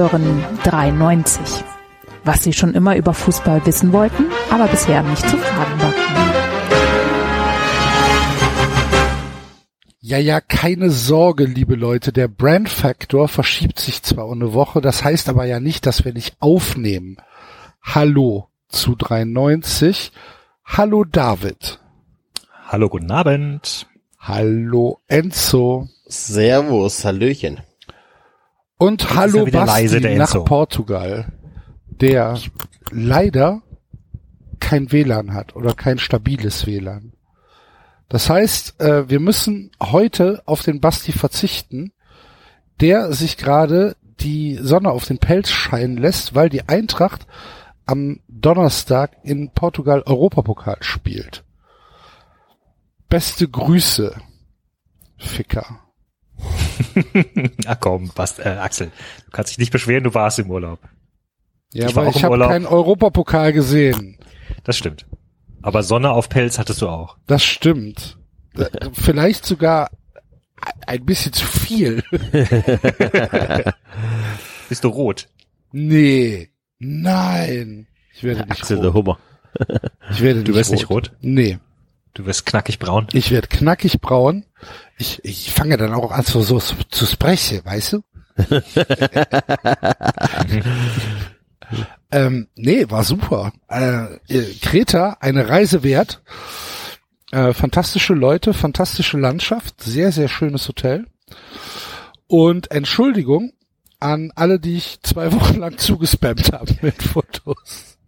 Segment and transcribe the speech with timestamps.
[0.00, 1.62] Hören 93.
[2.24, 5.92] Was Sie schon immer über Fußball wissen wollten, aber bisher nicht zu fragen war.
[10.00, 12.14] Ja, ja, keine Sorge, liebe Leute.
[12.14, 16.02] Der Brand Factor verschiebt sich zwar um eine Woche, das heißt aber ja nicht, dass
[16.06, 17.18] wir nicht aufnehmen.
[17.82, 20.12] Hallo zu 93.
[20.64, 21.78] Hallo David.
[22.68, 23.86] Hallo, guten Abend.
[24.18, 25.90] Hallo Enzo.
[26.06, 27.60] Servus, Hallöchen.
[28.80, 30.44] Und hallo Basti leise, der nach Enzo.
[30.44, 31.30] Portugal,
[31.88, 32.40] der
[32.90, 33.60] leider
[34.58, 37.12] kein WLAN hat oder kein stabiles WLAN.
[38.08, 41.92] Das heißt, äh, wir müssen heute auf den Basti verzichten,
[42.80, 47.26] der sich gerade die Sonne auf den Pelz scheinen lässt, weil die Eintracht
[47.84, 51.44] am Donnerstag in Portugal Europapokal spielt.
[53.10, 54.16] Beste Grüße,
[55.18, 55.80] Ficker.
[57.66, 58.90] Ach komm, was, äh, Axel,
[59.26, 60.80] du kannst dich nicht beschweren, du warst im Urlaub.
[61.72, 64.18] Ja, Ich war aber ich im habe keinen Europapokal gesehen.
[64.64, 65.06] Das stimmt.
[65.62, 67.16] Aber Sonne auf Pelz hattest du auch.
[67.26, 68.18] Das stimmt.
[68.92, 69.90] Vielleicht sogar
[70.86, 72.02] ein bisschen zu viel.
[74.68, 75.28] Bist du rot?
[75.72, 76.50] Nee.
[76.78, 77.86] Nein.
[78.14, 78.94] Ich werde nicht Axel der rot.
[78.94, 79.18] Hummer.
[80.10, 81.12] Ich werde Du wirst nicht rot?
[81.20, 81.58] Nee.
[82.14, 83.06] Du wirst knackig braun.
[83.12, 84.44] Ich werde knackig braun.
[84.98, 88.02] Ich, ich fange dann auch an so, so zu sprechen, weißt du?
[92.10, 93.52] ähm, nee, war super.
[93.68, 96.22] Äh, äh, Kreta, eine Reise wert.
[97.32, 101.06] Äh, fantastische Leute, fantastische Landschaft, sehr, sehr schönes Hotel.
[102.26, 103.52] Und Entschuldigung
[104.00, 107.98] an alle, die ich zwei Wochen lang zugespammt habe mit Fotos.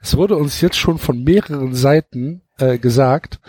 [0.00, 3.40] Es wurde uns jetzt schon von mehreren Seiten äh, gesagt,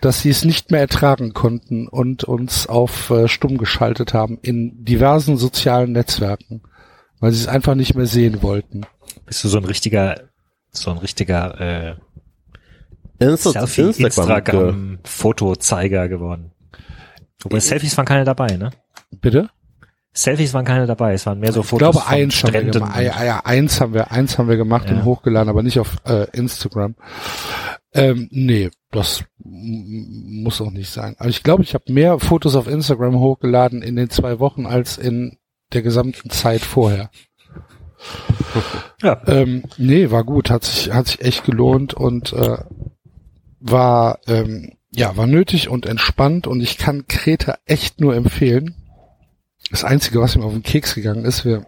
[0.00, 4.84] dass sie es nicht mehr ertragen konnten und uns auf äh, stumm geschaltet haben in
[4.84, 6.62] diversen sozialen Netzwerken,
[7.20, 8.82] weil sie es einfach nicht mehr sehen wollten.
[9.26, 10.22] Bist du so ein richtiger,
[10.70, 11.94] so ein richtiger, äh,
[13.18, 14.08] Insta Selfie, Instagram.
[14.38, 16.52] Instagram, Fotozeiger geworden.
[17.42, 18.70] Wobei Selfies waren keine dabei, ne?
[19.10, 19.50] Bitte?
[20.12, 22.64] Selfies waren keine dabei, es waren mehr so Ich Fotos glaube, von eins haben wir
[22.64, 23.00] gemacht.
[23.00, 24.96] Ja, ja, eins haben wir, eins haben wir gemacht Ja.
[24.96, 26.94] und hochgeladen, aber nicht auf äh, Instagram.
[27.92, 31.16] Ähm, nee, das muss auch nicht sein.
[31.18, 34.98] Aber ich glaube, ich habe mehr Fotos auf Instagram hochgeladen in den zwei Wochen als
[34.98, 35.38] in
[35.72, 37.10] der gesamten Zeit vorher.
[39.02, 39.22] Ja.
[39.26, 42.58] Ähm, nee, war gut, hat sich, hat sich echt gelohnt und äh,
[43.58, 48.74] war, ähm, ja, war nötig und entspannt und ich kann Kreta echt nur empfehlen.
[49.70, 51.64] Das Einzige, was mir auf den Keks gegangen ist, wir,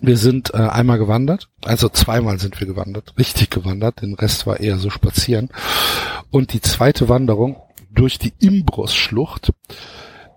[0.00, 4.60] wir sind äh, einmal gewandert, also zweimal sind wir gewandert, richtig gewandert, den Rest war
[4.60, 5.50] eher so spazieren.
[6.30, 7.56] Und die zweite Wanderung
[7.90, 9.52] durch die Imbros-Schlucht,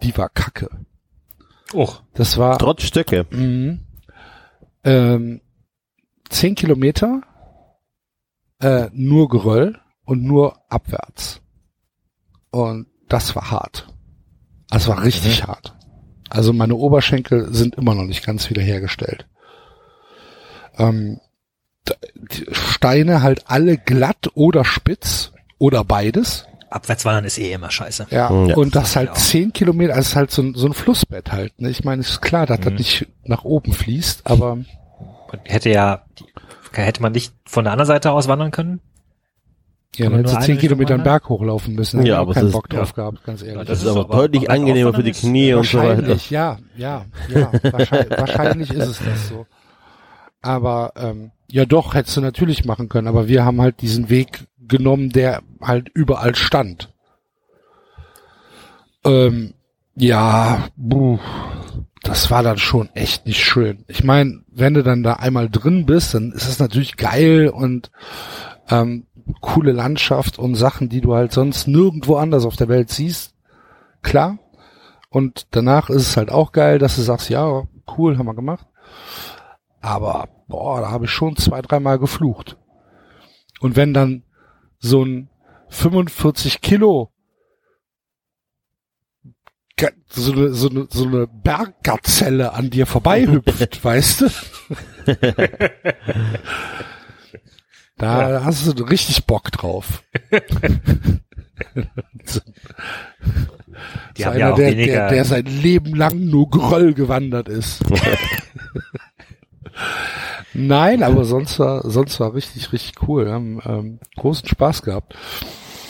[0.01, 0.69] die war kacke.
[1.73, 3.25] Och, Das war Trotz Stöcke.
[3.29, 3.79] Mhm.
[4.83, 5.41] Ähm,
[6.29, 7.21] zehn Kilometer,
[8.59, 11.41] äh, nur Geröll und nur abwärts.
[12.51, 13.87] Und das war hart.
[14.69, 15.75] Das war richtig hart.
[16.29, 19.27] Also meine Oberschenkel sind immer noch nicht ganz wiederhergestellt.
[20.79, 21.19] Ähm,
[22.51, 26.45] Steine halt alle glatt oder spitz oder beides.
[26.69, 28.07] Abwärtswandern ist eh immer scheiße.
[28.11, 28.55] Ja, Ja.
[28.55, 31.59] und das halt zehn Kilometer, also es ist halt so ein, so ein Flussbett halt.
[31.59, 31.69] Ne?
[31.71, 32.75] Ich meine, es ist klar, dass das Mhm.
[32.77, 36.03] nicht nach oben fließt, aber Und hätte ja,
[36.73, 38.81] hätte man nicht von der anderen Seite aus wandern können?
[39.95, 42.05] ja, dann man hätte nur sie zehn Kilometer einen Berg hochlaufen müssen.
[42.05, 42.95] Ja, aber keinen das Bock ist- drauf ja.
[42.95, 43.55] gehabt, ganz ehrlich.
[43.57, 45.89] Ja, Das ist ist aber aber- deutlich aber angenehmer für die Knie und so weiter.
[45.97, 47.51] wahrscheinlich, ja, ja, ja.
[47.63, 49.47] wahrscheinlich, wahrscheinlich ist es das so.
[50.41, 53.07] Aber ähm, ja, doch hättest du natürlich machen können.
[53.07, 56.93] Aber wir haben halt diesen Weg genommen, der halt überall stand.
[59.03, 59.53] Ähm,
[59.95, 61.19] ja, buh,
[62.03, 63.83] das war dann schon echt nicht schön.
[63.87, 67.91] Ich meine, wenn du dann da einmal drin bist, dann ist es natürlich geil und
[68.69, 69.05] ähm,
[69.41, 73.33] coole Landschaft und Sachen, die du halt sonst nirgendwo anders auf der Welt siehst.
[74.01, 74.39] Klar.
[75.09, 77.63] Und danach ist es halt auch geil, dass du sagst, ja,
[77.97, 78.67] cool, haben wir gemacht.
[79.81, 82.57] Aber, boah, da habe ich schon zwei, dreimal geflucht.
[83.59, 84.23] Und wenn dann
[84.79, 85.29] so ein
[85.69, 87.11] 45 Kilo
[90.11, 94.27] so eine, so eine, so eine Berggazelle an dir vorbeihüpft, weißt du?
[97.97, 100.03] Da hast du richtig Bock drauf.
[104.17, 107.83] Die so einer, ja der, weniger, der, der sein Leben lang nur Geröll gewandert ist.
[110.53, 113.25] Nein, aber sonst war, sonst war richtig, richtig cool.
[113.25, 115.15] Wir haben ähm, großen Spaß gehabt.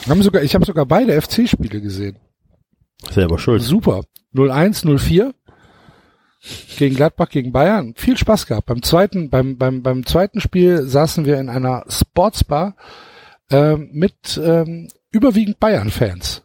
[0.03, 2.17] Wir haben sogar, ich habe sogar beide FC-Spiele gesehen.
[3.09, 3.61] Selber schuld.
[3.61, 4.01] Super.
[4.35, 5.33] 01, 04.
[6.77, 7.93] gegen Gladbach, gegen Bayern.
[7.95, 8.67] Viel Spaß gehabt.
[8.67, 12.75] Beim zweiten, beim, beim, beim zweiten Spiel saßen wir in einer Sportsbar
[13.49, 16.43] ähm, mit ähm, überwiegend Bayern-Fans.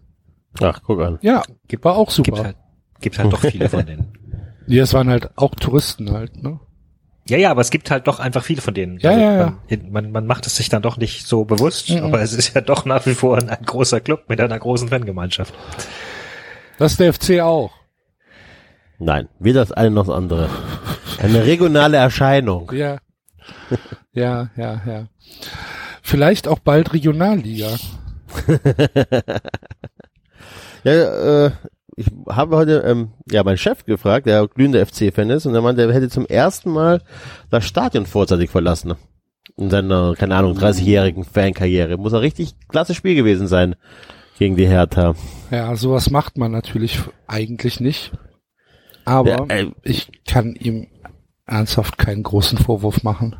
[0.60, 1.18] Ach, guck an.
[1.22, 1.42] Ja,
[1.82, 2.44] war auch Gibt super.
[2.44, 2.56] halt,
[3.00, 4.12] gibt halt doch viele von denen.
[4.66, 6.58] Ja, es waren halt auch Touristen halt, ne?
[7.28, 8.98] Ja, ja, aber es gibt halt doch einfach viele von denen.
[8.98, 9.58] Ja, ja, ja.
[9.70, 12.04] Man, man, man macht es sich dann doch nicht so bewusst, Mhm.
[12.04, 14.88] aber es ist ja doch nach wie vor ein, ein großer Club mit einer großen
[14.88, 15.54] Fangemeinschaft.
[16.78, 17.70] Das ist der FC auch.
[18.98, 20.50] Nein, weder das eine noch das andere.
[21.22, 22.70] Eine regionale Erscheinung.
[22.74, 22.98] Ja.
[24.12, 25.06] Ja, ja, ja.
[26.02, 27.68] Vielleicht auch bald Regionalliga.
[30.86, 31.50] Ja, äh,
[31.96, 35.82] ich habe heute ähm, ja meinen Chef gefragt, der glühender FC-Fan ist, und der meinte,
[35.82, 37.02] er hätte zum ersten Mal
[37.50, 38.94] das Stadion vorzeitig verlassen.
[39.56, 41.96] In seiner, keine Ahnung, 30-jährigen Fankarriere.
[41.96, 43.76] Muss ein richtig klasse Spiel gewesen sein
[44.38, 45.14] gegen die Hertha.
[45.52, 46.98] Ja, sowas macht man natürlich
[47.28, 48.10] eigentlich nicht.
[49.04, 50.88] Aber Ja, äh, ich kann ihm
[51.46, 53.36] ernsthaft keinen großen Vorwurf machen.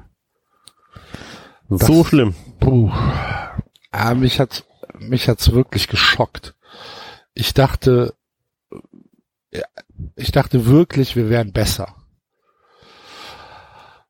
[1.69, 2.35] Das- so schlimm.
[2.61, 2.93] Puh.
[3.91, 4.65] Ah, mich hat
[4.99, 6.55] mich hat's wirklich geschockt.
[7.33, 8.15] Ich dachte,
[10.17, 11.95] ich dachte wirklich, wir wären besser.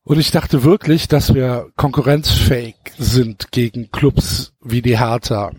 [0.03, 5.53] Und ich dachte wirklich, dass wir konkurrenzfähig sind gegen Clubs wie die Hertha.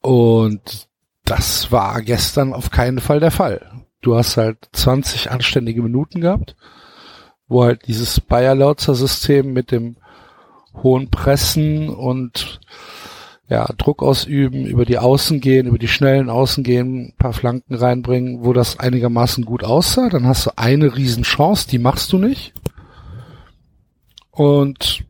[0.00, 0.88] Und
[1.24, 3.84] das war gestern auf keinen Fall der Fall.
[4.00, 6.56] Du hast halt 20 anständige Minuten gehabt,
[7.48, 9.96] wo halt dieses Bayer-Lautzer-System mit dem
[10.82, 12.60] hohen Pressen und
[13.48, 18.44] ja, Druck ausüben, über die Außen gehen, über die schnellen Außen gehen, paar Flanken reinbringen,
[18.44, 20.08] wo das einigermaßen gut aussah.
[20.08, 22.54] Dann hast du eine Riesenchance, die machst du nicht.
[24.32, 25.04] Und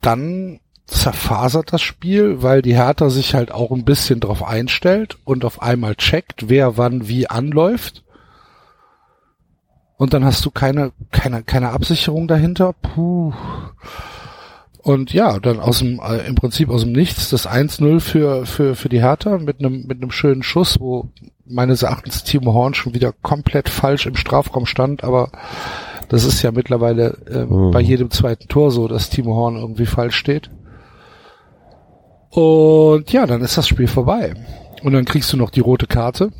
[0.00, 5.44] dann zerfasert das Spiel, weil die Hertha sich halt auch ein bisschen drauf einstellt und
[5.44, 8.02] auf einmal checkt, wer wann wie anläuft.
[9.96, 12.72] Und dann hast du keine, keine, keine Absicherung dahinter.
[12.72, 13.34] Puh.
[14.82, 18.74] Und ja, dann aus dem, äh, im Prinzip aus dem Nichts das 1-0 für, für,
[18.74, 21.10] für die Hertha mit einem, mit einem schönen Schuss, wo
[21.44, 25.30] meines Erachtens Timo Horn schon wieder komplett falsch im Strafraum stand, aber
[26.08, 27.72] das ist ja mittlerweile äh, Mhm.
[27.72, 30.50] bei jedem zweiten Tor so, dass Timo Horn irgendwie falsch steht.
[32.30, 34.34] Und ja, dann ist das Spiel vorbei.
[34.82, 36.30] Und dann kriegst du noch die rote Karte,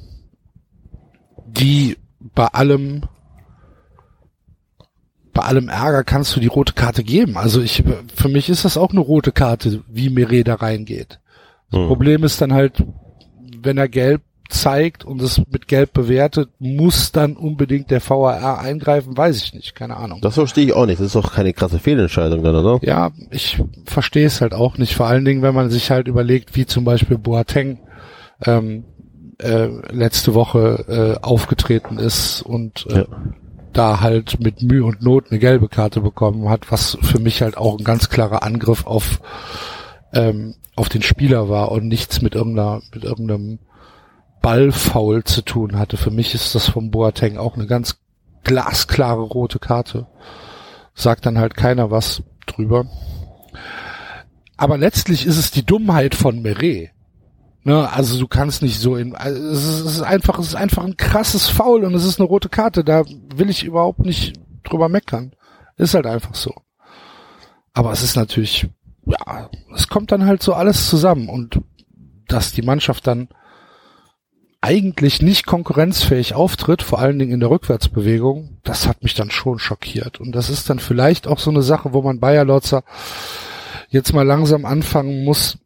[1.47, 3.03] die bei allem
[5.33, 7.37] bei allem Ärger kannst du die rote Karte geben.
[7.37, 7.83] Also ich,
[8.15, 11.21] für mich ist das auch eine rote Karte, wie Mire da reingeht.
[11.71, 11.87] Das Hm.
[11.87, 12.83] Problem ist dann halt,
[13.63, 19.17] wenn er gelb zeigt und es mit gelb bewertet, muss dann unbedingt der VAR eingreifen,
[19.17, 20.21] weiß ich nicht, keine Ahnung.
[20.23, 20.99] Das verstehe ich auch nicht.
[20.99, 22.85] Das ist doch keine krasse Fehlentscheidung dann, oder?
[22.85, 24.97] Ja, ich verstehe es halt auch nicht.
[24.97, 27.79] Vor allen Dingen, wenn man sich halt überlegt, wie zum Beispiel Boateng
[28.45, 28.83] ähm,
[29.39, 33.05] äh, letzte Woche äh, aufgetreten ist und äh, Ja.
[33.73, 37.57] Da halt mit Mühe und Not eine gelbe Karte bekommen hat, was für mich halt
[37.57, 39.21] auch ein ganz klarer Angriff auf
[40.13, 43.59] ähm, auf den Spieler war und nichts mit irgendeiner mit irgendeinem
[44.41, 45.97] Ballfoul zu tun hatte.
[45.97, 47.99] Für mich ist das vom Boateng auch eine ganz
[48.43, 50.07] glasklare rote Karte.
[50.95, 52.87] Sagt dann halt keiner was drüber.
[54.57, 56.91] Aber letztlich ist es die Dummheit von Meret.
[57.63, 60.97] Ne, also du kannst nicht so in, also es ist, einfach, es ist einfach ein
[60.97, 62.85] krasses Foul und es ist eine rote Karte.
[62.85, 65.33] Da will ich überhaupt nicht drüber meckern.
[65.77, 66.55] Ist halt einfach so.
[67.75, 68.69] Aber es ist natürlich,
[69.05, 71.61] ja, es kommt dann halt so alles zusammen und
[72.29, 73.29] dass die Mannschaft dann
[74.63, 79.59] eigentlich nicht konkurrenzfähig auftritt, vor allen Dingen in der Rückwärtsbewegung, das hat mich dann schon
[79.59, 80.21] schockiert.
[80.21, 82.85] Und das ist dann vielleicht auch so eine Sache, wo man Bayer Lotzer
[83.89, 85.59] jetzt mal langsam anfangen muss,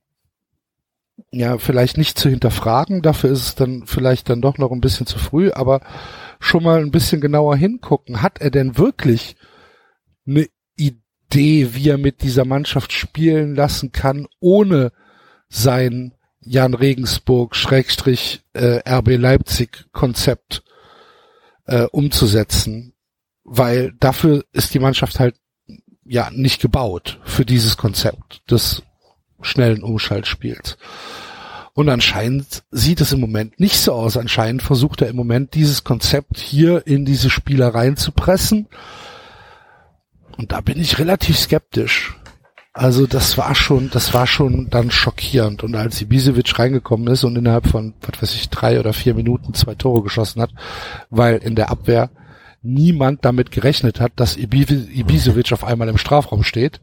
[1.34, 5.06] ja, vielleicht nicht zu hinterfragen, dafür ist es dann vielleicht dann doch noch ein bisschen
[5.06, 5.80] zu früh, aber
[6.38, 8.22] schon mal ein bisschen genauer hingucken.
[8.22, 9.36] Hat er denn wirklich
[10.26, 14.92] eine Idee, wie er mit dieser Mannschaft spielen lassen kann, ohne
[15.48, 20.62] sein Jan Regensburg Schrägstrich äh, RB Leipzig Konzept
[21.66, 22.92] äh, umzusetzen,
[23.44, 25.36] weil dafür ist die Mannschaft halt
[26.04, 28.82] ja nicht gebaut für dieses Konzept des
[29.44, 30.76] schnellen Umschaltspiels.
[31.74, 34.16] Und anscheinend sieht es im Moment nicht so aus.
[34.16, 38.68] Anscheinend versucht er im Moment dieses Konzept hier in diese Spieler reinzupressen.
[40.36, 42.16] Und da bin ich relativ skeptisch.
[42.72, 45.62] Also das war schon, das war schon dann schockierend.
[45.64, 49.54] Und als Ibisevic reingekommen ist und innerhalb von, was weiß ich, drei oder vier Minuten
[49.54, 50.50] zwei Tore geschossen hat,
[51.10, 52.10] weil in der Abwehr
[52.62, 56.80] niemand damit gerechnet hat, dass Ibi- Ibisevic auf einmal im Strafraum steht.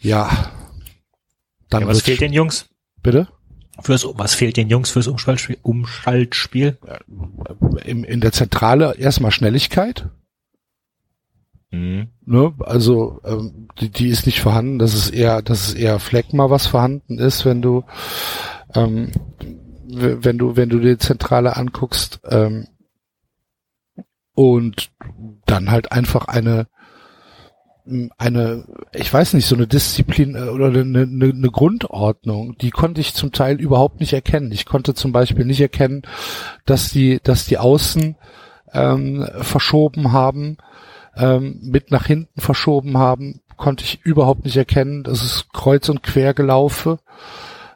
[0.00, 0.50] Ja.
[1.70, 2.68] Dann Ja, was fehlt den Jungs?
[3.02, 3.28] Bitte?
[3.80, 5.58] Fürs, was fehlt den Jungs fürs Umschaltspiel?
[5.62, 6.78] Umschaltspiel?
[7.84, 10.08] In, in der Zentrale erstmal Schnelligkeit.
[11.70, 12.08] Mhm.
[12.24, 12.54] Ne?
[12.60, 14.78] Also ähm, die, die ist nicht vorhanden.
[14.78, 17.84] Das ist eher, das ist eher Fleckma, was vorhanden ist, wenn du
[18.74, 19.12] ähm,
[19.90, 22.68] wenn du wenn du die Zentrale anguckst ähm,
[24.34, 24.90] und
[25.46, 26.66] dann halt einfach eine
[28.18, 33.00] eine, ich weiß nicht, so eine Disziplin äh, oder eine, eine, eine Grundordnung, die konnte
[33.00, 34.52] ich zum Teil überhaupt nicht erkennen.
[34.52, 36.02] Ich konnte zum Beispiel nicht erkennen,
[36.66, 38.16] dass die, dass die Außen
[38.72, 40.58] ähm, verschoben haben,
[41.16, 45.02] ähm, mit nach hinten verschoben haben, konnte ich überhaupt nicht erkennen.
[45.02, 46.98] Das ist kreuz und quer gelaufen.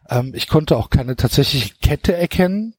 [0.08, 2.74] Ähm, ich konnte auch keine tatsächliche Kette erkennen.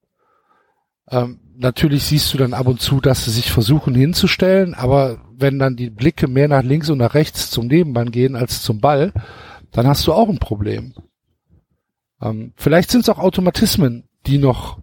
[1.09, 5.59] Ähm, natürlich siehst du dann ab und zu, dass sie sich versuchen hinzustellen, aber wenn
[5.59, 9.13] dann die Blicke mehr nach links und nach rechts zum Nebenmann gehen als zum Ball,
[9.71, 10.93] dann hast du auch ein Problem.
[12.21, 14.79] Ähm, vielleicht sind es auch Automatismen, die noch,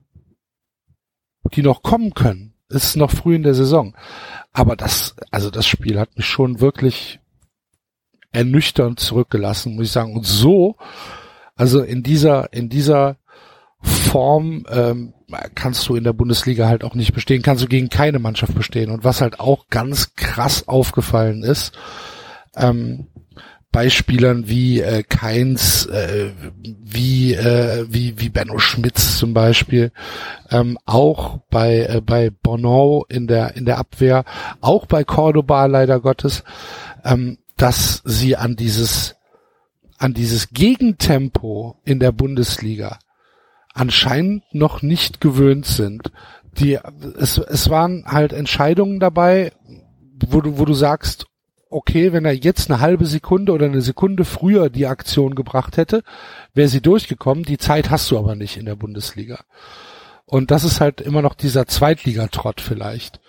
[1.54, 2.54] die noch kommen können.
[2.68, 3.96] Es ist noch früh in der Saison.
[4.52, 7.20] Aber das, also das Spiel hat mich schon wirklich
[8.32, 10.14] ernüchternd zurückgelassen, muss ich sagen.
[10.14, 10.76] Und so,
[11.56, 13.16] also in dieser, in dieser
[13.80, 15.14] Form ähm,
[15.54, 18.90] kannst du in der Bundesliga halt auch nicht bestehen, kannst du gegen keine Mannschaft bestehen.
[18.90, 21.72] Und was halt auch ganz krass aufgefallen ist,
[22.56, 23.06] ähm,
[23.72, 26.30] bei Spielern wie äh, Keins, äh,
[26.62, 29.92] wie äh, wie wie Benno Schmitz zum Beispiel,
[30.50, 34.24] ähm, auch bei äh, bei Bono in der in der Abwehr,
[34.60, 36.42] auch bei Cordoba leider Gottes,
[37.04, 39.14] ähm, dass sie an dieses
[39.98, 42.98] an dieses Gegentempo in der Bundesliga
[43.74, 46.10] anscheinend noch nicht gewöhnt sind.
[46.58, 46.78] Die,
[47.18, 49.52] es, es waren halt Entscheidungen dabei,
[50.26, 51.26] wo du, wo du sagst,
[51.70, 56.02] okay, wenn er jetzt eine halbe Sekunde oder eine Sekunde früher die Aktion gebracht hätte,
[56.52, 57.44] wäre sie durchgekommen.
[57.44, 59.44] Die Zeit hast du aber nicht in der Bundesliga.
[60.26, 63.20] Und das ist halt immer noch dieser Zweitligatrott vielleicht.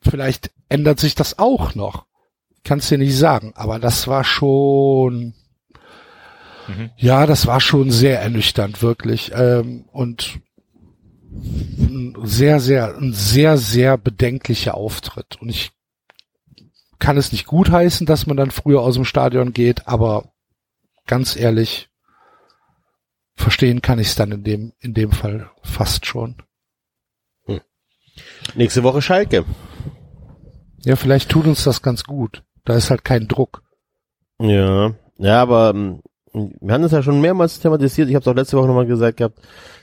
[0.00, 2.06] Vielleicht ändert sich das auch noch.
[2.64, 5.34] Kannst dir nicht sagen, aber das war schon,
[6.68, 6.90] Mhm.
[6.96, 9.32] ja, das war schon sehr ernüchternd, wirklich.
[9.34, 10.40] Ähm, und
[11.32, 15.40] ein sehr, sehr, ein sehr, sehr bedenklicher Auftritt.
[15.40, 15.72] Und ich
[16.98, 20.32] kann es nicht gutheißen, dass man dann früher aus dem Stadion geht, aber
[21.06, 21.88] ganz ehrlich,
[23.34, 26.36] verstehen kann ich es dann in dem, in dem Fall fast schon.
[28.54, 29.44] Nächste Woche Schalke.
[30.84, 32.42] Ja, vielleicht tut uns das ganz gut.
[32.64, 33.62] Da ist halt kein Druck.
[34.38, 36.02] Ja, ja, aber ähm,
[36.32, 38.08] wir haben das ja schon mehrmals thematisiert.
[38.08, 39.38] Ich habe es auch letzte Woche nochmal gesagt gehabt.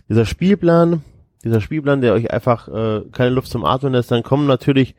[0.10, 1.04] Dieser Spielplan,
[1.44, 4.96] dieser Spielplan, der euch einfach äh, keine Luft zum Atmen lässt, dann kommen natürlich,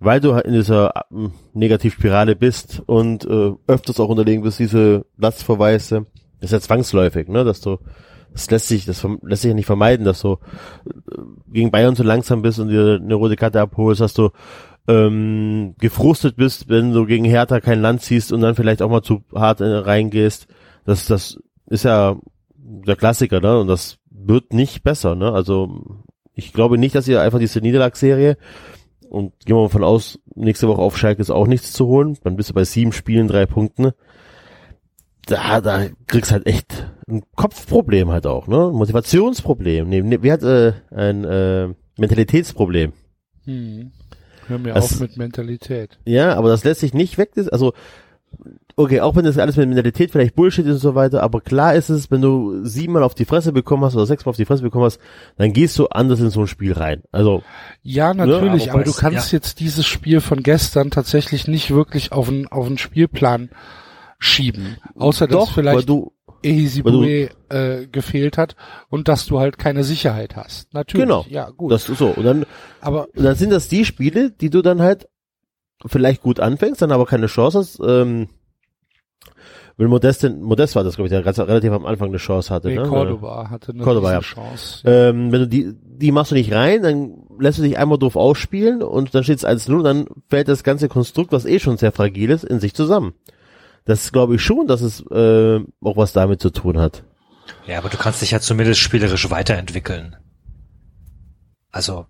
[0.00, 5.06] weil du halt in dieser äh, Negativspirale bist und äh, öfters auch unterlegen bist, diese
[5.18, 6.06] Platzverweise.
[6.40, 7.78] Das ist ja zwangsläufig, ne, dass du
[8.32, 10.34] das lässt sich, das lässt sich ja nicht vermeiden, dass du
[10.86, 14.30] äh, gegen Bayern zu langsam bist und dir eine rote Karte abholst, dass du
[14.86, 19.02] ähm, gefrustet bist, wenn du gegen Hertha kein Land ziehst und dann vielleicht auch mal
[19.02, 20.46] zu hart äh, reingehst.
[20.88, 22.16] Das, das ist ja
[22.56, 23.60] der Klassiker, ne?
[23.60, 25.30] Und das wird nicht besser, ne?
[25.32, 26.02] Also
[26.32, 28.36] ich glaube nicht, dass ihr einfach diese Niederlagsserie
[29.10, 32.16] und gehen wir mal von aus, nächste Woche auf Schalke ist auch nichts zu holen.
[32.24, 33.90] Dann bist du bei sieben Spielen, drei Punkten.
[35.26, 38.70] Da, da kriegst halt echt ein Kopfproblem halt auch, ne?
[38.72, 39.88] Motivationsproblem.
[39.88, 41.68] Nee, nee, wie hat äh, ein äh,
[41.98, 42.92] Mentalitätsproblem.
[43.44, 43.92] Hm.
[44.46, 45.98] Hör mir Das- auf mit Mentalität.
[46.06, 47.32] Ja, aber das lässt sich nicht weg.
[47.52, 47.74] Also,
[48.78, 51.74] okay, auch wenn das alles mit Mentalität vielleicht Bullshit ist und so weiter, aber klar
[51.74, 54.62] ist es, wenn du siebenmal auf die Fresse bekommen hast oder sechsmal auf die Fresse
[54.62, 55.00] bekommen hast,
[55.36, 57.02] dann gehst du anders in so ein Spiel rein.
[57.10, 57.42] Also,
[57.82, 62.12] Ja, natürlich, Ja, aber wobei du kannst jetzt dieses Spiel von gestern tatsächlich nicht wirklich
[62.12, 63.50] auf einen auf einen Spielplan
[64.20, 64.76] schieben.
[64.94, 66.12] Außer dass doch, weil vielleicht du,
[66.44, 68.54] Ehizibue äh, gefehlt hat
[68.90, 70.72] und dass du halt keine Sicherheit hast.
[70.72, 71.04] Natürlich.
[71.04, 71.26] Genau.
[71.28, 71.72] Ja, gut.
[71.72, 72.10] das ist so.
[72.10, 72.46] Und dann,
[72.80, 75.08] aber und dann sind das die Spiele, die du dann halt
[75.84, 78.28] vielleicht gut anfängst, dann aber keine Chance hast, ähm,
[79.78, 82.66] weil Modest, Modest war das, glaube ich, der ganz, relativ am Anfang eine Chance hatte.
[82.66, 82.82] nee, ne?
[82.82, 84.20] Cordoba hatte eine Cordoba, ja.
[84.20, 84.82] Chance.
[84.84, 88.16] Ähm, wenn du die, die machst du nicht rein, dann lässt du dich einmal doof
[88.16, 91.92] ausspielen und dann steht es 1-0, dann fällt das ganze Konstrukt, was eh schon sehr
[91.92, 93.14] fragil ist, in sich zusammen.
[93.84, 97.04] Das glaube ich schon, dass es äh, auch was damit zu tun hat.
[97.64, 100.16] Ja, aber du kannst dich ja zumindest spielerisch weiterentwickeln.
[101.70, 102.06] Also,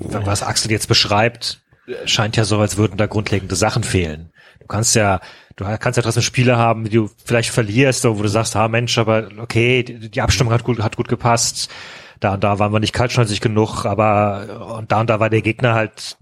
[0.00, 1.62] was Axel jetzt beschreibt,
[2.04, 4.30] scheint ja so, als würden da grundlegende Sachen fehlen.
[4.64, 5.20] Du kannst ja,
[5.56, 8.96] du kannst ja trotzdem Spiele haben, die du vielleicht verlierst, wo du sagst, ah Mensch,
[8.96, 11.70] aber okay, die, Abstimmung hat gut, hat gut gepasst.
[12.18, 15.42] Da und da waren wir nicht kaltschnäuzig genug, aber und da und da war der
[15.42, 16.16] Gegner halt,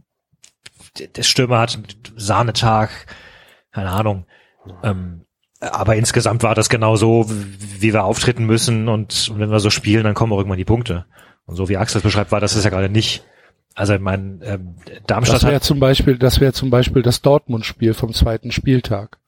[0.99, 1.79] der Stürmer hat
[2.17, 2.91] Sahnetag,
[3.71, 4.27] keine Ahnung.
[4.83, 5.25] Ähm,
[5.61, 9.71] Aber insgesamt war das genau so, wie wir auftreten müssen und, und wenn wir so
[9.71, 11.07] spielen, dann kommen irgendwann die Punkte.
[11.47, 13.25] Und so wie Axel es beschreibt, war das ist ja gerade nicht.
[13.75, 14.75] Also ich meine, ähm,
[15.07, 19.19] Darmstadt Das wäre zum Beispiel, das wäre zum Beispiel das Dortmund-Spiel vom zweiten Spieltag.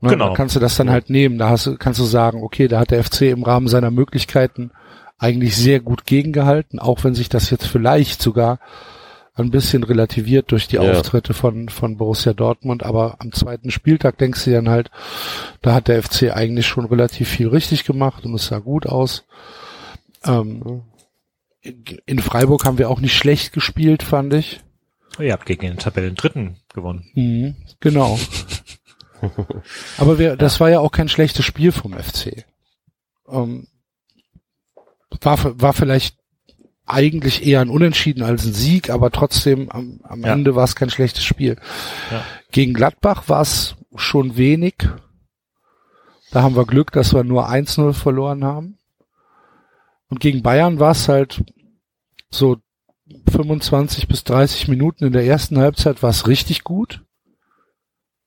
[0.00, 0.28] Ne, Genau.
[0.28, 1.38] Da kannst du das dann halt nehmen.
[1.38, 4.70] Da hast du, kannst du sagen, okay, da hat der FC im Rahmen seiner Möglichkeiten
[5.18, 8.58] eigentlich sehr gut gegengehalten, auch wenn sich das jetzt vielleicht sogar
[9.36, 10.82] ein bisschen relativiert durch die Ja.
[10.82, 12.84] Auftritte von, von Borussia Dortmund.
[12.84, 14.90] Aber am zweiten Spieltag denkst du dann halt,
[15.60, 19.24] da hat der FC eigentlich schon relativ viel richtig gemacht und es sah gut aus.
[20.24, 20.82] Ähm,
[22.06, 24.60] in Freiburg haben wir auch nicht schlecht gespielt, fand ich.
[25.18, 27.10] ihr habt gegen den Tabellen Dritten gewonnen.
[27.14, 28.18] Mhm, genau.
[29.98, 32.44] Aber wir, das war ja auch kein schlechtes Spiel vom FC.
[33.28, 33.68] Ähm,
[35.20, 36.16] war, war vielleicht
[36.86, 40.34] eigentlich eher ein Unentschieden als ein Sieg, aber trotzdem am, am Ja.
[40.34, 41.56] Ende war es kein schlechtes Spiel.
[42.10, 42.22] Ja.
[42.52, 44.74] Gegen Gladbach war es schon wenig.
[46.30, 48.76] Da haben wir Glück, dass wir nur 1-0 verloren haben.
[50.14, 51.42] Und gegen Bayern war es halt
[52.30, 52.58] so
[53.32, 57.02] 25 bis 30 Minuten in der ersten Halbzeit war es richtig gut,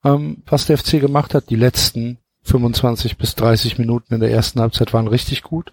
[0.04, 1.48] ähm, was der FC gemacht hat.
[1.48, 5.72] Die letzten 25 bis 30 Minuten in der ersten Halbzeit waren richtig gut.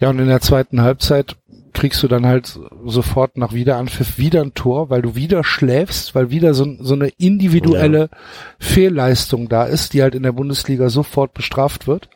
[0.00, 1.38] Ja, und in der zweiten Halbzeit
[1.72, 6.28] kriegst du dann halt sofort nach Wiederanpfiff wieder ein Tor, weil du wieder schläfst, weil
[6.28, 8.10] wieder so, so eine individuelle
[8.58, 12.10] Fehlleistung da ist, die halt in der Bundesliga sofort bestraft wird.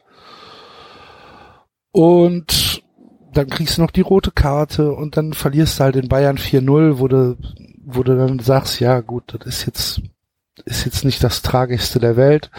[1.93, 2.83] Und
[3.33, 6.99] dann kriegst du noch die rote Karte und dann verlierst du halt in Bayern 4-0,
[6.99, 7.37] wo du,
[7.85, 10.03] wo du dann sagst, ja gut, das ist jetzt,
[10.65, 12.51] ist jetzt nicht das Tragischste der Welt,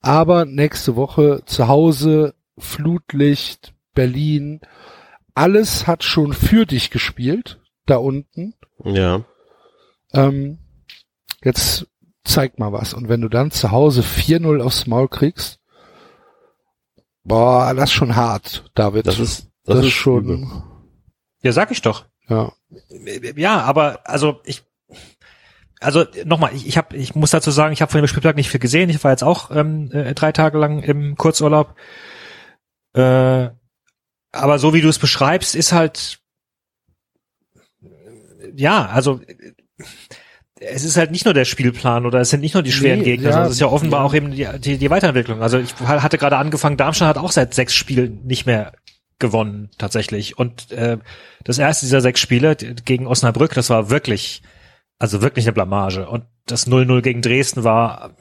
[0.00, 4.60] aber nächste Woche zu Hause, Flutlicht, Berlin,
[5.34, 8.54] alles hat schon für dich gespielt, da unten.
[8.84, 9.22] Ja.
[10.12, 10.58] Ähm,
[11.42, 11.86] jetzt
[12.24, 12.94] zeig mal was.
[12.94, 15.60] Und wenn du dann zu Hause 4-0 aufs Maul kriegst,
[17.24, 19.06] boah, das ist schon hart, David.
[19.06, 20.46] Das ist, das, das, ist schon, übel.
[21.42, 22.06] Ja, sag ich doch.
[22.28, 22.52] ja.
[23.36, 24.62] Ja, aber also ich
[25.80, 28.50] also nochmal, ich, ich habe, ich muss dazu sagen, ich habe von dem Spieltag nicht
[28.50, 28.90] viel gesehen.
[28.90, 31.74] Ich war jetzt auch ähm, äh, drei Tage lang im Kurzurlaub.
[32.92, 33.48] Äh,
[34.32, 36.20] aber so wie du es beschreibst, ist halt
[38.54, 39.20] ja, also
[40.60, 43.04] es ist halt nicht nur der Spielplan oder es sind nicht nur die schweren Nee,
[43.04, 44.06] Gegner, ja, sondern es ist ja offenbar ja.
[44.06, 45.42] auch eben die, die, die Weiterentwicklung.
[45.42, 48.72] Also ich hatte gerade angefangen, Darmstadt hat auch seit sechs Spielen nicht mehr
[49.20, 50.38] gewonnen tatsächlich.
[50.38, 50.98] Und äh,
[51.44, 54.42] das erste dieser sechs Spiele gegen Osnabrück, das war wirklich,
[54.98, 56.08] also wirklich eine Blamage.
[56.08, 58.16] Und das 0-0 gegen Dresden war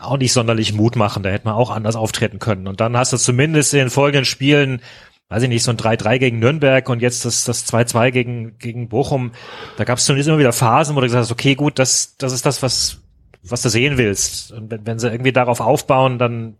[0.00, 1.26] auch nicht sonderlich mutmachend.
[1.26, 2.66] Da hätte man auch anders auftreten können.
[2.66, 4.80] Und dann hast du zumindest in den folgenden Spielen,
[5.28, 8.88] weiß ich nicht, so ein 3-3 gegen Nürnberg und jetzt das, das 2-2 gegen, gegen
[8.88, 9.32] Bochum.
[9.76, 12.32] Da gab es zumindest immer wieder Phasen, wo du gesagt hast, okay, gut, das, das
[12.32, 13.00] ist das, was,
[13.42, 14.52] was du sehen willst.
[14.52, 16.56] Und wenn, wenn sie irgendwie darauf aufbauen, dann,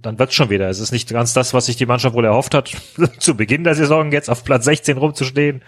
[0.00, 0.68] dann wird's schon wieder.
[0.68, 2.68] Es ist nicht ganz das, was sich die Mannschaft wohl erhofft hat,
[3.18, 5.62] zu Beginn der Saison jetzt auf Platz 16 rumzustehen.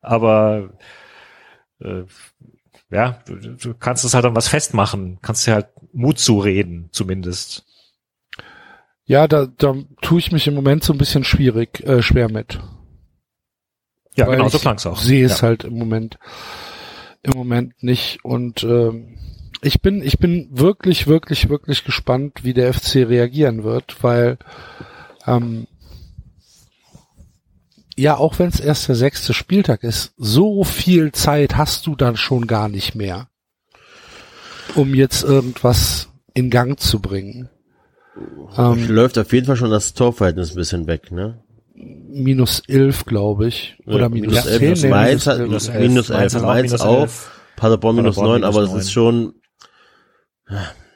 [0.00, 0.70] Aber
[1.80, 2.04] äh,
[2.90, 7.64] ja, du, du kannst es halt an was festmachen, kannst dir halt Mut zureden, zumindest.
[9.04, 12.60] Ja, da, da tue ich mich im Moment so ein bisschen schwierig, äh, schwer mit.
[14.14, 14.98] Ja, Weil genau, so klang's auch.
[14.98, 15.48] Sehe es ja.
[15.48, 16.18] halt im Moment,
[17.22, 18.24] im Moment nicht.
[18.24, 19.18] Und ähm,
[19.62, 24.38] ich bin, ich bin wirklich, wirklich, wirklich gespannt, wie der FC reagieren wird, weil
[25.26, 25.66] ähm,
[27.96, 32.16] ja, auch wenn es erst der sechste Spieltag ist, so viel Zeit hast du dann
[32.16, 33.28] schon gar nicht mehr,
[34.74, 37.50] um jetzt irgendwas in Gang zu bringen.
[38.56, 41.42] Ähm, Läuft auf jeden Fall schon das Torverhältnis ein bisschen weg, ne?
[41.74, 43.76] minus 11, glaube ich.
[43.86, 44.70] Oder Ja, minus, minus 11, 10.
[44.70, 45.88] das Nee, Mainz hat- minus das 11.
[45.88, 47.00] minus 11, hat Mainz auch.
[47.00, 47.30] 11.
[47.56, 49.34] Paderborn minus 9, aber minus es ist schon,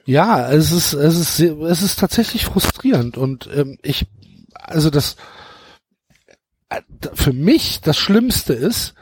[0.05, 4.07] Ja, es ist, es ist, es ist tatsächlich frustrierend und ähm, ich,
[4.55, 5.16] also das,
[7.14, 8.95] für mich das Schlimmste ist,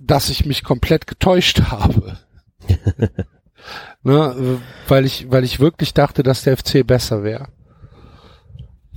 [0.00, 2.18] dass ich mich komplett getäuscht habe.
[4.02, 7.48] ne, weil ich, weil ich wirklich dachte, dass der FC besser wäre.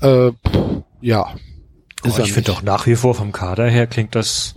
[0.01, 0.31] Äh,
[1.01, 1.35] ja.
[2.03, 4.55] Oh, ich finde doch nach wie vor vom Kader her klingt das.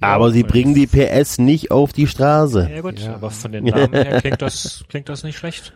[0.00, 2.68] Aber sie bringen die PS nicht auf die Straße.
[2.72, 3.14] Ja gut, Ja.
[3.14, 5.72] aber von den Namen her klingt das, klingt das nicht schlecht.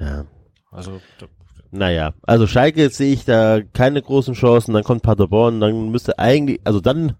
[0.00, 0.24] Ja.
[0.70, 1.26] Also da-
[1.70, 6.60] Naja, also Schalke sehe ich da keine großen Chancen, dann kommt Paderborn, dann müsste eigentlich,
[6.64, 7.14] also dann,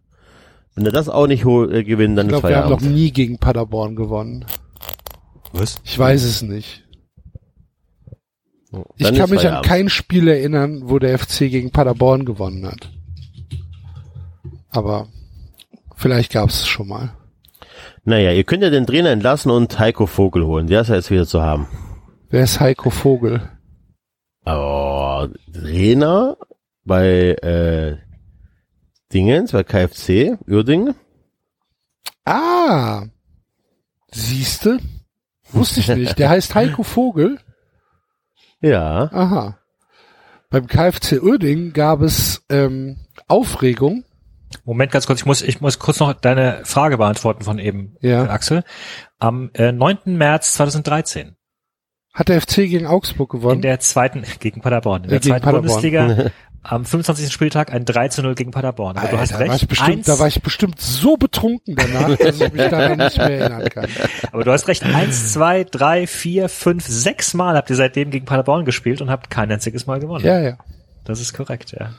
[0.74, 2.78] wenn er das auch nicht hol, äh, gewinnen, dann Ich ist glaube, wir haben noch
[2.80, 2.96] Feierabend.
[2.98, 4.44] nie gegen Paderborn gewonnen.
[5.52, 5.80] was?
[5.84, 6.84] Ich weiß es nicht.
[8.96, 9.66] Ich Dann kann mich an Feierabend.
[9.66, 12.88] kein Spiel erinnern, wo der FC gegen Paderborn gewonnen hat.
[14.68, 15.08] Aber
[16.00, 17.14] vielleicht gab es schon mal.
[18.04, 20.66] Naja, ihr könnt ja den Trainer entlassen und Heiko Vogel holen.
[20.66, 21.68] Der ist ja jetzt wieder zu haben.
[22.30, 23.42] Wer ist Heiko Vogel?
[24.44, 26.36] Aber Trainer
[26.84, 27.98] bei äh,
[29.12, 30.94] Dingens, bei KFC, Uerdingen.
[32.24, 33.04] Ah,
[34.10, 34.78] siehste?
[35.52, 36.18] Wusste ich nicht.
[36.18, 37.38] Der heißt Heiko Vogel.
[38.62, 39.10] Ja.
[39.10, 39.58] Aha.
[40.50, 44.04] Beim KFC Uerdingen gab es ähm, Aufregung.
[44.64, 48.24] Moment, ganz kurz, ich muss, ich muss kurz noch deine Frage beantworten von eben, Ja.
[48.24, 48.64] äh, Axel.
[49.18, 49.98] Am äh, 9.
[50.06, 51.36] März 2013
[52.14, 53.62] Hat der FC gegen Augsburg in gewonnen?
[53.62, 55.66] der zweiten, gegen Paderborn, in Äh, der gegen zweiten Paderborn.
[55.68, 56.30] Bundesliga
[56.62, 57.32] am 25.
[57.32, 58.98] Spieltag ein 3 zu 0 gegen Paderborn.
[58.98, 61.74] Aber du hast da, war ich recht, bestimmt, eins, da war ich bestimmt so betrunken
[61.76, 63.86] danach, dass ich mich daran nicht mehr erinnern kann.
[64.32, 68.26] aber du hast recht, eins, zwei, drei, vier, fünf, sechs Mal habt ihr seitdem gegen
[68.26, 70.24] Paderborn gespielt und habt kein einziges Mal gewonnen.
[70.26, 70.58] Ja, ja.
[71.04, 71.92] Das ist korrekt, ja.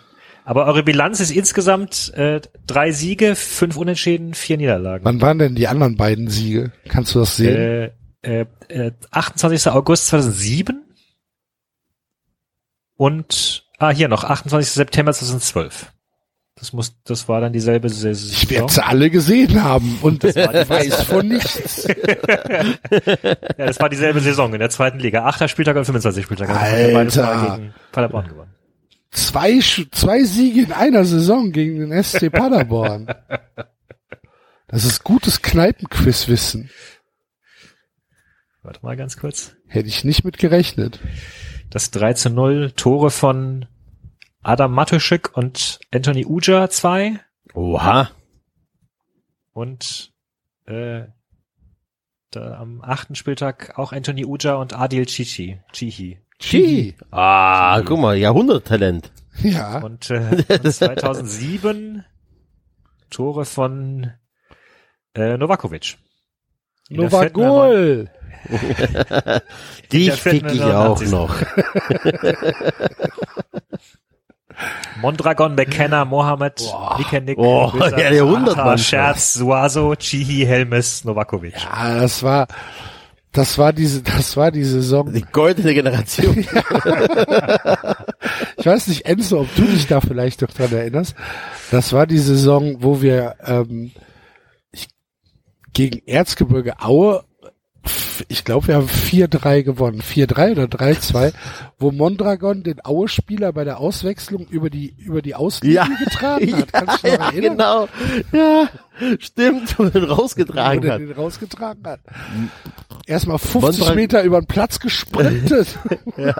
[0.44, 5.06] Aber eure Bilanz ist insgesamt äh, drei Siege, fünf Unentschieden, vier Niederlagen.
[5.06, 6.72] Wann waren denn die anderen beiden Siege?
[6.88, 7.92] Kannst du das sehen?
[8.24, 9.72] Äh, äh, äh, 28.
[9.72, 10.84] August 2007
[12.96, 14.72] und ah hier noch 28.
[14.72, 15.92] September 2012.
[16.56, 18.30] Das muss, das war dann dieselbe Saison.
[18.32, 21.88] ich werde sie alle gesehen haben und ich weiß von nichts.
[21.88, 25.26] ja, das war dieselbe Saison in der zweiten Liga.
[25.26, 26.50] Achter Spieltag und 25 Spieltag.
[26.50, 27.56] Also Alter.
[27.56, 28.51] Gegen Paderborn gewonnen.
[29.12, 33.14] Zwei, zwei Siege in einer Saison gegen den SC Paderborn.
[34.68, 36.70] Das ist gutes Kneipenquizwissen.
[38.64, 39.56] Warte mal ganz kurz.
[39.68, 41.00] Hätte ich nicht mit gerechnet.
[41.70, 43.66] Das 3 zu 0 Tore von
[44.44, 47.20] Adam Matuschik und Anthony Uja zwei
[47.54, 48.12] Oha.
[49.54, 50.14] und
[50.66, 51.04] äh,
[52.32, 55.60] da am achten Spieltag auch Anthony Uja und Adil Chichi.
[55.74, 56.20] Chihi.
[56.42, 56.96] Chi.
[57.12, 59.12] Ah, guck mal, Jahrhunderttalent.
[59.42, 59.80] Ja.
[59.80, 62.04] Und, äh, und 2007
[63.10, 64.12] Tore von
[65.16, 65.98] äh, Novakovic.
[66.90, 68.10] Novagol.
[69.92, 71.36] Die fick ich auch noch.
[75.02, 76.62] Mondragon, McKenna, Mohamed,
[76.98, 78.78] Nikenik, Oh, ja, der.
[78.78, 81.56] Scherz, Suazo, Chihi, Helmes, Novakovic.
[81.64, 82.48] Ja, das war,
[83.32, 85.12] das war diese, das war die Saison.
[85.14, 86.46] Die goldene Generation.
[88.58, 91.16] Ich weiß nicht, Enzo, ob du dich da vielleicht noch dran erinnerst.
[91.72, 93.92] Das war die Saison, wo wir ähm,
[94.72, 94.88] ich,
[95.74, 97.24] gegen Erzgebirge Aue,
[98.28, 100.02] ich glaube, wir haben 4-3 gewonnen.
[100.02, 101.34] 4-3 oder 3-2,
[101.80, 105.88] wo Mondragon den Aue-Spieler bei der Auswechslung über die über die Auslinie Ja.
[106.04, 106.72] getragen hat.
[106.74, 107.58] Kannst du dich noch ja, erinnern?
[107.58, 107.88] genau.
[108.32, 108.70] Ja,
[109.20, 111.02] stimmt, wo ihn Wo rausgetragen der hat.
[111.02, 112.00] den rausgetragen hat.
[113.08, 115.80] Erstmal 50 Mondrag- Meter über den Platz gesprintet.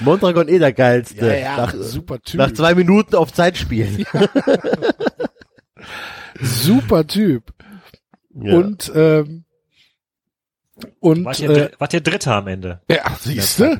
[0.00, 1.26] Mondragon eh der geilste.
[1.26, 2.38] Ja, ja, nach, super Typ.
[2.38, 4.04] nach zwei Minuten auf Zeit spielen.
[6.40, 7.52] Super Typ.
[8.34, 8.56] Ja.
[8.56, 9.44] Und ähm,
[11.00, 12.80] und Wart ihr, äh, wart ihr Dritter am Ende?
[12.88, 13.64] ja, siehst du?
[13.64, 13.74] Ja,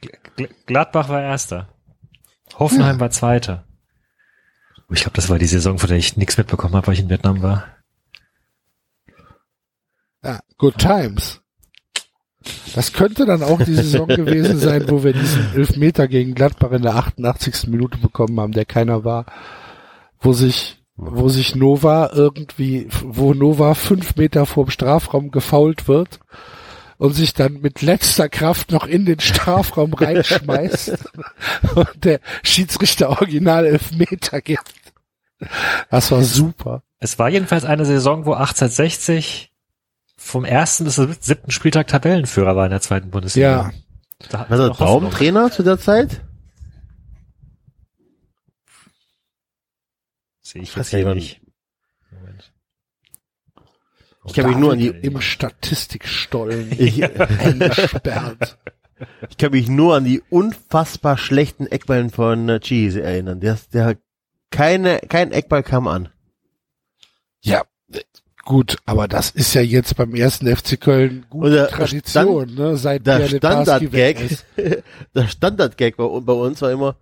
[0.00, 1.68] Gl- Gl- Gladbach war Erster.
[2.58, 3.64] Hoffenheim war Zweiter.
[4.88, 7.00] Oh, Ich glaube, das war die Saison, von der ich nichts mitbekommen habe, weil ich
[7.00, 7.64] in Vietnam war.
[10.22, 11.40] Ja, good times.
[12.74, 16.82] Das könnte dann auch die Saison gewesen sein, wo wir diesen Elfmeter gegen Gladbach in
[16.82, 17.66] der 88.
[17.68, 19.26] Minute bekommen haben, der keiner war,
[20.20, 26.20] wo sich, wo sich Nova irgendwie, wo Nova fünf Meter vorm Strafraum gefault wird
[26.98, 30.92] und sich dann mit letzter Kraft noch in den Strafraum reinschmeißt
[31.74, 34.72] und der Schiedsrichter original Elfmeter gibt.
[35.90, 36.82] Das war super.
[36.98, 39.52] Es war jedenfalls eine Saison, wo 1860
[40.16, 43.48] vom ersten bis zum siebten Spieltag Tabellenführer war in der zweiten Bundesliga.
[43.48, 43.70] Ja.
[44.30, 44.72] Da Hoffnung.
[44.72, 46.22] Traumtrainer zu der Zeit?
[50.56, 51.40] Sehe ich Weiß jetzt hier nicht.
[52.10, 52.52] Moment.
[54.26, 56.70] Ich kann mich nur an die, Im Statistikstollen
[57.38, 58.58] eingesperrt.
[59.28, 63.40] ich kann mich nur an die unfassbar schlechten Eckballen von äh, Cheese erinnern.
[63.40, 63.96] Der, der
[64.50, 66.08] keine, kein Eckball kam an.
[67.42, 67.62] Ja,
[68.44, 72.76] gut, aber das ist ja jetzt beim ersten FC Köln gute Oder Tradition, ne?
[72.76, 74.38] Seit Der Standard-Gag,
[75.14, 76.96] der Standard-Gag bei, bei uns war immer,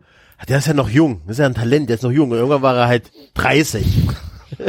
[0.48, 2.30] der ist ja noch jung, das ist ja ein Talent, der ist noch jung.
[2.30, 3.86] Und irgendwann war er halt 30.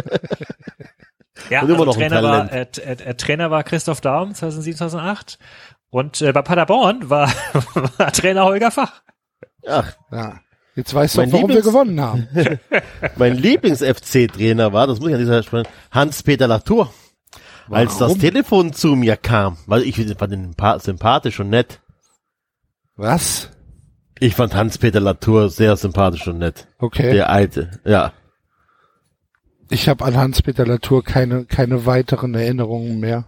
[1.50, 3.02] Ja, Und immer also noch ein Trainer war, äh, Talent.
[3.02, 5.38] äh, äh, Trainer war Christoph Daum 2007, 2008
[5.92, 7.30] und äh, bei Paderborn war,
[7.98, 9.02] war Trainer Holger Fach.
[9.68, 10.40] Ach, Ja.
[10.76, 12.28] Jetzt weißt du, warum wir Lieblings- gewonnen haben.
[13.16, 16.92] mein Lieblings-FC-Trainer war, das muss ich an dieser Stelle Hans-Peter Latour.
[17.70, 18.20] Als das Warum?
[18.20, 21.80] Telefon zu mir kam, weil ich fand ihn pa- sympathisch und nett.
[22.96, 23.52] Was?
[24.20, 26.68] Ich fand Hans-Peter Latour sehr sympathisch und nett.
[26.80, 27.12] Okay.
[27.14, 28.14] Der alte, ja.
[29.70, 33.26] Ich habe an Hans-Peter Latour keine, keine weiteren Erinnerungen mehr.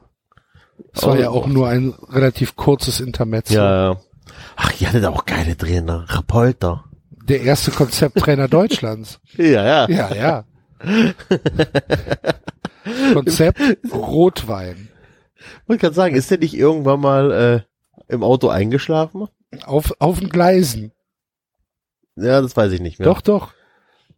[0.93, 1.17] Es war Oh.
[1.17, 3.55] ja auch nur ein relativ kurzes Intermezzo.
[3.55, 3.99] Ja, ja.
[4.55, 6.05] Ach, ihr hattet auch geile Trainer.
[6.07, 6.83] Rapolter.
[7.27, 9.19] Der erste Konzepttrainer Deutschlands.
[9.35, 9.89] Ja, ja.
[9.89, 10.43] Ja, ja.
[13.13, 13.59] Konzept
[13.91, 14.87] Rotwein.
[15.67, 17.61] Ich kann sagen, ist der nicht irgendwann mal äh,
[18.07, 19.27] im Auto eingeschlafen?
[19.65, 20.91] Auf, auf den Gleisen.
[22.15, 23.07] Ja, das weiß ich nicht mehr.
[23.07, 23.53] Doch, doch.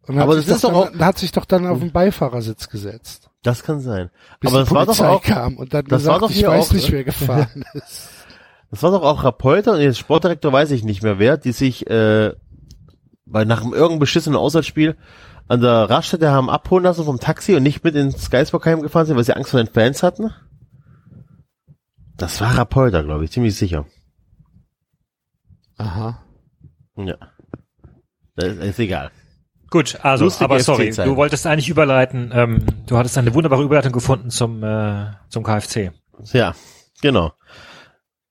[0.06, 3.30] Aber das ist doch dann, hat sich doch dann auf den Beifahrersitz gesetzt.
[3.42, 4.10] Das kann sein.
[4.40, 6.30] Bis Aber die das war doch Polizei auch, kam und dann das gesagt, war doch
[6.30, 8.10] ich hier weiß auch, nicht, wer gefahren ist.
[8.70, 11.88] das war doch auch Rapolter und jetzt Sportdirektor weiß ich nicht mehr wer, die sich
[11.88, 12.32] äh,
[13.26, 14.96] bei nach einem irgendeinem beschissenen Auswärtsspiel
[15.48, 19.16] an der Raststätte haben abholen lassen vom Taxi und nicht mit ins Geisbockheim gefahren sind,
[19.16, 20.32] weil sie Angst vor den Fans hatten.
[22.20, 23.86] Das war Rapolter, glaube ich, ziemlich sicher.
[25.78, 26.22] Aha.
[26.96, 27.16] Ja.
[28.36, 29.10] Das ist, ist egal.
[29.70, 33.92] Gut, also, Lustige aber sorry, du wolltest eigentlich überleiten, ähm, du hattest eine wunderbare Überleitung
[33.92, 35.92] gefunden zum, äh, zum KFC.
[36.34, 36.54] Ja,
[37.00, 37.32] genau.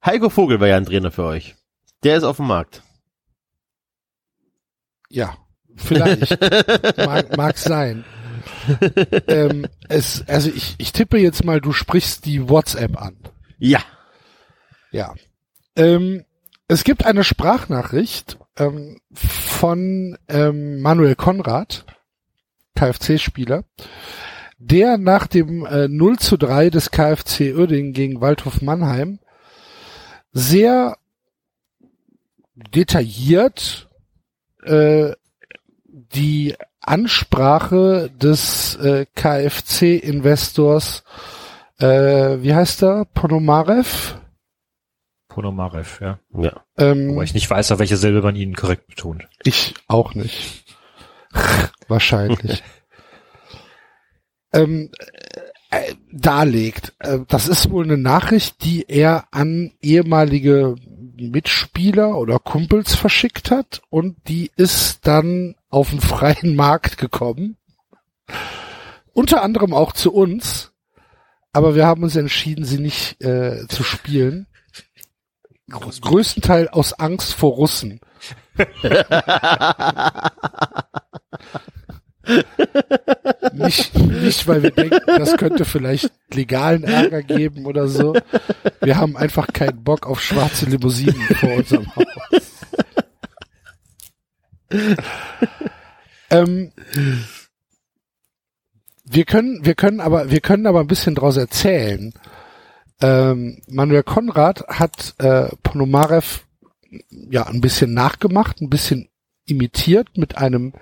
[0.05, 1.55] Heiko Vogel war ja ein Trainer für euch.
[2.03, 2.83] Der ist auf dem Markt.
[5.09, 5.35] Ja,
[5.75, 6.39] vielleicht.
[6.97, 8.05] mag, mag sein.
[9.27, 13.15] ähm, es, also ich, ich tippe jetzt mal, du sprichst die WhatsApp an.
[13.59, 13.81] Ja.
[14.91, 15.13] Ja.
[15.75, 16.25] Ähm,
[16.67, 21.85] es gibt eine Sprachnachricht ähm, von ähm, Manuel Konrad,
[22.75, 23.63] KFC-Spieler,
[24.57, 29.19] der nach dem äh, 0 zu 3 des KFC Uerdingen gegen Waldhof Mannheim
[30.31, 30.97] sehr
[32.53, 33.89] detailliert
[34.63, 35.13] äh,
[35.85, 41.03] die Ansprache des äh, KFC-Investors,
[41.79, 44.15] äh, wie heißt er, Ponomarev?
[45.27, 46.19] Ponomarev, ja.
[46.33, 46.63] Ja.
[46.77, 49.27] Ähm, Wobei ich nicht weiß, auf welche Silbe man ihn korrekt betont.
[49.43, 50.65] Ich auch nicht.
[51.87, 52.63] Wahrscheinlich.
[54.53, 54.91] ähm,
[55.69, 56.93] äh, darlegt.
[56.99, 60.75] Äh, das ist wohl eine Nachricht, die er an ehemalige
[61.15, 67.57] Mitspieler oder Kumpels verschickt hat und die ist dann auf den freien Markt gekommen.
[69.13, 70.68] Unter anderem auch zu uns.
[71.51, 74.47] Aber wir haben uns entschieden, sie nicht äh, zu spielen.
[75.69, 77.99] Gr- Größtenteils aus Angst vor Russen.
[83.53, 88.13] nicht, nicht, weil wir denken, das könnte vielleicht legalen Ärger geben oder so.
[88.81, 92.05] Wir haben einfach keinen Bock auf schwarze Limousinen vor unserem Haus.
[96.29, 96.71] ähm,
[99.11, 102.13] wir können, wir können aber, wir können aber ein bisschen draus erzählen.
[103.01, 106.41] Ähm, Manuel Konrad hat äh, Ponomarev
[107.09, 109.09] ja ein bisschen nachgemacht, ein bisschen
[109.45, 110.73] imitiert mit einem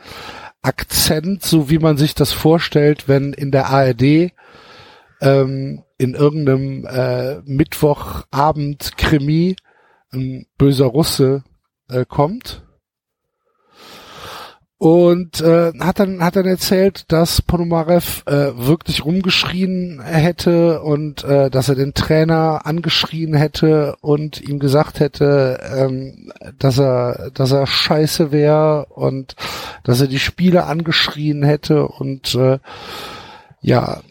[0.62, 4.32] Akzent, so wie man sich das vorstellt, wenn in der ARD
[5.22, 9.56] ähm, in irgendeinem äh, Mittwochabend Krimi
[10.12, 11.44] ein böser Russe
[11.90, 12.67] äh, kommt.
[14.80, 21.50] Und äh, hat dann hat dann erzählt, dass Ponomarev äh, wirklich rumgeschrien hätte und äh,
[21.50, 27.66] dass er den Trainer angeschrien hätte und ihm gesagt hätte, ähm, dass er dass er
[27.66, 29.36] scheiße wäre und
[29.84, 32.60] dass er die Spieler angeschrien hätte und äh,
[33.62, 34.02] ja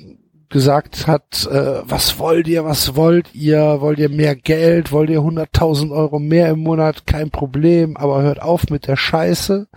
[0.48, 5.20] gesagt hat, äh, was wollt ihr, was wollt ihr, wollt ihr mehr Geld, wollt ihr
[5.20, 9.68] 100.000 Euro mehr im Monat, kein Problem, aber hört auf mit der Scheiße.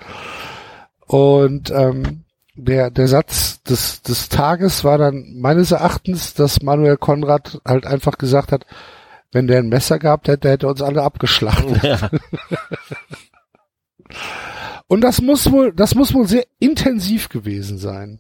[1.10, 7.60] Und ähm, der, der Satz des, des Tages war dann meines Erachtens, dass Manuel Konrad
[7.66, 8.68] halt einfach gesagt hat,
[9.32, 11.82] wenn der ein Messer gehabt hätte, hätte er uns alle abgeschlachtet.
[11.82, 12.12] Ja.
[14.88, 18.20] Und das muss wohl, das muss wohl sehr intensiv gewesen sein.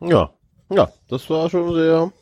[0.00, 0.32] Ja.
[0.70, 2.12] Ja, das war schon sehr.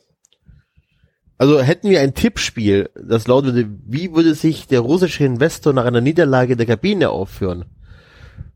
[1.40, 6.02] Also hätten wir ein Tippspiel, das lautete, wie würde sich der russische Investor nach einer
[6.02, 7.64] Niederlage der Kabine aufführen?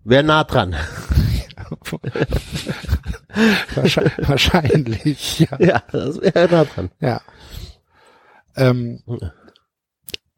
[0.05, 0.77] Wäre nah dran.
[3.75, 5.49] Wahrscheinlich, wahrscheinlich ja.
[5.59, 6.91] Ja, das wäre nah dran.
[7.01, 7.23] Ja.
[8.55, 9.01] Ähm,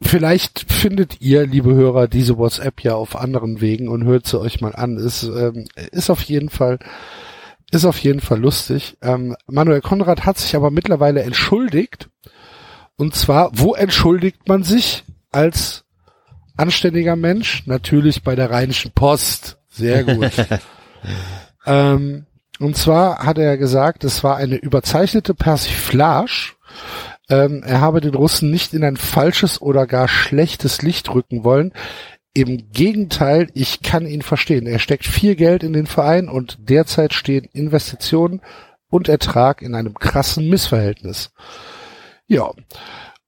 [0.00, 4.60] vielleicht findet ihr, liebe Hörer, diese WhatsApp ja auf anderen Wegen und hört sie euch
[4.60, 4.98] mal an.
[4.98, 6.78] Ist, ähm, ist auf jeden Fall,
[7.72, 8.98] ist auf jeden Fall lustig.
[9.02, 12.08] Ähm, Manuel Konrad hat sich aber mittlerweile entschuldigt.
[12.96, 15.84] Und zwar, wo entschuldigt man sich als
[16.56, 17.66] anständiger Mensch?
[17.66, 19.58] Natürlich bei der Rheinischen Post.
[19.68, 20.32] Sehr gut.
[21.66, 22.26] ähm,
[22.58, 26.54] und zwar hat er gesagt, es war eine überzeichnete Persiflage.
[27.28, 31.72] Ähm, er habe den Russen nicht in ein falsches oder gar schlechtes Licht rücken wollen.
[32.32, 34.66] Im Gegenteil, ich kann ihn verstehen.
[34.66, 38.40] Er steckt viel Geld in den Verein und derzeit stehen Investitionen
[38.88, 41.32] und Ertrag in einem krassen Missverhältnis.
[42.26, 42.50] Ja.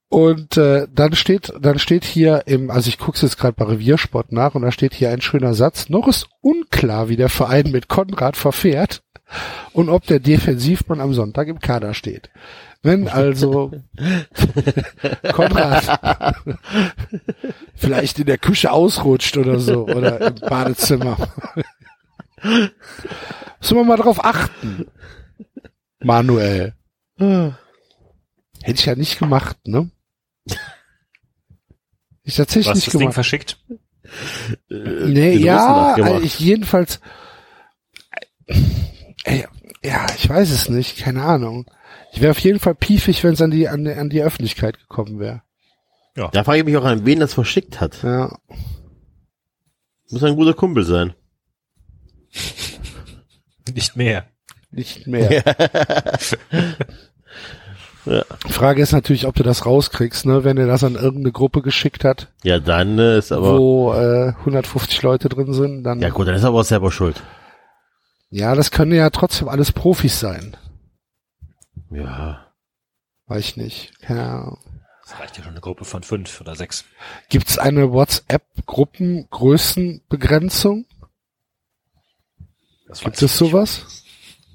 [0.09, 4.31] Und äh, dann steht, dann steht hier im, also ich gucke jetzt gerade bei Reviersport
[4.31, 5.89] nach und da steht hier ein schöner Satz.
[5.89, 9.03] Noch ist unklar, wie der Verein mit Konrad verfährt
[9.71, 12.31] und ob der Defensivmann am Sonntag im Kader steht.
[12.81, 13.71] Wenn also
[15.33, 16.35] Konrad
[17.75, 21.17] vielleicht in der Küche ausrutscht oder so oder im Badezimmer.
[22.41, 24.87] Müssen wir mal drauf achten.
[25.99, 26.73] Manuel.
[28.61, 29.89] Hätte ich ja nicht gemacht, ne?
[32.23, 33.13] Ich tatsächlich nicht das Ding gemacht.
[33.15, 33.57] verschickt?
[34.69, 36.11] Nee, Den ja, Russen nachgemacht.
[36.13, 36.99] also ich jedenfalls,
[39.23, 39.43] äh,
[39.83, 41.69] ja, ich weiß es nicht, keine Ahnung.
[42.13, 44.79] Ich wäre auf jeden Fall piefig, wenn es an die, an, die- an die Öffentlichkeit
[44.79, 45.43] gekommen wäre.
[46.15, 48.03] Da frage ich mich auch an wen das verschickt hat.
[48.03, 48.37] Ja.
[50.09, 51.13] Muss ein guter Kumpel sein.
[53.73, 54.27] Nicht mehr.
[54.71, 55.43] Nicht mehr.
[58.49, 62.03] Frage ist natürlich, ob du das rauskriegst, ne, wenn er das an irgendeine Gruppe geschickt
[62.03, 63.57] hat, Ja, dann äh, ist aber.
[63.57, 66.91] wo äh, 150 Leute drin sind, dann Ja gut, dann ist er aber auch selber
[66.91, 67.21] schuld.
[68.29, 70.57] ja, das können ja trotzdem alles Profis sein.
[71.91, 72.45] Ja.
[73.27, 73.91] Weiß ich nicht.
[74.09, 74.57] Ahnung.
[75.03, 76.83] Das reicht ja schon eine Gruppe von fünf oder sechs.
[77.29, 80.85] Gibt es eine WhatsApp-Gruppengrößenbegrenzung?
[83.03, 83.98] Gibt es sowas?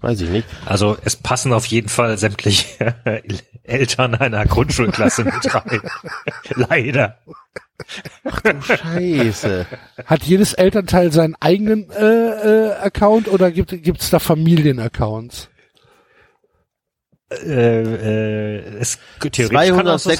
[0.05, 0.47] Weiß ich nicht.
[0.67, 2.95] Also es passen auf jeden Fall sämtliche
[3.63, 5.81] Eltern einer Grundschulklasse mit rein.
[6.51, 7.17] Leider.
[8.61, 9.65] Scheiße.
[10.05, 15.49] Hat jedes Elternteil seinen eigenen äh, äh, Account oder gibt es da Familienaccounts?
[17.31, 20.17] Äh, äh, es theoretisch kann auch so sein,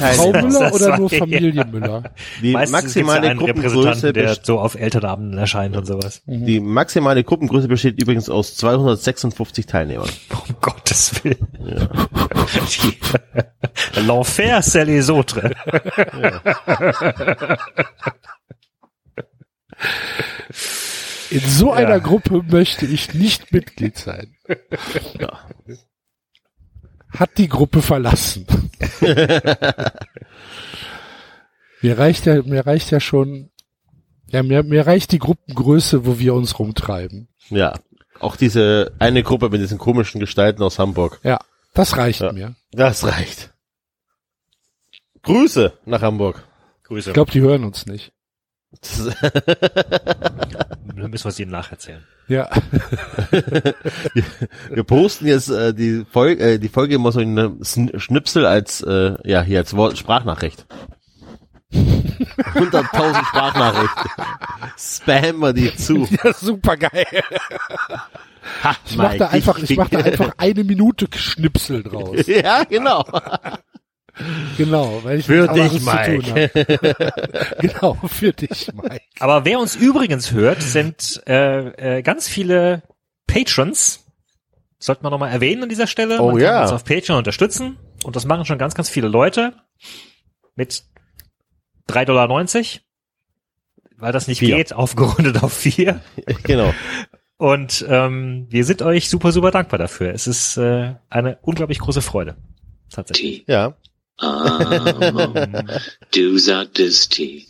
[0.00, 1.18] Frau Müller oder nur ja.
[1.18, 2.04] Familie Müller?
[2.42, 6.22] Die Meistens ja maximale Gruppengröße, der so auf Elternabenden erscheint und sowas.
[6.26, 10.08] die maximale Gruppengröße besteht übrigens aus 256 Teilnehmern.
[10.30, 11.48] Um Gottes Willen.
[11.58, 15.42] Die- L'enfer, c'est les autres.
[21.30, 21.74] In so Ja.
[21.74, 24.34] einer Gruppe möchte ich nicht Mitglied sein.
[25.18, 25.38] Ja.
[27.10, 28.46] Hat die Gruppe verlassen.
[31.82, 33.50] mir reicht ja, mir reicht ja schon,
[34.26, 37.28] ja, mir, mir reicht die Gruppengröße, wo wir uns rumtreiben.
[37.50, 37.74] Ja.
[38.20, 41.20] Auch diese eine Gruppe mit diesen komischen Gestalten aus Hamburg.
[41.22, 41.38] Ja,
[41.74, 42.32] das reicht Ja.
[42.32, 42.56] mir.
[42.72, 43.52] Das reicht.
[45.22, 46.44] Grüße nach Hamburg.
[46.84, 47.10] Grüße.
[47.10, 48.12] Ich glaube, die hören uns nicht.
[50.96, 52.04] Dann müssen wir es ihnen nacherzählen.
[52.28, 52.50] Ja,
[54.70, 58.82] Wir posten jetzt äh, die, Folge, äh, die Folge immer so in einem Schnipsel als
[58.82, 60.66] äh, ja hier als Wort Sprachnachricht.
[61.72, 64.10] 100.000 Sprachnachrichten.
[64.76, 66.06] Spammen wir die zu.
[66.22, 67.06] ja super geil.
[68.64, 72.26] Ha, Ich mach da einfach, ich mach da einfach eine Minute Schnipsel draus.
[72.26, 73.04] ja, genau.
[74.56, 77.58] Genau, weil ich Für dich, zu tun hab.
[77.60, 79.00] genau, für dich, Mike.
[79.20, 82.82] Aber wer uns übrigens hört, sind äh, äh, ganz viele
[83.26, 84.04] Patrons.
[84.78, 86.20] Sollte man nochmal erwähnen an dieser Stelle.
[86.20, 86.52] Oh man ja.
[86.52, 87.76] kann uns auf Patreon unterstützen.
[88.04, 89.54] Und das machen schon ganz, ganz viele Leute.
[90.54, 90.84] Mit
[91.88, 92.28] 3,90 Dollar.
[93.96, 94.56] Weil das nicht Vier.
[94.56, 96.00] geht, aufgerundet auf vier.
[96.44, 96.72] genau.
[97.36, 100.12] Und ähm, wir sind euch super, super dankbar dafür.
[100.12, 102.36] Es ist äh, eine unglaublich große Freude.
[102.90, 103.44] Tatsächlich.
[103.46, 103.74] Ja.
[104.18, 105.34] Amo.
[106.14, 107.46] Du sagtest T.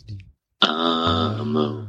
[0.61, 1.87] Amo.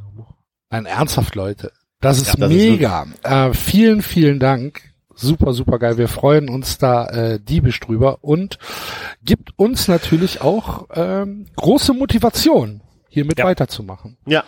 [0.71, 1.73] Nein, ernsthaft, Leute.
[2.01, 3.07] Das ist Ja, das ist mega.
[3.23, 4.83] äh, vielen, vielen Dank.
[5.15, 5.99] Super, super geil.
[5.99, 8.59] Wir freuen uns da äh, diebisch drüber und
[9.23, 13.45] gibt uns natürlich auch ähm, große Motivation, hiermit Ja.
[13.45, 14.17] weiterzumachen.
[14.25, 14.45] Ja,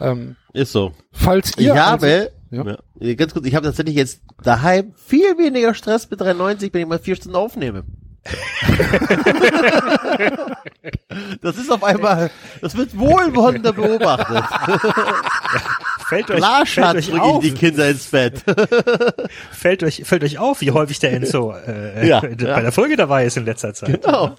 [0.00, 0.92] Ähm, ist so.
[1.12, 2.78] falls Ich ihr habe, Ja.
[2.98, 3.14] ja.
[3.14, 6.98] ganz kurz, ich habe tatsächlich jetzt daheim viel weniger Stress mit 93, wenn ich mal
[6.98, 7.84] vier Stunden aufnehme.
[11.42, 14.44] das ist auf einmal, das wird wohlwollender beobachtet.
[16.08, 18.42] Fällt euch, Klar, fällt Schatz, euch bring auf, ich die Kinder ins Bett.
[19.52, 22.60] fällt euch, fällt euch auf, wie häufig der Enzo äh, Ja, bei ja.
[22.60, 24.02] der Folge dabei ist in letzter Zeit.
[24.02, 24.34] Genau.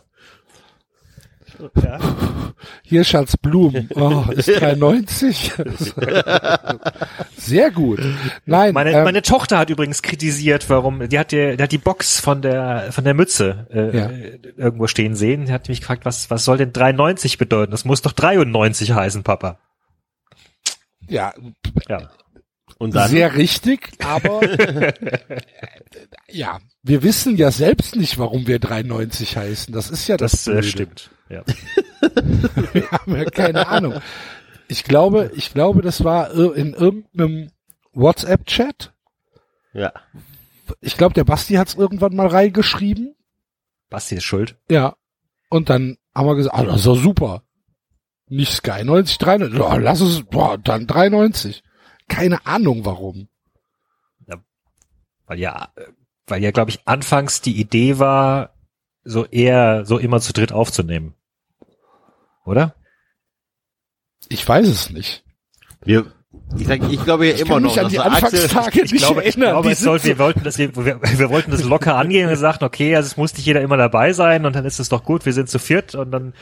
[1.84, 2.00] Ja.
[2.84, 3.90] Hier, Schatz, Blumen.
[3.96, 5.52] Oh, ist 93.
[7.38, 8.00] Sehr gut.
[8.46, 11.78] Nein, Meine, ähm, meine Tochter hat übrigens kritisiert, warum, die hat die, die hat die
[11.78, 14.10] Box von der, von der Mütze äh, Ja.
[14.58, 15.46] irgendwo stehen sehen.
[15.46, 17.72] Die hat mich gefragt, was, was soll denn 93 bedeuten?
[17.72, 19.60] Das muss doch 93 heißen, Papa.
[21.08, 21.34] ja,
[21.90, 22.10] Ja.
[22.78, 24.42] Und dann, sehr richtig, aber
[26.28, 29.72] ja, wir wissen ja selbst nicht, warum wir 93 heißen.
[29.72, 31.12] Das ist ja das, Das äh, stimmt.
[31.32, 31.44] Ja.
[32.74, 34.02] Wir haben ja keine Ahnung.
[34.68, 37.52] Ich glaube, ich glaube, das war in irgendeinem
[37.94, 38.94] WhatsApp-Chat.
[39.74, 39.94] Ja.
[40.80, 43.16] Ich glaube, der Basti hat's irgendwann mal reingeschrieben.
[43.90, 44.58] Basti ist schuld.
[44.70, 44.96] Ja.
[45.50, 47.44] Und dann haben wir gesagt, ah, das ist doch super.
[48.28, 49.60] Nicht Sky 90, 93.
[49.60, 51.64] Ja, lass es, boah, dann 93.
[52.08, 53.28] Keine Ahnung warum.
[55.32, 55.70] Weil ja,
[56.28, 58.54] weil ja, glaube ich, anfangs die Idee war,
[59.06, 61.16] so eher so immer zu dritt aufzunehmen.
[62.46, 62.76] Oder?
[64.30, 65.24] Ich weiß es nicht.
[65.84, 66.06] Wir,
[66.58, 69.24] ich, sag, ich glaube ja Ich immer noch, an dass die Anfangstage Ich nicht glaube,
[69.24, 72.64] ich glaube es soll, wir wollten das, wir, wir, wollten das locker angehen und sagten,
[72.64, 75.26] okay, also es muss nicht jeder immer dabei sein und dann ist es doch gut,
[75.26, 76.34] wir sind zu viert und dann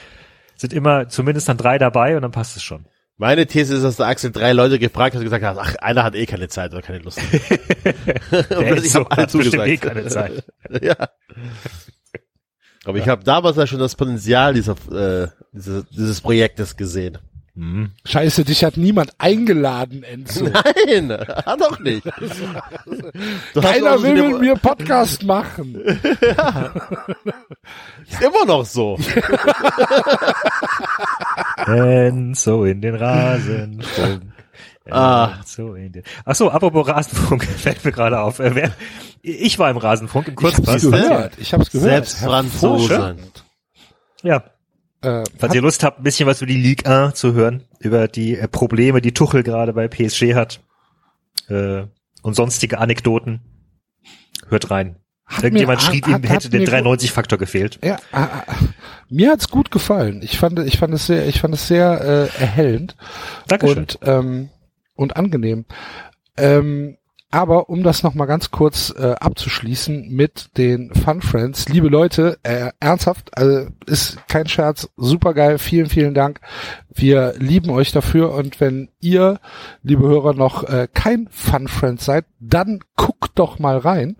[0.55, 2.85] sind immer zumindest dann drei dabei und dann passt es schon.
[3.17, 6.03] meine These ist, dass der Axel drei Leute gefragt hat und gesagt hat, ach, einer
[6.03, 7.17] hat eh keine Zeit oder keine Lust.
[8.31, 9.67] und plötzlich so, haben alle hat bestimmt zugesagt.
[9.67, 10.43] eh keine Zeit.
[10.81, 10.95] ja.
[12.89, 17.19] Aber ich habe damals ja schon das Potenzial dieser, äh, dieses, dieses Projektes gesehen.
[17.55, 17.91] Hm.
[18.05, 20.45] Scheiße, dich hat niemand eingeladen, Enzo.
[20.49, 22.03] Nein, hat doch nicht.
[23.53, 25.75] Keiner auch will mit mir Podcast machen.
[28.09, 28.97] Ist immer noch so.
[31.67, 34.21] Enzo in den Rasenfunk.
[34.89, 35.33] Ah.
[35.37, 38.39] Enzo in den Ach so, apropos Rasenfunk, fällt mir gerade auf.
[38.39, 38.71] Äh, wer,
[39.21, 40.81] ich war im Rasenfunk im Ich hab's Kurzpass.
[40.81, 41.33] gehört.
[41.39, 41.89] Ich hab's gehört.
[42.07, 43.19] Selbst Franzosen.
[44.23, 44.43] Ja,
[45.01, 47.63] Äh, falls hat, ihr Lust habt, ein bisschen was über die Ligue 1 zu hören,
[47.79, 50.59] über die äh, Probleme, die Tuchel gerade bei PSG hat
[51.47, 51.83] äh,
[52.21, 53.39] und sonstige Anekdoten,
[54.49, 54.97] hört rein.
[55.25, 57.79] Hat Irgendjemand mir- schrieb, hat- ihm hat hätte der mir gut- 93-Faktor gefehlt.
[57.83, 58.55] ja, ah, ah,
[59.09, 60.21] mir hat's gut gefallen.
[60.21, 62.97] Ich fand, ich fand es sehr, ich fand es sehr äh, erhellend
[63.47, 63.77] Dankeschön.
[63.77, 64.49] und ähm,
[64.95, 65.65] und angenehm.
[66.35, 66.97] Ähm,
[67.31, 72.71] aber um das nochmal ganz kurz äh, abzuschließen mit den Fun Friends, liebe Leute, äh,
[72.79, 76.41] ernsthaft, also ist kein Scherz, super geil, vielen, vielen Dank.
[76.91, 79.39] Wir lieben euch dafür und wenn ihr,
[79.83, 84.17] liebe Hörer, noch äh, kein Fun Friend seid, dann guckt doch mal rein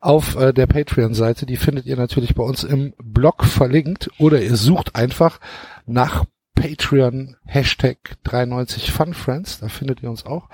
[0.00, 1.46] auf äh, der Patreon-Seite.
[1.46, 5.40] Die findet ihr natürlich bei uns im Blog verlinkt oder ihr sucht einfach
[5.84, 6.24] nach
[6.56, 10.48] Patreon Hashtag 93 Funfriends, da findet ihr uns auch.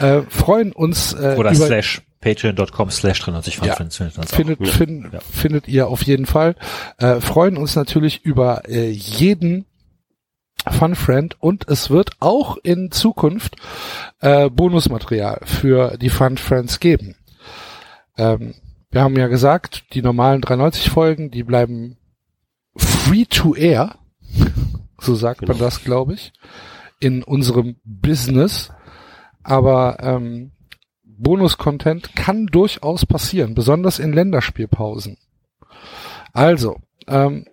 [0.00, 3.74] Äh, freuen uns äh, Oder über, slash patreon.com slash 93 Ja.
[3.74, 4.36] findet uns auch.
[4.36, 5.20] findet, fin, Ja.
[5.20, 6.54] findet ihr auf jeden Fall.
[6.98, 9.64] Äh, freuen uns natürlich über äh, jeden
[10.70, 13.56] Fun Friend und es wird auch in Zukunft
[14.20, 17.14] äh, Bonusmaterial für die Fun Friends geben.
[18.18, 18.54] Ähm,
[18.90, 21.96] wir haben ja gesagt, die normalen 93 Folgen, die bleiben
[22.76, 23.94] free to air,
[25.08, 25.64] so sagt man Genau.
[25.64, 26.32] das, glaube ich,
[27.00, 28.70] in unserem Business.
[29.42, 30.52] Aber ähm,
[31.02, 35.16] Bonus-Content kann durchaus passieren, besonders in Länderspielpausen.
[36.34, 37.46] Also, ähm,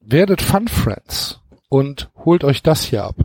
[0.00, 3.16] werdet Fun Friends und holt euch das hier ab.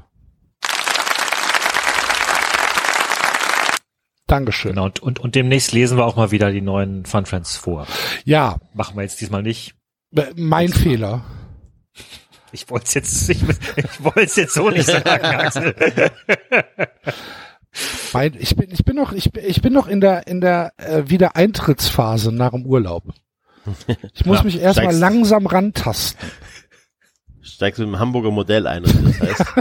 [4.28, 4.72] Dankeschön.
[4.72, 7.86] Genau, und, und, und demnächst lesen wir auch mal wieder die neuen Fun Friends vor.
[8.26, 9.76] Ja, Machen wir jetzt diesmal nicht.
[10.16, 11.24] äh, mein Fehler.
[12.56, 13.42] Ich wollte es jetzt, ich,
[13.76, 15.76] ich wollte es jetzt so nicht sagen, Axel.
[18.40, 21.04] Ich bin, ich bin noch, ich, bin- ich bin noch in der, in der äh,
[21.08, 23.04] Wiedereintrittsphase nach dem Urlaub.
[24.14, 26.26] Ich muss Ja, mich erstmal langsam rantasten.
[27.42, 28.84] Steigst mit dem Hamburger Modell ein.
[28.84, 29.46] Das heißt,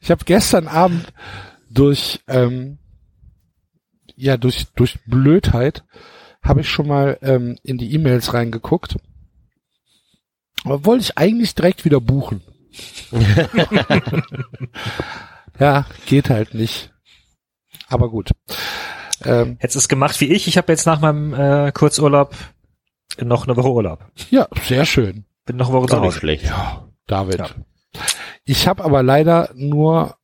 [0.00, 1.06] Ich habe gestern Abend
[1.70, 2.78] durch ähm,
[4.16, 5.84] ja durch durch Blödheit
[6.42, 8.96] habe ich schon mal ähm, in die E-Mails reingeguckt.
[10.64, 12.42] Aber wollte ich eigentlich direkt wieder buchen.
[15.58, 16.92] ja, geht halt nicht.
[17.88, 18.30] Aber gut.
[19.24, 20.48] Ähm, Hättest du es gemacht wie ich?
[20.48, 22.34] Ich habe jetzt nach meinem äh, Kurzurlaub
[23.20, 24.04] noch eine Woche Urlaub.
[24.30, 25.24] ja, sehr schön.
[25.44, 26.18] Bin noch eine Woche zu Hause.
[26.18, 26.44] schlecht.
[26.44, 27.38] Ja, David.
[27.38, 27.50] Ja.
[28.44, 30.16] Ich habe aber leider nur,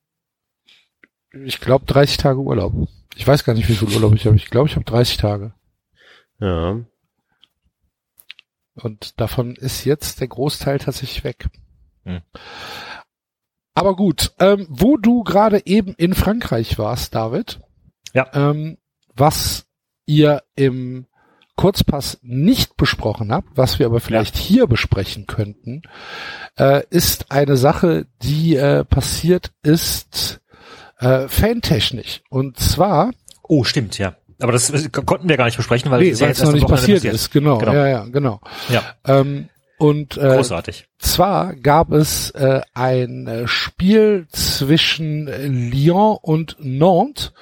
[1.32, 2.72] ich glaube, 30 Tage Urlaub.
[3.16, 4.36] Ich weiß gar nicht, wie viel Urlaub ich habe.
[4.36, 5.52] Ich glaube, ich habe 30 Tage.
[6.40, 6.80] Ja.
[8.82, 11.46] Und davon ist jetzt der Großteil tatsächlich weg.
[12.04, 12.20] Hm.
[13.74, 17.60] Aber gut, ähm, wo du gerade eben in Frankreich warst, David,
[18.12, 18.26] Ja.
[18.34, 18.78] ähm,
[19.14, 19.66] was
[20.06, 21.06] ihr im
[21.56, 25.82] Kurzpass nicht besprochen habt, was wir aber vielleicht hier besprechen könnten,
[26.58, 30.40] äh, ist eine Sache, die äh, passiert ist
[30.98, 32.22] äh, fantechnisch.
[32.30, 33.12] Und zwar,
[33.42, 34.16] Oh, stimmt, ja.
[34.40, 36.66] Aber das äh, konnten wir gar nicht besprechen, weil nee, es ja noch nicht Wochenende
[36.94, 37.72] passiert ist, genau, Genau.
[37.72, 38.40] ja, ja, genau.
[38.68, 40.86] Ja, Ähm, und äh, großartig.
[40.98, 47.32] zwar gab es äh, ein äh, Spiel zwischen äh, Lyon und Nantes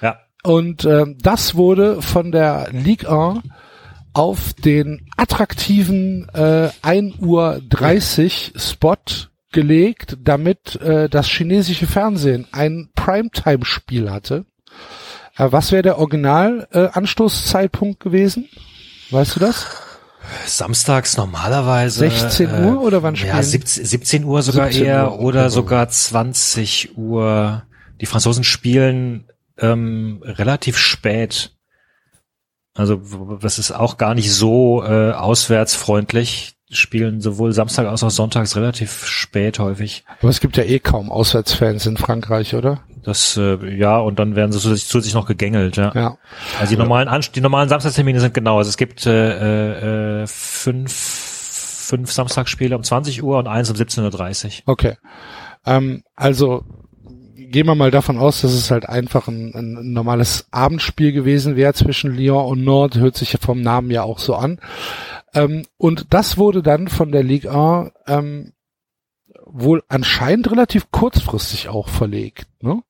[0.00, 0.20] Ja.
[0.44, 3.40] und ähm, das wurde von der Ligue 1
[4.12, 8.94] auf den attraktiven äh, 1 Uhr 30 Spot
[9.52, 14.44] gelegt, damit äh, das chinesische Fernsehen ein Primetime-Spiel hatte.
[15.40, 18.48] Äh, was wäre der Original-Anstoßzeitpunkt gewesen?
[19.10, 19.66] Weißt du das?
[20.46, 22.00] Samstags normalerweise.
[22.00, 23.42] 16 Uhr oder wann Ja, spielen?
[23.42, 27.62] 17, 17 Uhr sogar 17 eher Uhr, oder sogar 20 Uhr.
[28.00, 31.56] Die Franzosen spielen ähm, relativ spät.
[32.74, 33.00] Also
[33.40, 36.54] das ist auch gar nicht so äh, auswärtsfreundlich.
[36.70, 40.04] Spielen sowohl Samstag als auch Sonntags relativ spät häufig.
[40.20, 42.80] Aber es gibt ja eh kaum Auswärtsfans in Frankreich, oder?
[43.02, 45.76] Das äh, ja und dann werden sie zusätzlich, zusätzlich noch gegängelt.
[45.76, 45.92] Ja.
[45.94, 46.18] Ja.
[46.58, 48.58] Also die normalen Anst die normalen Samstagstermine sind genau.
[48.58, 50.92] Also es gibt äh, äh, fünf
[51.90, 54.52] fünf Samstagsspiele um 20 Uhr und eins um 17.30 Uhr.
[54.66, 54.96] Okay.
[55.66, 56.64] Ähm, also
[57.50, 61.74] gehen wir mal davon aus, dass es halt einfach ein, ein normales Abendspiel gewesen wäre
[61.74, 64.60] zwischen Lyon und Nord, hört sich ja vom Namen ja auch so an.
[65.34, 68.52] Ähm, und das wurde dann von der Ligue 1 ähm,
[69.44, 72.46] wohl anscheinend relativ kurzfristig auch verlegt.
[72.60, 72.82] Ne?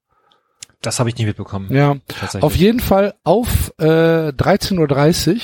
[0.82, 1.72] Das habe ich nicht mitbekommen.
[1.72, 1.96] Ja,
[2.40, 3.84] auf jeden Fall auf äh,
[4.30, 5.40] 13.30 Uhr,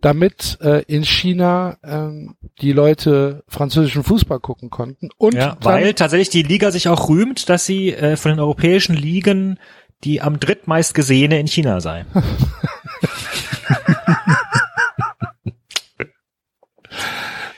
[0.00, 5.10] damit äh, in China ähm, die Leute französischen Fußball gucken konnten.
[5.18, 8.94] Und ja, weil tatsächlich die Liga sich auch rühmt, dass sie äh, von den europäischen
[8.94, 9.58] Ligen
[10.04, 12.04] die am drittmeist gesehene in China sei.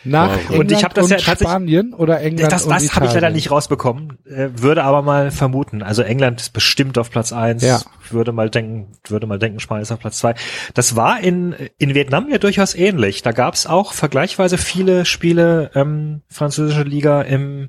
[0.08, 0.38] nach Wow.
[0.40, 3.30] England Und ich hab das ja tatsächlich- Spanien oder England Das, das habe ich leider
[3.30, 5.82] nicht rausbekommen, äh, würde aber mal vermuten.
[5.82, 7.62] Also England ist bestimmt auf Platz eins.
[7.62, 7.80] Ja.
[8.10, 10.34] Würde mal denken, würde mal denken, Spanien ist auf Platz zwei.
[10.74, 13.22] Das war in in Vietnam ja durchaus ähnlich.
[13.22, 17.68] Da gab es auch vergleichsweise viele Spiele ähm, französische Liga im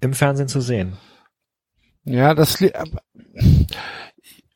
[0.00, 0.96] im Fernsehen zu sehen.
[2.04, 2.62] Ja, das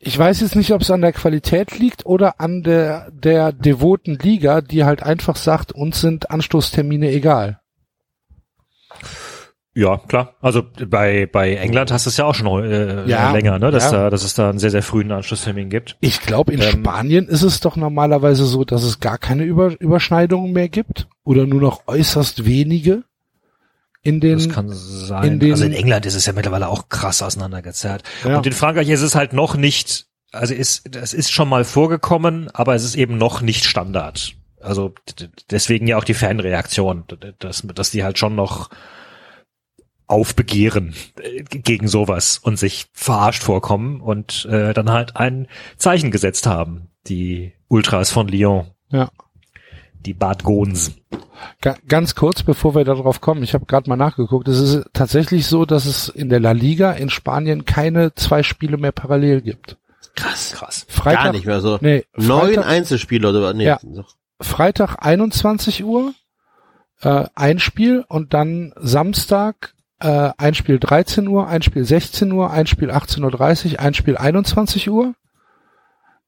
[0.05, 4.19] ich weiß jetzt nicht, ob es an der Qualität liegt oder an der der devoten
[4.19, 7.61] Liga, die halt einfach sagt, uns sind Anstoßtermine egal.
[9.75, 10.35] Ja, klar.
[10.41, 13.93] Also bei bei England hast du es ja auch schon äh, Ja, länger, ne, dass
[13.93, 13.93] ja.
[13.93, 15.97] da dass es da einen sehr sehr frühen Anschlusstermin gibt.
[16.01, 19.81] Ich glaube, in Ähm, Spanien ist es doch normalerweise so, dass es gar keine Über
[19.81, 23.05] Überschneidungen mehr gibt oder nur noch äußerst wenige
[24.03, 25.25] in den Das kann sein.
[25.35, 28.03] in den- also in England ist es ja mittlerweile auch krass auseinandergezerrt.
[28.25, 28.37] Ja.
[28.39, 32.51] Und in Frankreich ist es halt noch nicht, also ist, das ist schon mal vorgekommen,
[32.53, 34.35] aber es ist eben noch nicht Standard.
[34.61, 34.95] Also
[35.51, 37.05] deswegen ja auch die Fanreaktion,
[37.41, 38.71] dass, dass die halt schon noch
[40.07, 46.47] aufbegehren äh, gegen sowas und sich verarscht vorkommen und äh, dann halt ein Zeichen gesetzt
[46.47, 49.11] haben, die Ultras von Lyon, ja.
[50.03, 50.93] Die Bad Gons.
[51.61, 54.49] Ga ganz kurz, bevor wir darauf kommen, ich habe gerade mal nachgeguckt.
[54.49, 58.77] Es ist tatsächlich so, dass es in der La Liga in Spanien keine zwei Spiele
[58.77, 59.77] mehr parallel gibt.
[60.15, 60.53] Krass.
[60.53, 60.87] Krass.
[60.89, 61.79] Freitag, Gar nicht mehr so.
[61.81, 63.65] Nee, Neun Freitag, Einzelspiele oder nee.
[63.65, 63.81] Ja.
[64.41, 66.15] Freitag 21 Uhr
[67.03, 72.51] äh, ein Spiel und dann Samstag äh, ein Spiel 13 Uhr, ein Spiel 16 Uhr,
[72.51, 75.15] ein Spiel 18.30 Uhr, ein Spiel 21 Uhr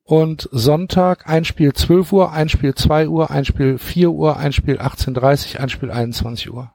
[0.05, 4.53] und Sonntag ein Spiel 12 Uhr, ein Spiel 2 Uhr, ein Spiel 4 Uhr, ein
[4.53, 6.73] Spiel 18.30 Uhr, ein Spiel 21 Uhr.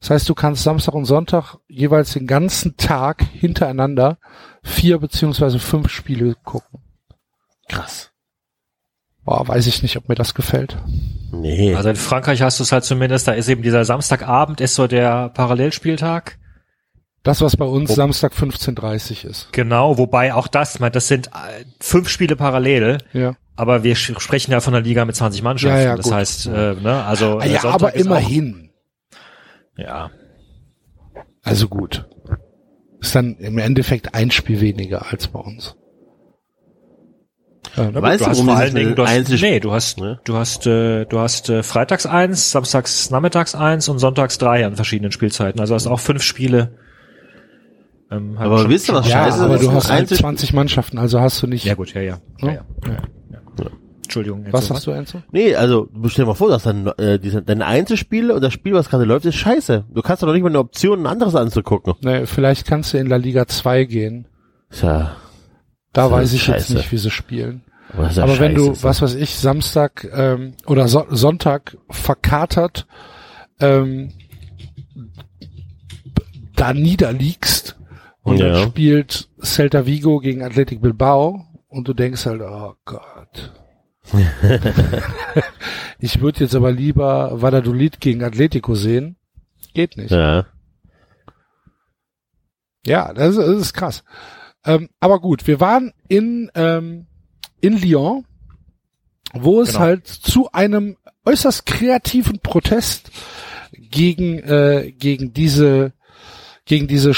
[0.00, 4.18] Das heißt, du kannst Samstag und Sonntag jeweils den ganzen Tag hintereinander
[4.62, 6.80] vier beziehungsweise fünf Spiele gucken.
[7.68, 8.12] Krass.
[9.24, 10.76] Boah, weiß ich nicht, ob mir das gefällt.
[11.32, 11.74] Nee.
[11.74, 14.86] Also in Frankreich hast du es halt zumindest, da ist eben dieser Samstagabend, ist so
[14.86, 16.38] der Parallelspieltag.
[17.24, 19.48] Das, was bei uns Wo- Samstag 15.30 ist.
[19.52, 23.34] Genau, wobei auch das, das sind äh, fünf Spiele parallel, Ja.
[23.56, 25.76] aber wir sprechen ja von einer Liga mit 20 Mannschaften.
[25.78, 26.14] Ja, ja, das gut.
[26.14, 28.70] heißt, äh, ne, also Ah, äh, ja, Sonntag aber ist immerhin.
[29.76, 30.10] Auch, ja,
[31.42, 32.06] Also gut.
[33.00, 35.76] Ist dann im Endeffekt ein Spiel weniger als bei uns.
[37.76, 40.20] Ähm, Weißt du du, hast vor allen sich Dingen, du hast, nee, du hast, Ne?
[40.24, 44.76] du hast, äh, du hast äh, freitags eins, samstags nachmittags eins und sonntags drei an
[44.76, 45.60] verschiedenen Spielzeiten.
[45.60, 46.76] Also hast auch fünf Spiele.
[48.10, 49.64] Ähm, halt Aber wisst ihr, was ja, scheiße aber ist?
[49.64, 51.64] du hast halt Einzelspiel- 20 Mannschaften, also hast du nicht.
[51.64, 52.18] Ja gut, ja, ja.
[52.40, 52.52] ja, ja,
[52.86, 52.92] ja,
[53.32, 53.70] ja.
[54.02, 54.44] Entschuldigung.
[54.50, 55.22] Was hast du, Enzo?
[55.32, 58.52] Nee, also du stell dir mal vor, dass dann äh, diese, deine Einzelspiele und das
[58.52, 59.86] Spiel, was gerade läuft, ist scheiße.
[59.92, 61.94] Du kannst doch noch nicht mal eine Option, ein anderes anzugucken.
[62.02, 64.28] Nee, vielleicht kannst du in La Liga 2 gehen.
[64.70, 65.16] Tja,
[65.94, 66.74] Da weiß ich jetzt scheiße.
[66.74, 67.62] nicht, wie sie spielen.
[67.94, 68.82] aber, Aber wenn du, scheiße.
[68.82, 72.86] was weiß ich, Samstag ähm, oder so Sonntag verkatert
[73.58, 74.10] ähm,
[76.56, 77.76] da niederliegst
[78.24, 78.48] und Ja.
[78.48, 83.52] dann spielt Celta Vigo gegen Athletic Bilbao und du denkst halt, oh Gott.
[85.98, 89.16] ich würde jetzt aber lieber Valladolid gegen Atletico sehen.
[89.72, 90.10] Geht nicht.
[90.10, 90.46] Ja.
[92.86, 94.04] Ja, das, ist- das ist krass.
[94.64, 97.06] Ähm, aber gut, wir waren in, ähm,
[97.60, 98.26] in Lyon,
[99.32, 99.80] wo es Genau.
[99.80, 103.10] halt zu einem äußerst kreativen Protest
[103.72, 105.92] gegen äh, gegen diese
[106.66, 107.14] gegen diese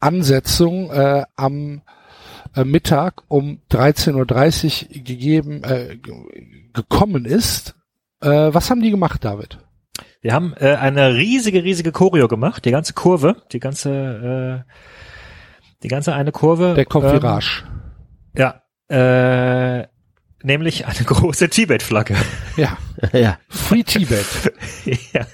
[0.00, 1.82] Spielansetzung äh, am
[2.56, 5.98] äh, Mittag um 13.30 Uhr gegeben äh,
[6.72, 7.74] gekommen ist.
[8.20, 9.58] Äh, was haben die gemacht, David?
[10.22, 14.72] Wir haben äh, eine riesige, riesige Choreo gemacht, die ganze Kurve, die ganze, äh,
[15.82, 16.74] die ganze eine Kurve.
[16.74, 17.64] Der kommt ähm.
[18.34, 19.86] Ja, äh,
[20.42, 22.16] nämlich eine große Tibet-Flagge.
[22.56, 22.78] Ja,
[23.12, 23.38] ja.
[23.48, 24.26] Free Tibet.
[25.12, 25.26] ja.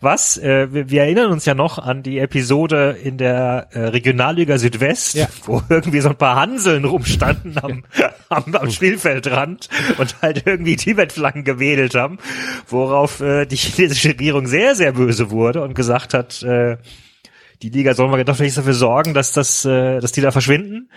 [0.00, 0.36] Was?
[0.38, 5.14] Äh, wir, wir erinnern uns ja noch an die Episode in der äh, Regionalliga Südwest,
[5.14, 5.28] Ja.
[5.44, 7.84] wo irgendwie so ein paar Hanseln rumstanden am,
[8.28, 12.18] am, am Spielfeldrand und halt irgendwie Tibet-Flaggen gewedelt haben,
[12.68, 16.76] worauf äh, die chinesische Regierung sehr, sehr böse wurde und gesagt hat, äh,
[17.62, 20.90] die Liga soll mal doch nicht dafür sorgen, dass das, äh, dass die da verschwinden.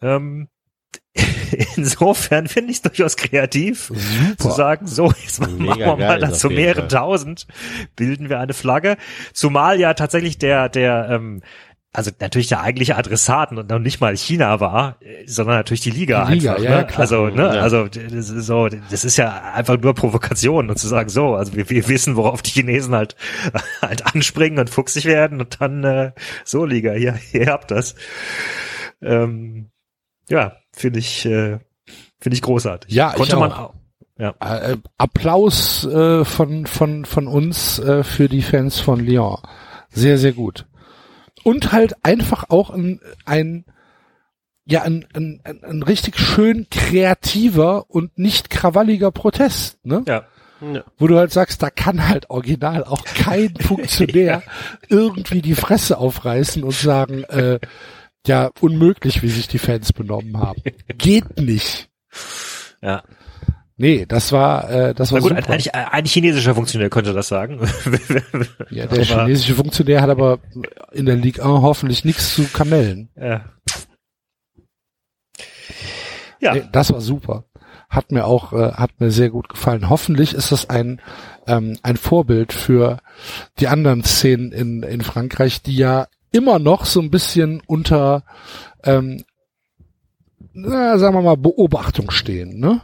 [0.00, 0.48] Ähm,
[1.76, 3.92] insofern finde ich es durchaus kreativ
[4.38, 7.46] zu sagen, so, jetzt machen Mega wir mal dazu mehrere tausend,
[7.96, 8.96] bilden wir eine Flagge.
[9.32, 11.42] Zumal ja tatsächlich der, der, ähm,
[11.92, 15.90] also natürlich der eigentliche Adressat und noch nicht mal China war, äh, sondern natürlich die
[15.90, 16.64] Liga, Die Liga, einfach.
[16.64, 16.86] ja, ne?
[16.86, 17.00] klar.
[17.00, 17.62] Also, ne, Ja.
[17.62, 21.54] also das ist so, das ist ja einfach nur Provokation und zu sagen, so, also
[21.54, 23.16] wir, wir wissen, worauf die Chinesen halt
[23.80, 26.12] halt anspringen und fuchsig werden und dann äh,
[26.44, 27.94] so Liga, hier, ihr habt das.
[29.00, 29.70] Ähm,
[30.28, 31.58] ja, finde ich, äh,
[32.20, 32.92] finde ich großartig.
[32.92, 33.58] Ja, ich Konnte man auch.
[33.58, 33.74] auch.
[34.18, 34.34] Ja.
[34.40, 39.38] Äh, Applaus äh, von, von, von uns äh, für die Fans von Lyon.
[39.90, 40.66] Sehr, sehr gut.
[41.44, 43.64] Und halt einfach auch ein, ein
[44.68, 50.02] ja, ein, ein, ein, ein richtig schön kreativer und nicht krawalliger Protest, ne?
[50.08, 50.24] Ja.
[50.60, 50.84] Ja.
[50.96, 54.42] Wo du halt sagst, da kann halt original auch kein Funktionär
[54.88, 57.60] irgendwie die Fresse aufreißen und sagen, äh,
[58.26, 60.60] ja, unmöglich, wie sich die Fans benommen haben.
[60.98, 61.88] Geht nicht.
[62.82, 63.02] Ja.
[63.78, 65.74] Nee, das war, äh, das war Na gut, ein, super.
[65.74, 67.60] ein, ein chinesischer Funktionär könnte das sagen.
[68.70, 70.38] Ja, der Aber- chinesische Funktionär hat aber
[70.92, 73.10] in der Ligue 1 hoffentlich nichts zu kamellen.
[73.16, 73.44] ja.
[76.40, 77.44] Ja, Nee, das war super.
[77.88, 79.88] Hat mir auch, äh, hat mir sehr gut gefallen.
[79.88, 81.00] Hoffentlich ist das ein,
[81.46, 82.98] ähm, ein Vorbild für
[83.58, 86.06] die anderen Szenen in, in Frankreich, die ja
[86.36, 88.24] immer noch so ein bisschen unter,
[88.84, 89.24] ähm,
[90.52, 92.80] na, sagen wir mal, Beobachtung stehen, ne?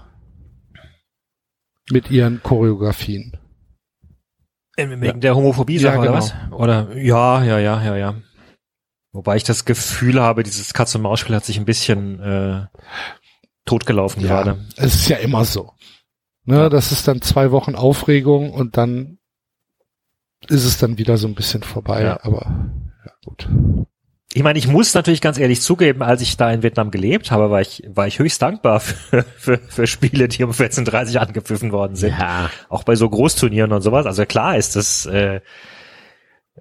[1.91, 3.37] Mit ihren Choreografien.
[4.77, 6.19] wegen Ähm, der Homophobie-Sache Ja, oder genau.
[6.23, 6.35] was?
[6.53, 8.15] Oder ja, ja, ja, ja, ja.
[9.13, 12.67] Wobei ich das Gefühl habe, dieses Katz-und-Maus-Spiel hat sich ein bisschen äh,
[13.67, 14.65] totgelaufen Ja, gerade.
[14.77, 15.73] es ist ja immer so.
[16.45, 19.19] Ne, das ist dann zwei Wochen Aufregung und dann
[20.49, 22.03] ist es dann wieder so ein bisschen vorbei.
[22.03, 22.19] Ja.
[22.25, 22.82] Aber ja,
[23.25, 23.49] gut.
[24.35, 27.51] Ich meine, ich muss natürlich ganz ehrlich zugeben, als ich da in Vietnam gelebt habe,
[27.51, 31.97] war ich, war ich höchst dankbar für, für, für Spiele, die um 14.30 angepfiffen worden
[31.97, 32.19] sind.
[32.19, 32.51] Ja.
[32.69, 34.07] Auch bei so Großturnieren und sowas.
[34.07, 35.41] Also klar ist das, äh,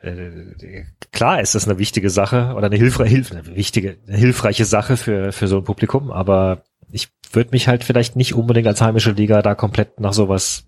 [0.02, 4.66] äh, klar ist das eine wichtige Sache oder eine hilfreiche, hilf, eine wichtige, eine hilfreiche
[4.66, 8.82] Sache für, für so ein Publikum, aber ich würde mich halt vielleicht nicht unbedingt als
[8.82, 10.66] heimische Liga da komplett nach sowas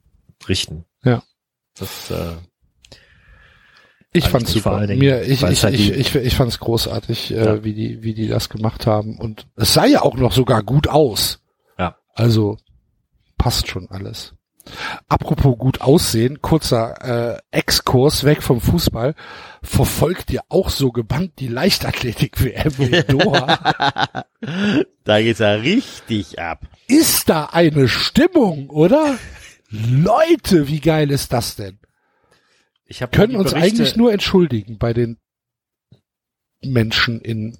[0.48, 0.86] richten.
[1.04, 1.22] Ja.
[1.78, 2.36] Das, äh,
[4.14, 4.86] Ich fand's super.
[4.86, 7.55] Dingen, Mir, ich, ich, halt ich, ich, ich fand's großartig, Ja.
[7.55, 9.18] äh, wie die, wie die das gemacht haben.
[9.18, 11.39] Und es sah ja auch noch sogar gut aus.
[11.80, 11.95] Ja.
[12.14, 12.57] Also
[13.38, 14.34] passt schon alles.
[15.09, 19.14] Apropos gut aussehen, kurzer äh, Exkurs weg vom Fußball.
[19.61, 24.24] Verfolgt ihr auch so gebannt die Leichtathletik-WM in Doha?
[25.03, 26.61] Da geht's ja richtig ab.
[26.88, 29.18] ist da eine Stimmung, oder?
[29.70, 31.80] Leute, wie geil ist das denn?
[32.86, 35.18] Ich hab Können uns Berichte- eigentlich nur entschuldigen bei den
[36.62, 37.58] Menschen in,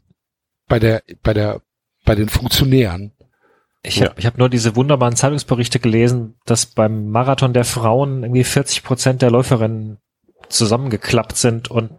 [0.68, 1.62] bei der, bei der,
[2.06, 3.14] bei den Funktionären.
[3.86, 8.46] Ich habe ich hab nur diese wunderbaren Zeitungsberichte gelesen, dass beim Marathon der Frauen irgendwie
[8.46, 9.98] 40 Prozent der Läuferinnen
[10.48, 11.92] zusammengeklappt sind und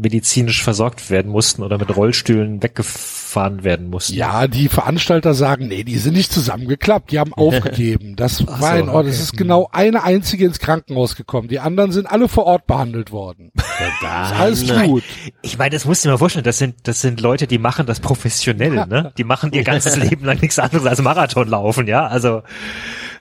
[0.00, 4.14] medizinisch versorgt werden mussten oder mit Rollstühlen weggefahren werden mussten.
[4.14, 8.16] Ja, die Veranstalter sagen, nee, die sind nicht zusammengeklappt, die haben aufgegeben.
[8.16, 9.12] Das Ach war so, in Ordnung.
[9.12, 9.24] Es okay.
[9.24, 11.48] ist genau eine einzige ins Krankenhaus gekommen.
[11.48, 13.52] Die anderen sind alle vor Ort behandelt worden.
[14.02, 15.04] Ja, Alles gut.
[15.42, 17.86] Ich meine, das musst du dir mal vorstellen, das sind, das sind Leute, die machen
[17.86, 19.12] das professionell, ne?
[19.16, 22.06] Die machen ihr ganzes Leben lang nichts anderes als Marathon laufen, ja?
[22.06, 22.42] Also,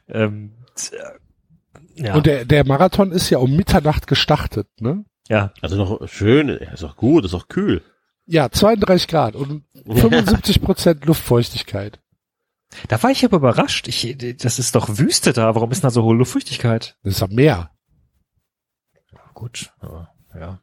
[0.10, 0.54] ähm,
[0.92, 5.06] äh, ja, Und der, der Marathon ist ja um Mitternacht gestartet, ne?
[5.30, 5.54] Ja.
[5.62, 7.84] Also noch schön, ist auch gut, ist auch kühl.
[8.26, 12.00] Ja, 32 Grad und 75 Prozent Luftfeuchtigkeit.
[12.90, 13.88] Da war ich aber überrascht.
[13.88, 15.56] Ich, das ist doch Wüste da.
[15.56, 16.98] Warum ist da so hohe Luftfeuchtigkeit?
[17.04, 17.72] Das ist am Meer.
[19.34, 20.62] Gut, aber, ja.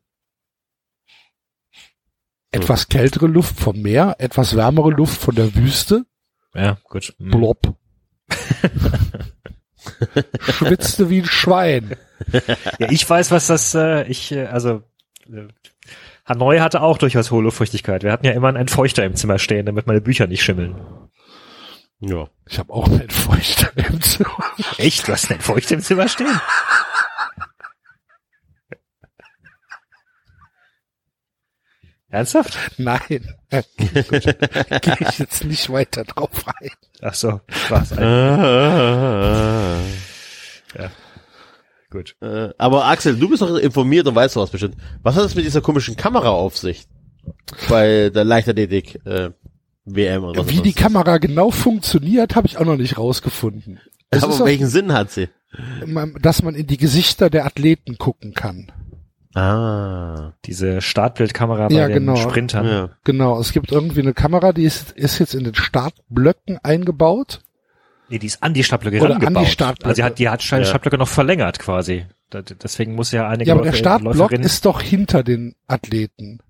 [2.51, 6.07] Etwas kältere Luft vom Meer, etwas wärmere Luft von der Wüste.
[6.55, 7.15] Ja, gut.
[7.19, 7.31] Hm.
[7.31, 7.77] Blob.
[10.41, 11.97] Schwitzte wie ein Schwein.
[12.79, 14.83] Ja, ich weiß, was das, äh, ich, äh, also,
[15.31, 15.49] äh,
[16.27, 18.03] Hanoi hatte auch durchaus hohe Luftfeuchtigkeit.
[18.03, 20.77] Wir hatten ja immer einen Entfeuchter im Zimmer stehen, damit meine Bücher nicht schimmeln.
[22.01, 22.29] Ja.
[22.49, 24.37] Ich habe auch einen Feuchter im Zimmer.
[24.79, 25.07] Echt?
[25.07, 26.41] Du hast einen Entfeuchter im Zimmer stehen?
[32.09, 32.57] Ernsthaft?
[32.79, 33.35] Nein.
[33.51, 36.71] Gehe ich jetzt nicht weiter drauf ein.
[37.03, 37.93] Ach so, was?
[37.99, 39.81] Ah.
[41.95, 42.17] Gut.
[42.21, 44.75] Äh, aber Axel, du bist doch informiert und weißt was bestimmt.
[45.05, 46.89] Was hat es mit dieser komischen Kamera auf sich?
[47.69, 49.31] Bei der Leichtathletik äh,
[49.85, 50.79] WM und was Wie die ist.
[50.79, 53.79] Kamera genau funktioniert, habe ich auch noch nicht rausgefunden.
[54.11, 55.29] Es Aber ist auch, welchen Sinn hat sie?
[56.21, 58.73] dass man in die Gesichter der Athleten gucken kann.
[59.35, 60.33] Ah.
[60.47, 62.17] Diese Startbildkamera bei Ja, den genau.
[62.17, 62.67] Sprintern.
[62.67, 62.91] Ja.
[63.05, 67.43] Genau, es gibt irgendwie eine Kamera, die ist, ist jetzt in den Startblöcken eingebaut.
[68.09, 69.49] Nee, die ist an die Startblöcke Oder an die rangebaut.
[69.49, 69.89] Startblöcke.
[69.89, 70.65] Also die hat, die hat die Ja.
[70.65, 72.05] Startblöcke noch verlängert quasi.
[72.31, 75.55] Da- Deswegen muss ja einige Ja, aber der Läufer- Startblock Läuferinnen- ist doch hinter den
[75.67, 76.41] Athleten,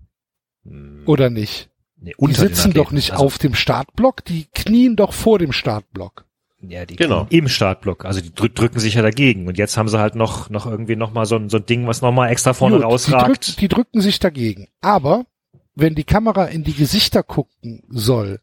[0.65, 1.69] Hm, oder nicht?
[2.01, 6.25] nee, Die sitzen doch nicht also, auf dem Startblock, die knien doch vor dem Startblock.
[6.67, 7.27] Ja, die Genau.
[7.29, 8.07] im Startblock.
[8.07, 9.47] Also die drü drücken sich ja dagegen.
[9.47, 11.87] Und jetzt haben sie halt noch, noch irgendwie noch mal so ein, so ein Ding,
[11.87, 13.29] was noch mal extra vorne Gut, die, rausragt.
[13.49, 14.69] drück, die drücken sich dagegen.
[14.81, 15.27] Aber
[15.75, 18.41] wenn die Kamera in die Gesichter gucken soll,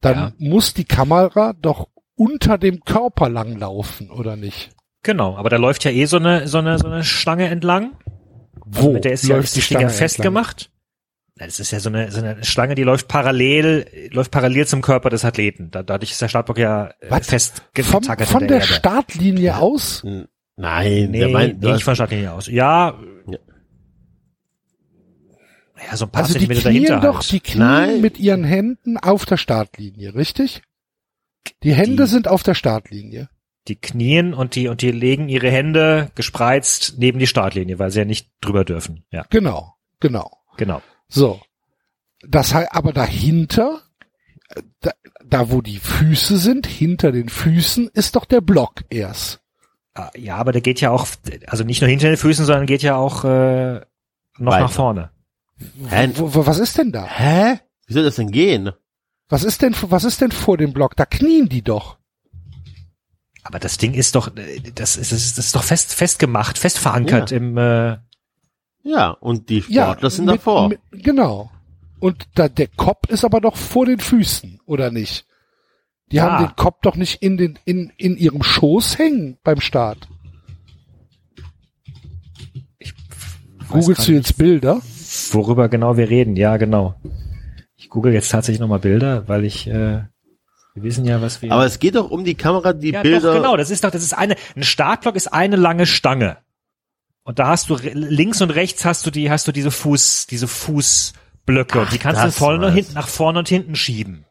[0.00, 0.32] dann Ja.
[0.38, 4.70] muss die Kamera doch unter dem Körper langlaufen, oder nicht?
[5.02, 7.92] Genau, aber da läuft ja eh so eine, so eine, so eine Stange entlang.
[8.64, 10.70] Wo Mit der ist ja, läuft ist die Stange festgemacht.
[11.38, 15.10] Das ist ja so eine, so eine Schlange, die läuft parallel, läuft parallel zum Körper
[15.10, 15.70] des Athleten.
[15.70, 17.26] Da, dadurch ist der Startblock ja äh, Was?
[17.28, 18.66] fest Vom, von der Erde.
[18.66, 20.02] Startlinie aus?
[20.56, 22.46] Nein, Nee, der meint, nee, nicht von der Startlinie aus.
[22.48, 22.98] Ja,
[23.28, 23.38] Ja.
[25.90, 27.32] ja, so ein paar Also die Zentimeter knien dahinter doch, halt.
[27.32, 28.00] die knien Nein.
[28.00, 30.62] mit ihren Händen auf der Startlinie, richtig?
[31.62, 33.28] Die Hände Die- sind auf der Startlinie.
[33.68, 37.98] Die knien und die, und die legen ihre Hände gespreizt neben die Startlinie, weil sie
[37.98, 39.04] ja nicht drüber dürfen.
[39.10, 40.30] Ja, Genau, genau.
[40.56, 40.82] genau.
[41.08, 41.40] So.
[42.26, 43.80] Das heißt, aber dahinter,
[44.80, 44.92] da,
[45.24, 49.40] da wo die Füße sind, hinter den Füßen, ist doch der Block erst.
[49.94, 51.06] Ah, Ja, aber der geht ja auch,
[51.48, 53.80] also nicht nur hinter den Füßen, sondern geht ja auch äh,
[54.38, 54.60] noch Weiter.
[54.64, 55.10] nach vorne.
[55.88, 56.10] Hä?
[56.14, 57.04] Wo, wo, was ist denn da?
[57.06, 57.58] Hä?
[57.86, 58.70] Wie soll das denn gehen?
[59.28, 60.94] Was ist denn, was ist denn vor dem Block?
[60.96, 61.98] Da knien die doch.
[63.42, 66.58] Aber das Ding ist doch, äh, das ist, das ist, das ist doch fest, festgemacht,
[66.58, 67.96] fest verankert im, äh,
[68.82, 70.68] Ja, und die Ja, Sportler sind mit- davor.
[70.68, 71.50] Mit, genau.
[71.98, 75.26] Und da, der Kopf ist aber doch vor den Füßen, oder nicht?
[76.12, 76.30] Die Ja.
[76.30, 80.08] haben den Kopf doch nicht in den, in, in ihrem Schoß hängen beim Start.
[82.78, 82.92] ich
[83.68, 84.80] grad du jetzt Bilder?
[85.32, 86.36] worüber genau wir reden.
[86.36, 86.94] Ja, genau.
[87.96, 90.02] Ich google jetzt tatsächlich nochmal Bilder, weil ich, äh,
[90.74, 91.50] wir wissen ja, was wir.
[91.50, 93.32] Aber es geht doch um die Kamera, die ja, Bilder.
[93.32, 93.56] doch, genau.
[93.56, 96.36] Das ist doch, das ist eine, ein Startblock ist eine lange Stange.
[97.22, 100.46] Und da hast du links und rechts hast du die, hast du diese Fuß, diese
[100.46, 102.74] Fußblöcke und die kannst du und war's.
[102.74, 104.26] hinten, nach vorne und hinten schieben.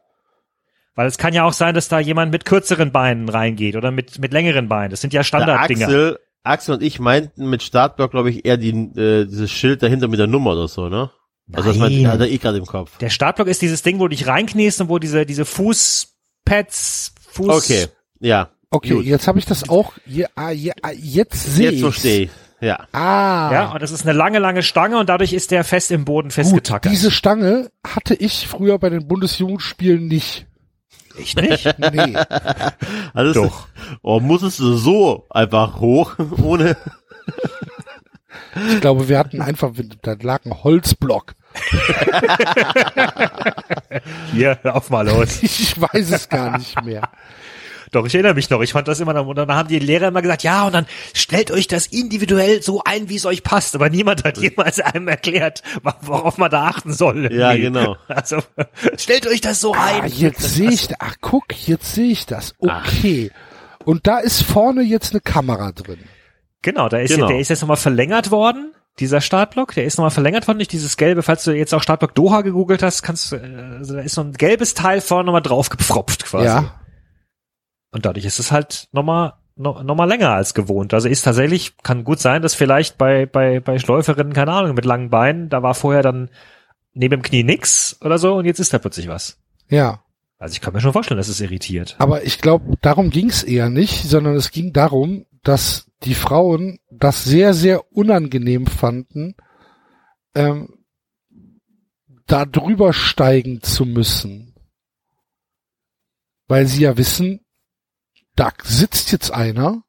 [0.94, 4.20] Weil es kann ja auch sein, dass da jemand mit kürzeren Beinen reingeht oder mit,
[4.20, 4.92] mit längeren Beinen.
[4.92, 5.86] Das sind ja Standarddinger.
[5.86, 10.06] Axel, Axel und ich meinten mit Startblock, glaube ich, eher die, äh, dieses Schild dahinter
[10.06, 11.10] mit der Nummer oder so, ne?
[11.52, 12.10] Also das meinte, Nein.
[12.12, 12.98] hat er eh gerade im Kopf.
[12.98, 17.48] Der Startblock ist dieses Ding, wo du dich reinkniest und wo diese, diese Fußpads, Fuß,
[17.48, 17.86] Okay,
[18.20, 18.50] ja.
[18.70, 19.04] Okay, Gut.
[19.04, 19.92] jetzt habe ich das auch.
[20.06, 21.80] Ja, ah, ja, ah, jetzt sehe Jetzt ich.
[21.82, 22.30] verstehe ich.
[22.60, 22.86] Ja.
[22.92, 26.04] Ah, Ja, und das ist eine lange, lange Stange und dadurch ist der fest im
[26.04, 26.34] Boden gut.
[26.34, 26.90] festgetackert.
[26.90, 30.46] Diese Stange hatte ich früher bei den Bundesjugendspielen nicht.
[31.18, 31.66] ich nicht?
[31.78, 32.16] Nee.
[33.14, 33.68] Also Doch.
[34.02, 36.76] Oh, musstest du so einfach hoch, ohne.
[38.70, 41.34] Ich glaube, wir hatten einfach, da lag ein Holzblock.
[44.32, 45.38] Hier, hör auf mal los.
[45.42, 47.08] Ich weiß es gar nicht mehr.
[47.92, 48.60] Doch, ich erinnere mich noch.
[48.62, 51.50] Ich fand das immer, und dann haben die Lehrer immer gesagt, ja, und dann stellt
[51.52, 53.74] euch das individuell so ein, wie es euch passt.
[53.76, 55.62] Aber niemand hat jemals einem erklärt,
[56.02, 57.32] worauf man da achten soll.
[57.32, 57.60] Ja, Nee.
[57.60, 57.96] genau.
[58.08, 58.38] Also,
[58.98, 60.08] stellt euch das so Ah, ein.
[60.12, 62.54] jetzt sehe ich, ach guck, jetzt sehe ich das.
[62.58, 63.30] Okay.
[63.84, 66.00] Und da ist vorne jetzt eine Kamera drin.
[66.66, 67.28] Genau, da ist, Genau.
[67.28, 68.72] der ist jetzt nochmal verlängert worden.
[68.98, 72.12] Dieser Startblock, der ist nochmal verlängert worden durch dieses gelbe, falls du jetzt auch Startblock
[72.16, 75.68] Doha gegoogelt hast, kannst du, also da ist so ein gelbes Teil vorne nochmal drauf
[75.68, 76.46] gepfropft quasi.
[76.46, 76.80] Ja.
[77.92, 80.92] Und dadurch ist es halt nochmal noch, noch mal länger als gewohnt.
[80.92, 84.84] Also ist tatsächlich, kann gut sein, dass vielleicht bei, bei, bei Schläuferinnen, keine Ahnung, mit
[84.84, 86.28] langen Beinen, da war vorher dann
[86.92, 89.38] neben dem Knie nix oder so und jetzt ist da plötzlich was.
[89.68, 90.02] Ja.
[90.36, 91.94] Also ich kann mir schon vorstellen, dass es irritiert.
[91.98, 96.78] Aber ich glaube, darum ging es eher nicht, sondern es ging darum, dass die Frauen
[96.90, 99.34] das sehr, sehr unangenehm fanden,
[100.34, 100.84] ähm,
[102.26, 104.54] da drüber steigen zu müssen.
[106.48, 107.40] Weil sie ja wissen,
[108.34, 109.82] da sitzt jetzt einer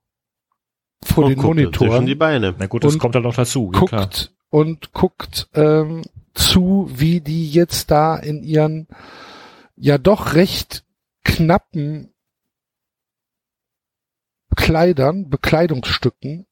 [1.04, 2.56] vor Und den guckt Zwischen die Monitoren, Beine.
[2.58, 3.72] Na gut, das Und kommt dann noch dazu.
[3.74, 4.02] Ja, klar.
[4.02, 6.04] guckt und guckt ähm,
[6.34, 8.88] zu, wie die jetzt da in ihren
[9.76, 10.86] ja doch recht
[11.24, 12.14] knappen
[14.68, 16.46] Kleidern, Bekleidungsstücken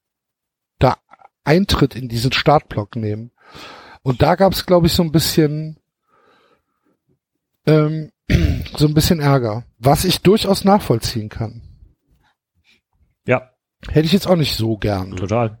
[0.78, 0.96] da
[1.44, 3.30] Eintritt in diesen Startblock nehmen.
[4.02, 5.78] Und da gab es, glaube ich, so ein bisschen
[7.66, 8.10] ähm,
[8.76, 11.62] so ein bisschen Ärger, was ich durchaus nachvollziehen kann.
[13.26, 13.50] Ja,
[13.88, 15.14] Hätte ich jetzt auch nicht so gern.
[15.16, 15.58] total.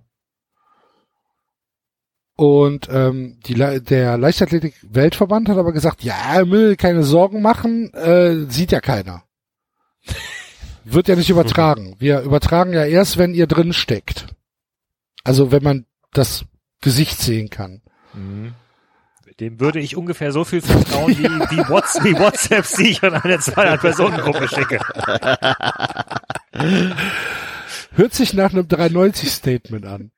[2.36, 7.92] Und ähm, die, Le- der Leichtathletik-Weltverband hat aber gesagt, ja, er will keine Sorgen machen,
[7.94, 9.24] äh, sieht ja keiner.
[10.88, 11.96] Wird ja nicht übertragen.
[11.98, 14.26] Wir übertragen ja erst, wenn ihr drin steckt.
[15.24, 16.44] Also wenn man das
[16.80, 17.82] Gesicht sehen kann.
[18.14, 18.54] Mhm.
[19.40, 23.14] Dem würde ich ungefähr so viel vertrauen wie, wie, Whats wie WhatsApps, die ich an
[23.14, 24.78] eine 200-Personen-Gruppe schicke.
[27.92, 30.10] Hört sich nach einem 390-Statement an.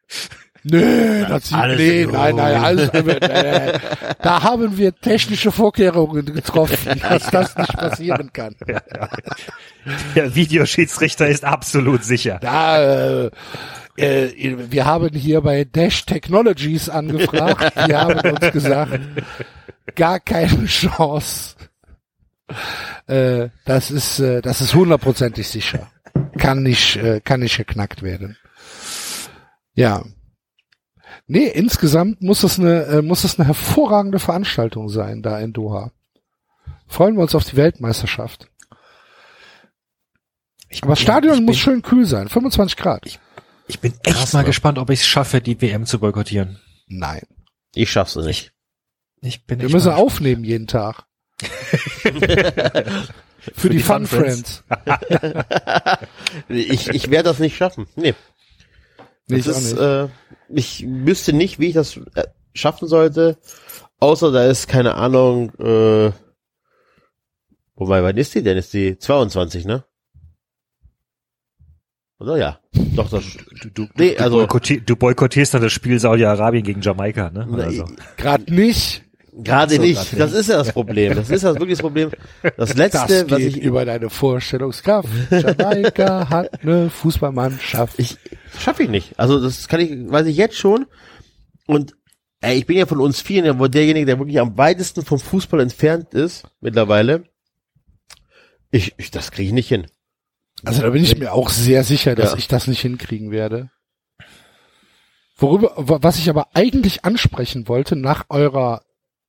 [0.64, 3.78] Nö, das sieht, Alles nee, nein, nein, alles, äh,
[4.20, 8.54] da haben wir technische Vorkehrungen getroffen, dass das nicht passieren kann.
[10.14, 12.38] Der Videoschiedsrichter ist absolut sicher.
[12.40, 13.30] Da, äh,
[13.96, 17.72] äh, wir haben hier bei Dash Technologies angefragt.
[17.88, 19.00] Die haben uns gesagt,
[19.94, 21.56] gar keine Chance.
[23.06, 25.90] Äh, das ist, äh, das ist hundertprozentig sicher.
[26.38, 28.36] Kann nicht, äh, kann nicht geknackt werden.
[29.74, 30.02] Ja.
[31.30, 35.92] Nee, insgesamt muss es eine, äh, muss es eine hervorragende Veranstaltung sein da in Doha.
[36.86, 38.48] Freuen wir uns auf die Weltmeisterschaft.
[40.70, 43.04] Ich Aber das bin- Stadion ich muss bin, schön kühl sein, 25 Grad.
[43.68, 46.58] Ich bin echt Krass, mal gespannt, ob ich es schaffe, die WM zu boykottieren.
[46.86, 47.22] Nein.
[47.74, 48.52] Ich schaff's nicht.
[49.20, 51.04] Ich bin Wir müssen aufnehmen jeden Tag.
[53.54, 54.64] Für, die, Fun Friends.
[56.48, 57.86] Ich, ich werde das nicht schaffen.
[57.96, 58.14] Nee.
[59.26, 59.80] Nee, Das ich auch ist, nicht.
[59.82, 60.08] äh,
[60.50, 62.24] ich wüsste nicht, wie ich das äh,
[62.54, 63.38] schaffen sollte.
[64.00, 66.12] Außer da ist, keine Ahnung, äh,
[67.74, 68.56] wobei, wann ist die denn?
[68.56, 69.84] Ist die 22, ne?
[72.20, 72.60] Oder ja?
[72.96, 73.24] Doch, das,
[73.62, 77.46] Du, du, Nee, du, also- boykotti du boykottierst dann das Spiel Saudi-Arabien gegen Jamaika, ne?
[77.48, 77.84] Oder so.
[78.16, 79.04] Gerade nicht.
[79.42, 80.10] Gerade So, nicht.
[80.10, 81.14] grad Das ist ja das Problem.
[81.14, 82.10] Das ist ja wirklich das Problem.
[82.42, 85.08] Das Das letzte, was geht ich, über deine Vorstellungskraft.
[85.30, 87.98] Jamaika hat eine Fußballmannschaft.
[87.98, 88.16] ich,
[88.58, 89.18] schaffe ich nicht.
[89.18, 90.86] Also, das kann ich, weiß ich jetzt schon.
[91.66, 91.94] Und,
[92.40, 95.18] ey, ich bin ja von uns vielen, ja wohl derjenige, der wirklich am weitesten vom
[95.18, 97.24] Fußball entfernt ist, mittlerweile.
[98.70, 99.86] Ich, ich das kriege ich nicht hin.
[100.64, 102.38] Also da bin ich mir auch sehr sicher, dass Ja.
[102.38, 103.70] ich das nicht hinkriegen werde.
[105.36, 108.82] Worüber, wa- was ich aber eigentlich ansprechen wollte, nach eurer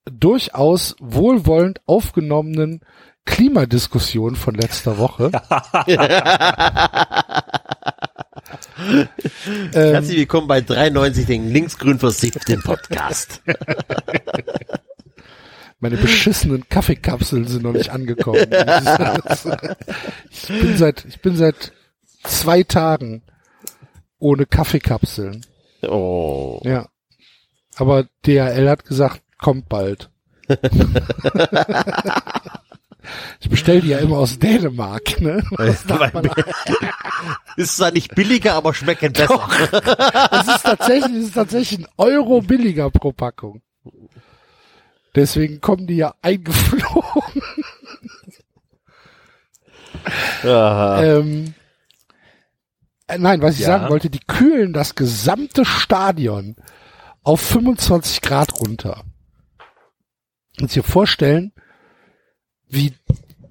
[0.06, 2.82] durchaus wohlwollend aufgenommenen
[3.26, 5.32] Klimadiskussion von letzter Woche.
[8.88, 9.08] ähm,
[9.72, 13.42] Herzlich willkommen bei 93, den linksgrün versifften Podcast.
[15.80, 18.40] meine beschissenen Kaffeekapseln sind noch nicht angekommen.
[20.32, 21.72] ich bin seit, ich bin seit
[22.24, 23.22] zwei Tagen
[24.18, 25.46] ohne Kaffeekapseln.
[25.84, 26.62] Oh.
[26.64, 26.90] Ja.
[27.76, 30.10] Aber DHL hat gesagt, kommt bald.
[33.40, 35.44] ich bestelle die ja immer aus Dänemark, ne?
[35.58, 36.30] Das man-
[37.58, 39.48] Ist zwar nicht billiger, aber schmecken besser.
[40.32, 43.62] Es ist tatsächlich, es ist tatsächlich ein Euro billiger pro Packung.
[45.16, 47.42] Deswegen kommen die ja eingeflogen.
[50.44, 51.54] Ähm,
[53.08, 53.68] äh, nein, was ich Ja.
[53.68, 56.56] sagen wollte, die kühlen das gesamte Stadion
[57.24, 59.04] auf 25 Grad runter.
[60.62, 61.52] Und sich vorstellen,
[62.68, 62.94] wie,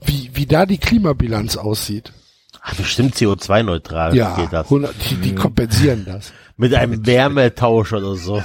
[0.04, 2.12] wie, wie da die Klimabilanz aussieht.
[2.61, 4.66] Ach, bestimmt CO2-neutral Ja, geht das.
[4.66, 6.32] 100, die, die kompensieren das.
[6.56, 8.42] Mit einem Wärmetausch oder so.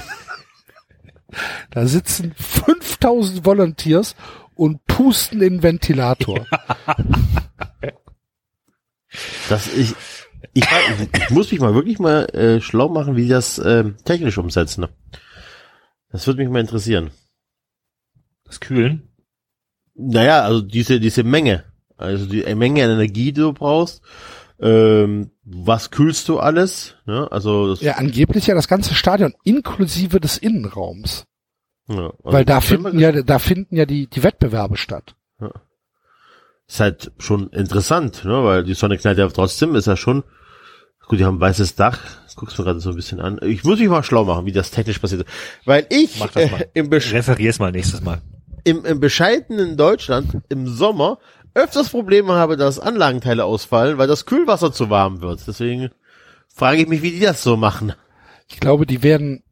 [1.70, 4.14] Da sitzen 5000 Volunteers
[4.54, 6.46] und pusten in den Ventilator.
[9.48, 9.94] Das ich,
[10.52, 10.64] ich,
[11.12, 14.86] ich, muss mich mal wirklich mal äh, schlau machen, wie die das ähm, technisch umsetzen.
[16.10, 17.10] Das würde mich mal interessieren.
[18.44, 19.08] Das Kühlen.
[19.94, 21.64] Naja, also diese diese Menge,
[21.96, 24.02] also die Menge an Energie, die du brauchst.
[24.60, 26.94] Ähm, was kühlst du alles?
[27.06, 27.30] Ne?
[27.30, 31.24] Also das, Ja, angeblich ja das ganze Stadion inklusive des Innenraums.
[31.88, 35.16] ja, also Weil da finden ja, da finden ja die, die Wettbewerbe statt.
[36.66, 38.44] ist halt schon interessant, ne?
[38.44, 40.22] weil die Sonne knallt ja trotzdem, ist ja schon,
[41.08, 43.38] gut, die haben ein weißes Dach, das guckst du mir gerade so ein bisschen an.
[43.42, 45.26] Ich muss mich mal schlau machen, wie das technisch passiert.
[45.64, 46.60] Weil ich Mach das mal.
[46.62, 48.22] äh, im, Besch Referier's mal nächstes Mal.
[48.64, 51.18] Im, im bescheidenen Deutschland im Sommer
[51.54, 55.46] öfters Probleme habe, dass Anlagenteile ausfallen, weil das Kühlwasser zu warm wird.
[55.46, 55.90] Deswegen
[56.48, 57.92] frage ich mich, wie die das so machen.
[58.48, 59.42] Ich glaube, die werden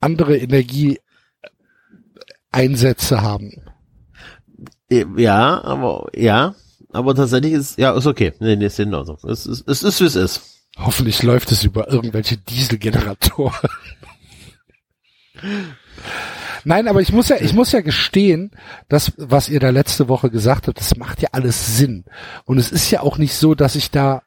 [0.00, 3.62] andere Energieeinsätze haben.
[4.88, 6.56] Ja, aber ja,
[6.92, 8.32] aber tatsächlich ist ja ist okay.
[8.40, 9.18] Nee, nee, ist in Ordnung.
[9.28, 10.66] Es ist es ist wie es ist.
[10.76, 13.68] Hoffentlich läuft es über irgendwelche Dieselgeneratoren.
[16.64, 18.50] Nein, aber ich muss ja, ich muss ja gestehen,
[18.88, 22.04] dass, was ihr da letzte Woche gesagt habt, das macht ja alles Sinn.
[22.44, 24.22] Und es ist ja auch nicht so, dass ich da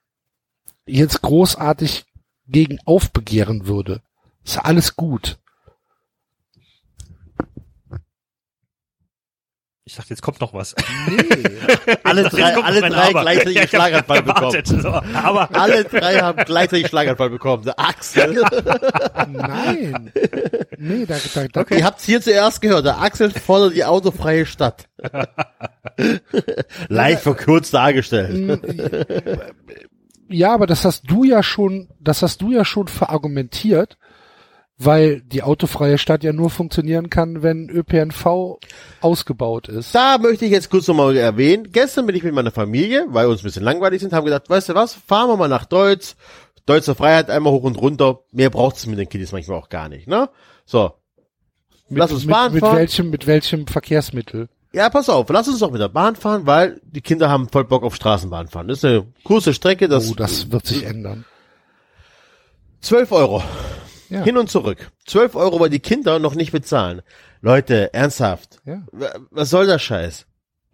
[0.86, 2.06] jetzt großartig
[2.48, 4.02] gegen aufbegehren würde.
[4.44, 5.38] Ist alles gut.
[9.86, 10.76] Ich dachte, jetzt kommt noch was.
[11.10, 11.18] Nee.
[12.06, 13.22] Alle Jetzt drei, alle drei Aber.
[13.22, 14.52] gleichzeitig Ja, Schlaganfall bekommen.
[14.52, 14.88] gewartet, so.
[14.90, 17.64] Aber Alle drei haben gleichzeitig Schlaganfall bekommen.
[17.66, 18.42] Der Axel.
[19.28, 20.14] Nein.
[20.78, 22.86] Nee, da, da, da, Ihr habt's hier zuerst gehört.
[22.86, 24.88] Der Axel fordert die autofreie Stadt.
[26.88, 28.62] Leicht verkürzt dargestellt.
[30.30, 33.98] Ja, aber das hast du ja schon, das hast du ja schon verargumentiert,
[34.78, 38.58] weil die autofreie Stadt ja nur funktionieren kann, wenn ÖPNV
[39.02, 39.94] ausgebaut ist.
[39.94, 41.72] Da möchte ich jetzt kurz nochmal erwähnen.
[41.72, 44.50] Gestern bin ich mit meiner Familie, weil wir uns ein bisschen langweilig sind, haben gedacht,
[44.50, 46.16] weißt du was, fahren wir mal nach Deutsch.
[46.66, 48.22] Deutsche Freiheit einmal hoch und runter.
[48.32, 50.30] Mehr braucht's mit den Kiddies manchmal auch gar nicht, ne?
[50.66, 50.94] So.
[51.90, 52.78] Mit, Lass uns mit, Bahn mit fahren.
[52.78, 54.48] welchem, mit welchem Verkehrsmittel?
[54.72, 57.66] Ja, pass auf, lass uns doch mit der Bahn fahren, weil die Kinder haben voll
[57.66, 58.70] Bock auf Straßenbahn fahren.
[58.70, 61.26] Das ist eine kurze Strecke, das, Oh, das wird sich ändern.
[62.82, 63.44] 12 Euro.
[64.14, 64.24] Ja.
[64.24, 64.92] Hin und zurück.
[65.08, 67.02] 12 Euro, weil die Kinder noch nicht bezahlen.
[67.42, 68.62] Leute, ernsthaft.
[68.66, 68.84] Ja.
[69.32, 70.26] Was soll der Scheiß?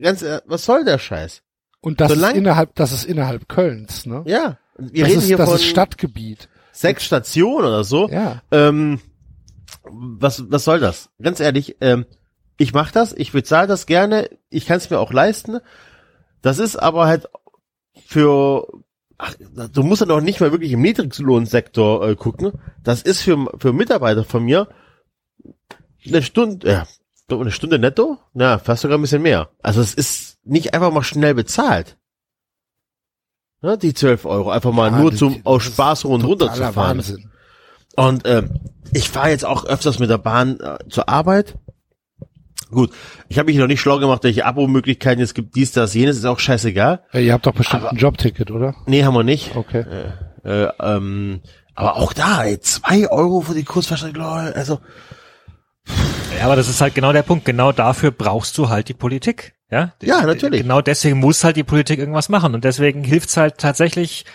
[0.01, 1.41] Ganz, ehr- was soll der Scheiß?
[1.81, 4.23] Und das Solang- ist innerhalb, das ist innerhalb Kölns, ne?
[4.25, 4.57] Ja.
[4.77, 6.49] Wir das reden ist, hier das von ist Stadtgebiet.
[6.71, 8.09] sechs Stationen oder so.
[8.09, 8.41] Ja.
[8.51, 8.99] Ähm,
[9.83, 11.09] was, was soll das?
[11.21, 12.05] Ganz ehrlich, ähm,
[12.57, 15.59] ich mach das, ich bezahle das gerne, ich kann es mir auch leisten.
[16.41, 17.27] Das ist aber halt
[18.05, 18.67] für,
[19.19, 19.35] ach,
[19.71, 22.53] du musst ja noch nicht mal wirklich im Niedriglohnsektor äh, gucken.
[22.83, 24.67] Das ist für, für Mitarbeiter von mir
[26.05, 26.87] eine Stunde, ja,
[27.27, 28.17] doch eine Stunde netto?
[28.33, 29.49] Ja, fast sogar ein bisschen mehr.
[29.61, 31.97] Also es ist nicht einfach mal schnell bezahlt.
[33.61, 36.23] Ne, die 12 Euro, einfach mal Ja, nur die- zum das aus Spaß hoch und
[36.23, 36.97] runter zu fahren.
[36.97, 37.29] Wahnsinn.
[37.95, 38.59] Und ähm,
[38.93, 41.55] ich fahre jetzt auch öfters mit der Bahn äh, zur Arbeit.
[42.71, 42.91] Gut,
[43.29, 46.25] ich habe mich noch nicht schlau gemacht, welche Abo-Möglichkeiten es gibt, dies, das, jenes, ist
[46.25, 47.03] auch scheißegal.
[47.13, 48.75] Ja, ihr habt doch bestimmt ein Jobticket, oder?
[48.85, 49.55] Nee, haben wir nicht.
[49.55, 49.85] Okay.
[50.43, 51.41] Äh, ähm,
[51.75, 54.79] aber auch da, ey, zwei Euro für die Kurzverstrecke, also
[56.37, 57.45] Ja, aber das ist halt genau der Punkt.
[57.45, 59.53] Genau dafür brauchst du halt die Politik.
[59.71, 60.61] Ja, Ja, natürlich.
[60.61, 62.53] Genau deswegen muss halt die Politik irgendwas machen.
[62.53, 64.25] Und deswegen hilft's halt tatsächlich,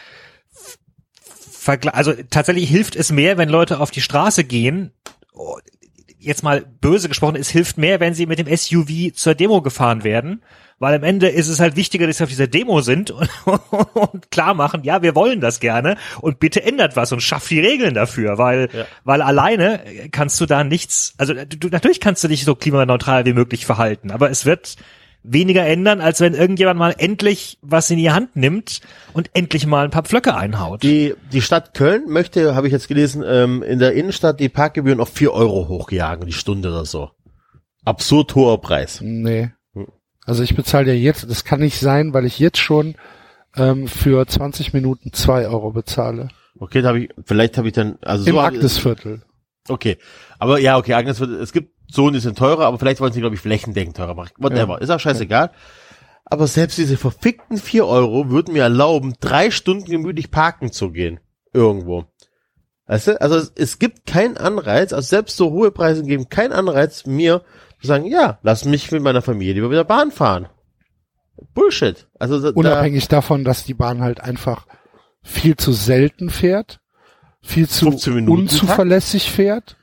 [1.93, 4.93] also tatsächlich hilft es mehr, wenn Leute auf die Straße gehen.
[6.25, 10.05] Jetzt mal böse gesprochen, es hilft mehr, wenn sie mit dem SUV zur Demo gefahren
[10.05, 10.43] werden.
[10.81, 13.31] Weil am Ende ist es halt wichtiger, dass sie auf dieser Demo sind und,
[13.95, 17.61] und klar machen, ja, wir wollen das gerne und bitte ändert was und schafft die
[17.61, 18.69] Regeln dafür, weil,
[19.05, 23.33] weil alleine kannst du da nichts, also du- natürlich kannst du dich so klimaneutral wie
[23.35, 24.75] möglich verhalten, aber es wird
[25.25, 28.81] weniger ändern, als wenn irgendjemand mal endlich was in die Hand nimmt
[29.15, 30.83] und endlich mal ein paar Pflöcke einhaut.
[30.83, 35.01] die, die Stadt Köln möchte, habe ich jetzt gelesen, ähm, in der Innenstadt die Parkgebühren
[35.01, 37.11] auf vier Euro hochjagen, die Stunde oder so.
[37.85, 39.01] Absurd hoher Preis.
[39.03, 39.51] Nee.
[40.27, 42.95] Also ich bezahle ja jetzt, das kann nicht sein, weil ich jetzt schon
[43.57, 46.29] ähm, für 20 Minuten zwei Euro bezahle.
[46.59, 49.23] Okay, da habe ich, vielleicht habe ich dann, also Im so Agnesviertel.
[49.69, 49.99] Okay.
[50.39, 53.21] Aber ja, okay, Agnes, wird- es gibt Zonen, die sind teurer, aber vielleicht wollen sie,
[53.21, 54.33] glaube ich, flächendeckend teurer machen.
[54.39, 54.75] Whatever.
[54.75, 54.79] Ja.
[54.79, 55.51] Ist auch scheißegal.
[56.25, 61.21] Aber selbst diese verfickten vier Euro würden mir erlauben, drei Stunden gemütlich parken zu gehen.
[61.53, 62.07] Irgendwo.
[62.87, 63.21] Weißt du?
[63.21, 67.43] Also es, es gibt keinen Anreiz, also selbst so hohe Preise geben keinen Anreiz, mir
[67.81, 70.49] zu sagen, ja, lass mich mit meiner Familie lieber wieder Bahn fahren.
[71.53, 72.09] Bullshit.
[72.19, 74.67] Also da, Unabhängig davon, dass die Bahn halt einfach
[75.23, 76.81] viel zu selten fährt,
[77.43, 79.77] viel zu 15 Minuten unzuverlässig fährt.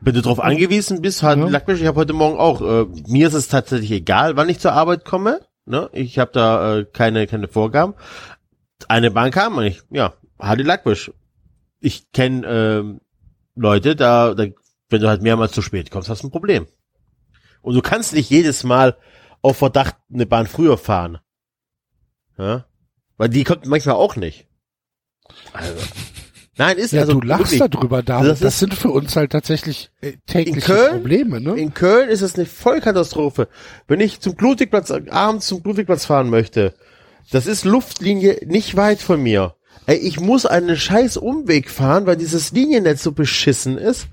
[0.00, 1.48] Wenn du drauf angewiesen bist, halt, Ja.
[1.48, 4.72] Lackmisch, ich habe heute Morgen auch, äh, mir ist es tatsächlich egal, wann ich zur
[4.72, 5.90] Arbeit komme, ne?
[5.92, 7.94] Ich habe da äh, keine keine Vorgaben.
[8.88, 11.12] Eine Bahn kam und ich, ja, Hardy Lackmisch.
[11.80, 13.00] Ich kenne ähm,
[13.54, 14.46] Leute, da, da,
[14.88, 16.66] wenn du halt mehrmals zu spät kommst, hast du ein Problem.
[17.62, 18.96] Und du kannst nicht jedes Mal
[19.42, 21.18] auf Verdacht eine Bahn früher fahren.
[22.38, 22.66] Ja?
[23.16, 24.46] Weil die kommt manchmal auch nicht.
[25.52, 25.74] Also.
[26.60, 27.70] Nein, ist Ja, also du lachst wirklich.
[27.70, 28.30] darüber, David.
[28.32, 30.90] Das Das, ist- sind für uns halt tatsächlich äh, tägliche Köln?
[30.92, 31.54] Probleme, ne?
[31.56, 33.48] In Köln ist es eine Vollkatastrophe.
[33.88, 36.74] Wenn ich zum Ludwigplatz, abends zum Ludwigplatz fahren möchte,
[37.32, 39.54] das ist Luftlinie nicht weit von mir.
[39.86, 44.08] Ey, ich muss einen scheiß Umweg fahren, weil dieses Liniennetz so beschissen ist.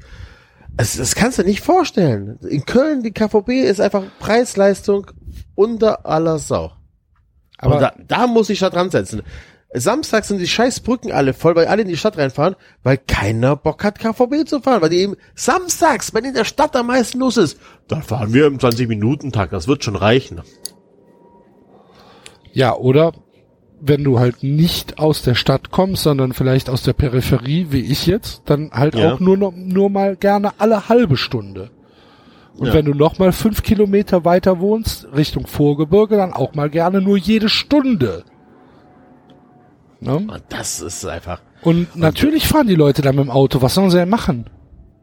[0.78, 2.40] Das, das kannst du nicht vorstellen.
[2.48, 5.08] In Köln, die KVB ist einfach Preis-Leistung
[5.54, 6.72] unter aller Sau.
[7.58, 9.22] Aber Aber da, da muss ich da dran setzen.
[9.74, 13.56] Samstags sind die scheiß Brücken alle voll, weil alle in die Stadt reinfahren, weil keiner
[13.58, 17.20] Bock hat, KVB zu fahren, weil die eben samstags, wenn in der Stadt am meisten
[17.20, 17.60] los ist,
[17.90, 20.42] dann fahren wir im 20-Minuten-Tag, das wird schon reichen.
[22.54, 23.12] Ja, oder
[23.80, 28.08] wenn du halt nicht aus der Stadt kommst, sondern vielleicht aus der Peripherie, wie ich
[28.08, 29.14] jetzt, dann halt Ja.
[29.14, 31.70] auch nur noch, nur mal gerne alle halbe Stunde.
[32.58, 32.74] Und Ja.
[32.74, 37.18] wenn du noch mal fünf Kilometer weiter wohnst, Richtung Vorgebirge, dann auch mal gerne nur
[37.18, 38.24] jede Stunde.
[40.00, 40.16] Ne?
[40.16, 43.62] Und das ist einfach, Und natürlich fahren die Leute dann mit dem Auto.
[43.62, 44.46] Was sollen sie denn machen?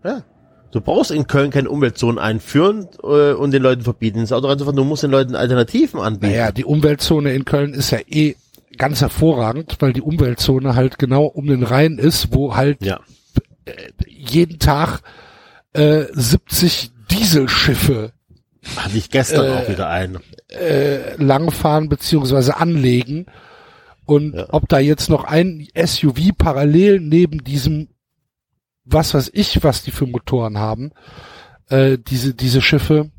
[0.05, 0.23] ja.
[0.71, 4.75] Du brauchst in Köln keine Umweltzonen einführen äh, und den Leuten verbieten, ins Auto reinzufahren.
[4.77, 6.33] Du musst den Leuten Alternativen anbieten.
[6.33, 8.35] Naja, die Umweltzone in Köln ist ja eh
[8.77, 12.99] ganz hervorragend, weil die Umweltzone halt genau um den Rhein ist, wo halt Ja.
[14.09, 15.03] jeden Tag
[15.75, 18.11] äh, 70 Dieselschiffe
[18.77, 20.19] Hatte ich gestern auch wieder ein.
[20.49, 23.27] äh, langfahren beziehungsweise anlegen.
[24.07, 24.47] Und Ja.
[24.51, 27.89] ob da jetzt noch ein SUV parallel neben diesem,
[28.85, 30.93] was weiß ich, was die für Motoren haben,
[31.69, 33.11] äh, diese, diese Schiffe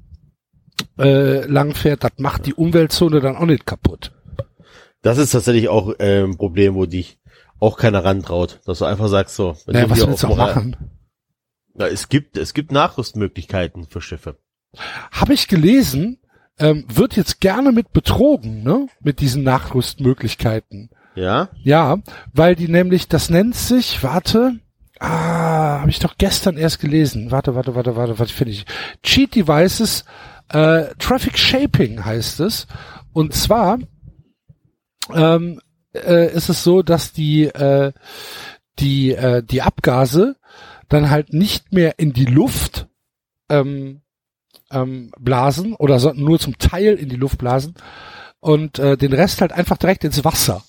[1.00, 4.12] äh, langfährt, das macht die Umweltzone dann auch nicht kaputt.
[5.02, 7.20] Das ist tatsächlich auch äh, ein Problem, wo dich
[7.60, 9.56] auch keiner rantraut, dass du einfach sagst so.
[9.66, 10.76] wenn Naja, du was willst du machen?
[11.74, 14.38] Na, es gibt es gibt Nachrüstmöglichkeiten für Schiffe.
[15.12, 16.20] Habe ich gelesen,
[16.60, 18.88] ähm, wird jetzt gerne mit betrogen, ne?
[19.02, 20.90] Mit diesen Nachrüstmöglichkeiten.
[21.16, 21.98] Ja, Ja,
[22.34, 24.60] weil die nämlich, das nennt sich, warte,
[25.00, 27.32] ah, habe ich doch gestern erst gelesen.
[27.32, 28.66] Warte, warte, warte, warte, was finde ich?
[29.04, 30.06] Cheat Devices,
[30.50, 32.68] äh, Traffic Shaping heißt es.
[33.14, 33.80] Und zwar
[35.14, 35.62] ähm,
[35.94, 37.94] äh, ist es so, dass die äh,
[38.80, 40.36] die äh, die Abgase
[40.90, 42.88] dann halt nicht mehr in die Luft
[43.50, 44.02] ähm,
[44.72, 47.76] ähm, blasen oder so, nur zum Teil in die Luft blasen
[48.40, 50.64] und äh, den Rest halt einfach direkt ins Wasser.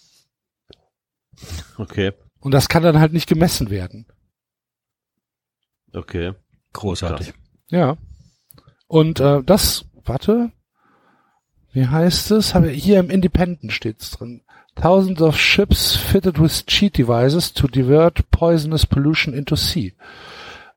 [1.78, 4.06] okay, Und das kann dann halt nicht gemessen werden.
[5.92, 6.32] okay.
[6.72, 7.32] Großartig.
[7.70, 7.96] Ja.
[8.86, 10.52] Und äh, das, warte,
[11.72, 12.54] wie heißt es?
[12.54, 14.42] Habe hier im Independent steht's drin.
[14.74, 19.94] Thousands of ships fitted with cheat devices to divert poisonous pollution into sea.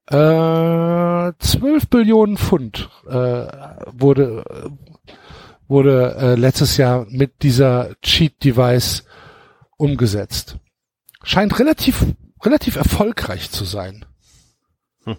[0.10, 4.70] Äh, 12 Billionen Pfund äh, wurde äh,
[5.68, 9.06] wurde äh, letztes Jahr mit dieser Cheat Device
[9.78, 10.58] umgesetzt.
[11.22, 12.04] Scheint relativ
[12.44, 14.06] relativ erfolgreich zu sein.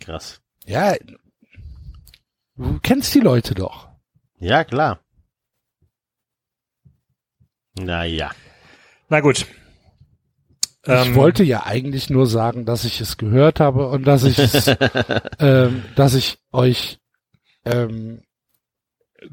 [0.00, 0.40] Krass.
[0.64, 0.94] Ja,
[2.56, 3.88] du kennst die Leute doch.
[4.38, 5.00] Ja, klar.
[7.78, 8.30] Naja.
[9.10, 9.46] Na gut.
[10.84, 14.38] Ich Ähm, wollte ja eigentlich nur sagen, dass ich es gehört habe und dass ich
[14.38, 14.66] es,
[15.38, 16.98] ähm, dass ich euch
[17.64, 18.22] ähm,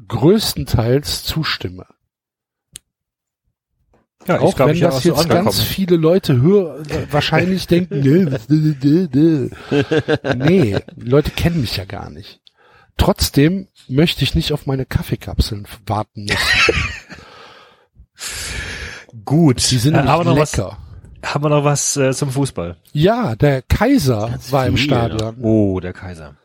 [0.08, 1.86] größtenteils zustimme.
[4.26, 8.00] ja, Auch glaub, wenn das auch so jetzt ganz viele Leute hör wahrscheinlich denken,
[10.36, 12.40] nee, Leute kennen mich ja gar nicht.
[12.96, 16.74] Trotzdem möchte ich nicht auf meine Kaffeekapseln warten müssen.
[19.24, 19.70] Gut.
[19.70, 20.78] Die sind äh, was, lecker.
[21.24, 22.76] Haben wir noch was äh, zum Fußball?
[22.92, 25.36] Ja, der Kaiser Ganz war im viel, Stadion.
[25.42, 26.36] Oh, der Kaiser.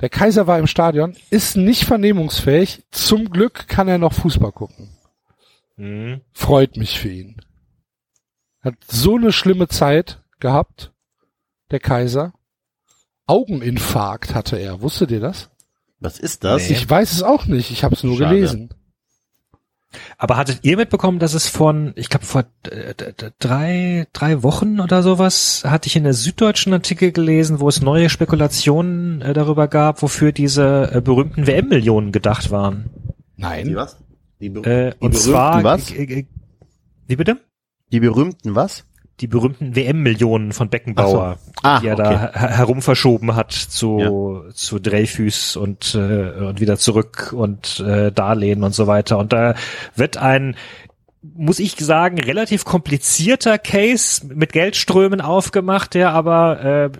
[0.00, 2.82] Der Kaiser war im Stadion, ist nicht vernehmungsfähig.
[2.90, 4.90] Zum Glück kann er noch Fußball gucken.
[5.76, 6.22] Mhm.
[6.32, 7.36] Freut mich für ihn.
[8.60, 10.92] Hat so eine schlimme Zeit gehabt,
[11.70, 12.32] der Kaiser.
[13.26, 14.82] Augeninfarkt hatte er.
[14.82, 15.50] Wusstet ihr das?
[16.00, 16.68] Was ist das?
[16.68, 16.74] Nee.
[16.74, 17.70] Ich weiß es auch nicht.
[17.70, 18.34] Ich habe es nur Schade.
[18.34, 18.74] gelesen.
[20.18, 22.94] Aber hattet ihr mitbekommen, dass es von, ich glaube vor äh,
[23.38, 28.08] drei, drei Wochen oder sowas, hatte ich in der Süddeutschen Artikel gelesen, wo es neue
[28.08, 32.90] Spekulationen äh, darüber gab, wofür diese äh, berühmten WM-Millionen gedacht waren.
[33.36, 33.74] Die Nein.
[33.76, 33.96] was?
[34.40, 35.90] Die, be Äh, die und berühmten zwar, was?
[35.90, 36.26] äh, äh,
[37.06, 37.38] wie bitte?
[37.92, 38.84] Die berühmten was?
[39.22, 42.02] Die berühmten WM-Millionen von Beckenbauer, Ah, die er okay.
[42.02, 48.10] da her herum verschoben hat zu, zu Dreyfus und, äh, und wieder zurück und äh,
[48.10, 49.18] Darlehen und so weiter.
[49.18, 49.54] Und da
[49.94, 50.56] wird ein,
[51.22, 56.90] muss ich sagen, relativ komplizierter Case mit Geldströmen aufgemacht, der aber äh,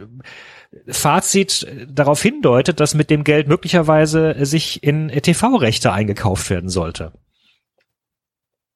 [0.87, 7.13] Fazit darauf hindeutet, dass mit dem Geld möglicherweise sich in TV-Rechte eingekauft werden sollte.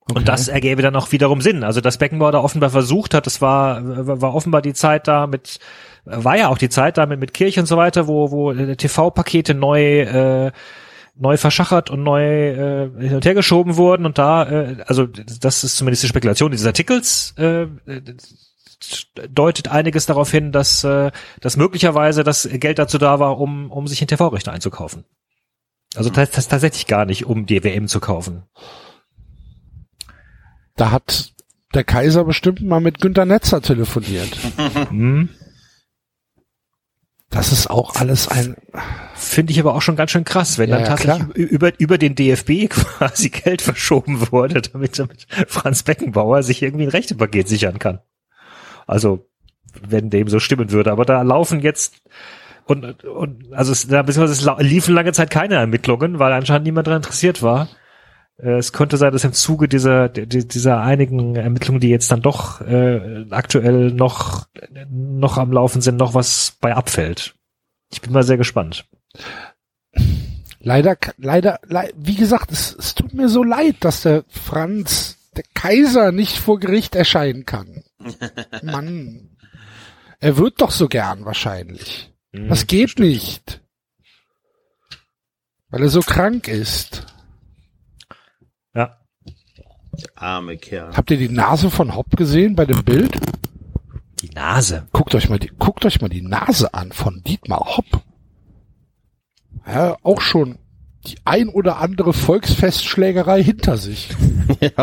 [0.09, 0.19] Okay.
[0.19, 1.65] Und das ergäbe dann auch wiederum Sinn.
[1.65, 3.81] Also dass Beckenbauer da offenbar versucht hat, das war,
[4.21, 5.59] war offenbar die Zeit da mit,
[6.05, 8.77] war ja auch die Zeit da mit, mit Kirche und so weiter, wo, wo äh,
[8.77, 10.53] TV-Pakete neu, äh,
[11.17, 15.65] neu verschachert und neu äh, hin und her geschoben wurden und da, äh, also das
[15.65, 17.67] ist zumindest die Spekulation dieses Artikels, äh,
[19.31, 21.11] deutet einiges darauf hin, dass, äh,
[21.41, 25.05] dass möglicherweise das Geld dazu da war, um, um sich in TV-Rechte einzukaufen.
[25.97, 28.45] Also das, das tatsächlich gar nicht, um die WM zu kaufen.
[30.77, 31.33] Da hat
[31.75, 34.37] der Kaiser bestimmt mal mit Günter Netzer telefoniert.
[34.89, 35.31] Hm.
[37.29, 38.57] Das ist auch alles ein,
[39.17, 41.37] Finde ich aber auch schon ganz schön krass, wenn Ja, dann ja, tatsächlich klar.
[41.37, 46.91] über, über den DFB quasi Geld verschoben wurde, damit, damit Franz Beckenbauer sich irgendwie ein
[46.91, 48.01] Rechtepaket sichern kann.
[48.87, 49.27] Also,
[49.87, 50.93] wenn dem so stimmen würde.
[50.93, 51.97] Aber da laufen jetzt
[52.67, 56.87] und, und also es, da beziehungsweise es liefen lange Zeit keine Ermittlungen, weil anscheinend niemand
[56.87, 57.69] daran interessiert war.
[58.39, 62.23] Äh, Es könnte sein, dass im Zuge dieser, di- dieser einigen Ermittlungen, die jetzt dann
[62.23, 64.47] doch äh, aktuell noch,
[64.91, 67.35] noch am Laufen sind, noch was bei abfällt.
[67.93, 68.87] Ich bin mal sehr gespannt.
[70.61, 75.45] leider, leider, lei- wie gesagt, es, es tut mir so leid, dass der Franz, der
[75.55, 77.85] Kaiser nicht vor Gericht erscheinen kann.
[78.63, 79.31] Mann.
[80.19, 82.13] Er wird doch so gern wahrscheinlich.
[82.33, 82.49] Mhm.
[82.49, 83.61] Das geht nicht.
[85.69, 87.05] Weil er so krank ist.
[89.99, 90.09] Ja.
[90.17, 90.93] Arme Kerl.
[90.97, 93.19] Habt ihr die Nase von Hopp gesehen bei dem Bild?
[94.23, 94.87] Die Nase.
[94.93, 98.03] Guckt euch mal die, guckt euch mal die Nase an von Dietmar Hopp.
[99.67, 100.59] Ja, auch schon
[101.07, 104.09] die ein oder andere Volksfestschlägerei hinter sich.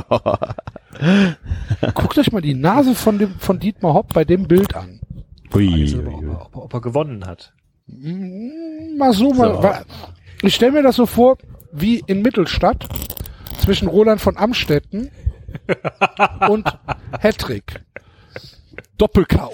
[1.95, 4.99] Guckt euch mal die Nase von dem, von Dietmar Hopp bei dem Bild an.
[5.53, 6.27] Hui, Also, ob, hui.
[6.29, 7.53] ob, ob er gewonnen hat.
[7.87, 9.55] Mm, Mal so, mal.
[9.55, 9.63] So.
[9.63, 9.81] wa-
[10.43, 11.37] Ich stelle mir das so vor,
[11.71, 12.87] wie in Mittelstadt
[13.63, 15.09] zwischen Roland von Amstetten
[16.49, 16.67] und
[17.19, 17.81] Hattrick.
[18.97, 19.53] Doppel-K.O.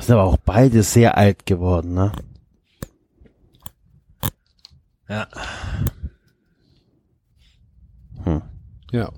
[0.00, 2.12] Sind aber auch beide sehr alt geworden, ne?
[5.08, 5.28] Ja.
[8.24, 8.42] Hm.
[8.92, 9.12] Ja.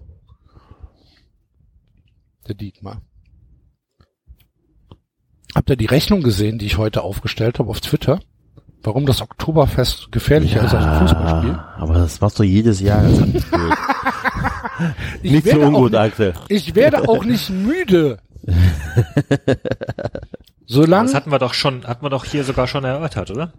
[2.46, 3.02] Der Dietmar.
[5.54, 8.20] Habt ihr die Rechnung gesehen, die ich heute aufgestellt habe auf Twitter?
[8.84, 11.58] Warum das Oktoberfest gefährlicher ist als ein Fußballspiel?
[11.78, 13.02] aber das machst du jedes Jahr.
[15.22, 16.34] Nicht so ungut, Axel.
[16.48, 18.18] Ich werde auch nicht müde.
[20.66, 21.06] Solange.
[21.06, 23.52] Das hatten wir doch schon, hatten wir doch hier sogar schon erörtert, oder?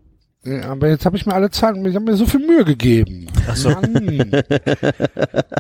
[0.45, 3.27] Ja, aber jetzt habe ich mir alle Zahlen, ich habe mir so viel Mühe gegeben.
[3.47, 3.69] Ach so.
[3.69, 3.95] Mann.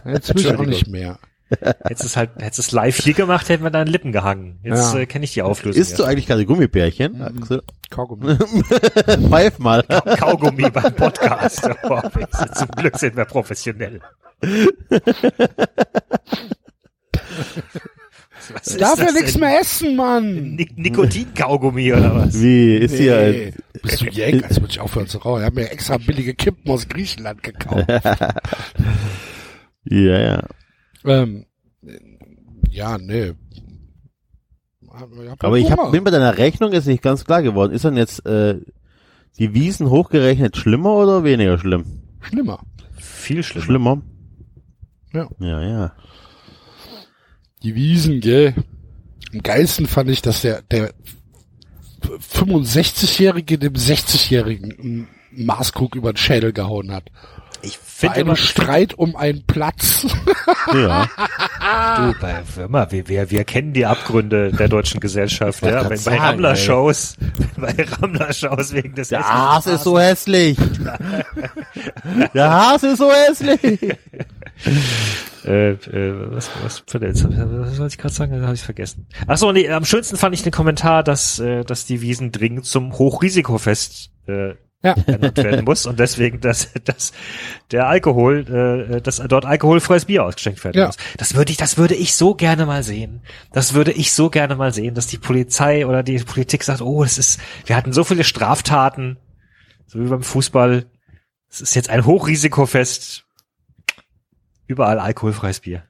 [0.05, 1.17] Jetzt will ich auch nicht mehr.
[1.49, 4.59] Hättest es halt, hättest es live hier gemacht, hätten wir deinen Lippen gehangen.
[4.63, 4.99] Jetzt Ja.
[5.01, 5.79] äh, kenne ich die Auflösung.
[5.81, 7.61] Isst du eigentlich gerade Gummibärchen, Axel?
[7.91, 8.35] Kaugummi.
[9.29, 9.83] Pfeif mal.
[9.89, 10.01] ja.
[10.17, 11.69] Kaugummi beim Podcast.
[11.83, 11.99] Oh,
[12.55, 13.99] zum Glück sind wir professionell.
[18.53, 20.55] Was Darf ja das nichts mehr essen, Mann.
[20.55, 22.41] Nik Nikotin-Kaugummi oder was?
[22.41, 23.45] Wie, ist hier Nee.
[23.47, 24.47] ein, Bist du Jäger?
[24.49, 25.41] Jetzt muss ich aufhören zu rauchen.
[25.41, 27.85] Ich habe mir extra billige Kippen aus Griechenland gekauft.
[29.85, 30.43] ja, ja.
[31.05, 31.45] Ähm,
[32.69, 33.33] ja, nee.
[35.39, 37.73] Aber ich hab, bin bei deiner Rechnung ist nicht ganz klar geworden.
[37.73, 38.59] Ist dann jetzt äh,
[39.39, 42.03] die Wiesen hochgerechnet schlimmer oder weniger schlimm?
[42.21, 42.59] schlimmer.
[42.97, 43.65] Viel schlimmer.
[43.65, 44.01] Schlimmer?
[45.13, 45.27] Ja.
[45.39, 45.93] Ja, ja.
[47.63, 48.55] Die Wiesen, gell.
[49.31, 50.93] Am geilsten fand ich, dass der, der
[52.01, 57.09] 65-Jährige dem 60-Jährigen einen Maßkrug über den Schädel gehauen hat.
[58.03, 60.05] Bei finde einem immer, Streit um einen Platz.
[60.73, 61.07] Ja.
[61.97, 65.63] du, bei, mal, wir, wir, wir kennen die Abgründe der deutschen Gesellschaft.
[65.63, 67.17] Ja, bei sagen, Rammler-Shows,
[67.57, 70.57] bei Rammler-Shows wegen des Der Hase ist so hässlich.
[72.33, 73.97] Der Hase ist so hässlich.
[75.45, 78.39] äh, äh, was, was, jetzt, was soll ich gerade sagen?
[78.39, 79.07] Da habe ich vergessen.
[79.27, 82.65] Ach so, nee, am schönsten fand ich den Kommentar, dass, äh, dass die Wiesen dringend
[82.65, 84.95] zum Hochrisikofest äh, Ja.
[85.07, 87.13] ernannt werden muss und deswegen, dass, dass
[87.71, 90.87] der Alkohol, äh, dass dort alkoholfreies Bier ausgeschenkt werden Ja.
[90.87, 90.97] muss.
[91.17, 93.21] Das würde ich, das würde ich so gerne mal sehen.
[93.53, 97.03] Das würde ich so gerne mal sehen, dass die Polizei oder die Politik sagt, oh,
[97.03, 99.17] es ist, wir hatten so viele Straftaten,
[99.87, 100.85] so wie beim Fußball.
[101.49, 103.23] Es ist jetzt ein Hochrisikofest.
[104.67, 105.83] Überall alkoholfreies Bier.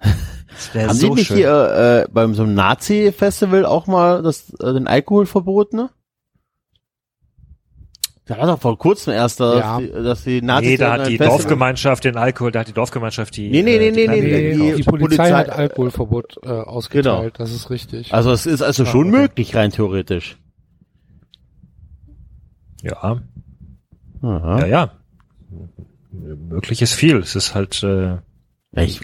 [0.00, 1.36] Das wäre Haben so die nicht schön.
[1.38, 5.90] hier äh, beim so einem Nazi-Festival auch mal das, äh, den Alkohol verboten, ne?
[8.24, 9.78] Da war doch vor kurzem erst, dass, Ja.
[9.80, 12.72] die, dass die Nazis nee, da hat die Festival- Dorfgemeinschaft den Alkohol, da hat die
[12.72, 13.50] Dorfgemeinschaft die.
[13.50, 14.70] Nee, nee, nee, äh, nee, Kneipe nee, Nee, gekauft.
[14.70, 17.30] die, die Polizei, Polizei- hat Alkoholverbot äh, ausgeteilt, Genau.
[17.36, 18.14] das ist richtig.
[18.14, 19.18] Also es ist also schon okay.
[19.22, 20.38] möglich, rein theoretisch.
[22.82, 23.20] Ja,
[24.22, 24.58] Aha.
[24.60, 24.92] ja, ja.
[26.12, 27.16] Möglich ist viel.
[27.18, 27.82] Es ist halt.
[27.82, 28.18] Äh,
[28.72, 29.02] Echt.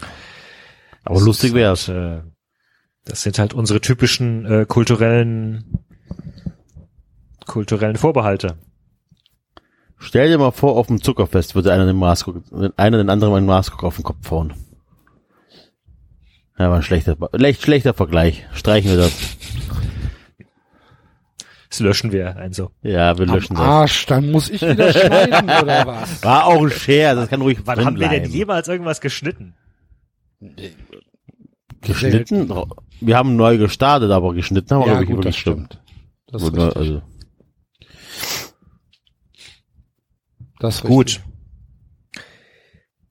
[1.03, 1.87] Aber lustig ist wär's.
[1.87, 2.29] Halt, äh,
[3.05, 5.79] das sind halt unsere typischen äh, kulturellen
[7.45, 8.57] kulturellen Vorbehalte.
[9.99, 12.41] Stell dir mal vor, auf dem Zuckerfest würde einer den Maßkrug,
[12.77, 14.53] einer den anderen einen Maßkrug auf den Kopf hauen.
[16.57, 18.45] Ja, war ein schlechter, schlecht, schlechter Vergleich.
[18.53, 19.13] Streichen wir das.
[21.69, 22.71] Das löschen wir ein so.
[22.81, 23.63] Ja, wir Am löschen das.
[23.65, 26.23] Arsch, dann muss ich wieder schneiden oder was?
[26.23, 29.53] War auch ein Scherz, das kann ruhig Wann drin haben wir denn jemals irgendwas geschnitten?
[31.81, 32.51] Geschnitten?
[33.01, 35.79] Wir haben neu gestartet, aber geschnitten haben wir, Ja, glaube ich, gut, das stimmt.
[36.27, 36.81] Das ist Oder, richtig.
[36.81, 37.01] also,
[40.59, 41.21] Das ist Gut.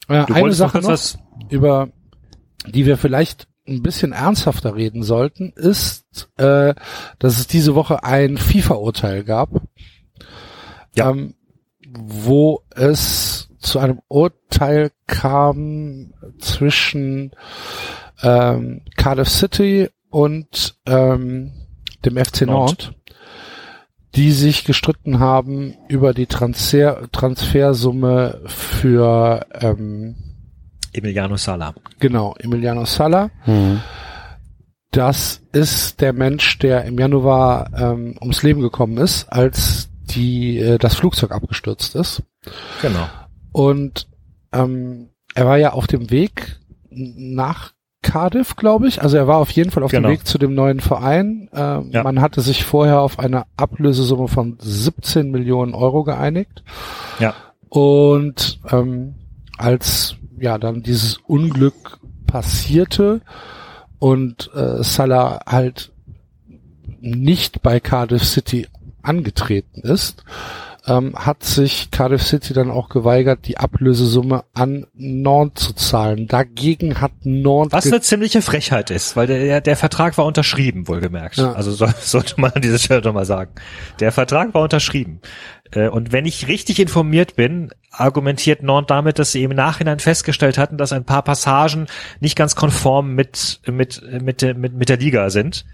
[0.09, 1.19] Äh, eine noch Sache noch, was,
[1.51, 1.89] über
[2.67, 6.75] die wir vielleicht ein bisschen ernsthafter reden sollten, ist, äh,
[7.19, 9.51] dass es diese Woche ein FIFA-Urteil gab,
[10.97, 11.11] Ja.
[11.11, 11.35] ähm,
[11.91, 17.33] wo es zu einem Urteil kam zwischen
[18.23, 21.53] ähm, Cardiff City und ähm,
[22.05, 22.47] dem FC Nantes.
[22.47, 22.91] Nantes,
[24.15, 30.17] die sich gestritten haben über die Transfer Transfersumme für ähm,
[30.93, 31.75] Emiliano Sala.
[31.99, 33.31] Genau, Emiliano Sala.
[33.45, 33.81] hm.
[34.91, 40.79] Das ist der Mensch, der im Januar ähm, ums Leben gekommen ist, als die äh,
[40.79, 42.23] das Flugzeug abgestürzt ist.
[42.81, 43.07] Genau.
[43.53, 44.09] Und
[44.51, 46.59] ähm, er war ja auf dem Weg
[46.91, 47.73] nach
[48.09, 49.03] Cardiff, glaube ich.
[49.03, 50.09] Also er war auf jeden Fall auf Genau.
[50.09, 51.49] dem Weg zu dem neuen Verein.
[51.55, 52.03] Ähm, Ja.
[52.03, 56.63] Man hatte sich vorher auf eine Ablösesumme von 17 Millionen Euro geeinigt.
[57.19, 57.35] Ja.
[57.69, 59.15] Und ähm,
[59.59, 63.21] als ja dann dieses Unglück passierte
[63.99, 65.93] und äh, Salah halt
[67.01, 68.67] nicht bei Cardiff City
[69.03, 70.25] angetreten ist,
[70.87, 76.27] ähm, hat sich Cardiff City dann auch geweigert, die Ablösesumme an Nantes zu zahlen.
[76.27, 81.37] Dagegen hat Nantes Was eine ziemliche Frechheit ist, weil der, der Vertrag war unterschrieben, wohlgemerkt.
[81.37, 81.53] Ja.
[81.53, 83.53] Also soll, sollte man an dieser Stelle doch mal sagen.
[84.01, 85.21] Der Vertrag war unterschrieben.
[85.73, 90.59] Äh, Und wenn ich richtig informiert bin, argumentiert Nantes damit, dass sie im Nachhinein festgestellt
[90.59, 91.87] hatten, dass ein paar Passagen
[92.21, 95.65] nicht ganz konform mit, mit, mit, mit, mit der Liga sind.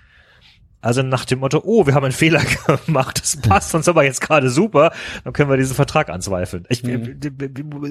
[0.85, 2.43] Also nach dem Motto, oh, wir haben einen Fehler
[2.87, 4.93] gemacht, das passt uns aber jetzt gerade super,
[5.25, 6.67] dann können wir diesen Vertrag anzweifeln.
[6.69, 6.99] Ich äh,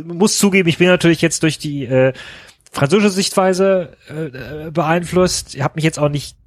[0.05, 2.13] muss zugeben, ich bin natürlich jetzt durch die äh,
[2.71, 5.55] französische Sichtweise äh, beeinflusst.
[5.55, 6.37] Ich habe mich jetzt auch nicht,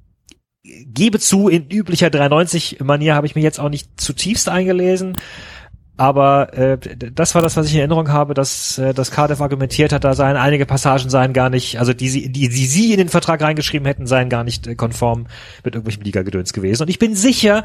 [0.63, 5.17] gebe zu, in üblicher 390-Manier habe ich mich jetzt auch nicht zutiefst eingelesen.
[5.99, 9.91] Aber äh, das war das, was ich in Erinnerung habe, dass, äh, dass Cardiff argumentiert
[9.91, 12.99] hat, da seien einige Passagen seien gar nicht, also die sie, die, die sie in
[12.99, 15.25] den Vertrag reingeschrieben hätten, seien gar nicht äh, konform
[15.63, 16.83] mit irgendwelchem Liga-Gedöns gewesen.
[16.83, 17.63] Und ich bin sicher,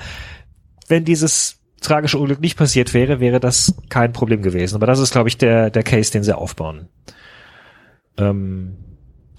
[0.88, 4.76] wenn dieses tragische Unglück nicht passiert wäre, wäre das kein Problem gewesen.
[4.76, 6.88] Aber das ist, glaube ich, der, der Case, den sie aufbauen.
[8.16, 8.76] Ähm,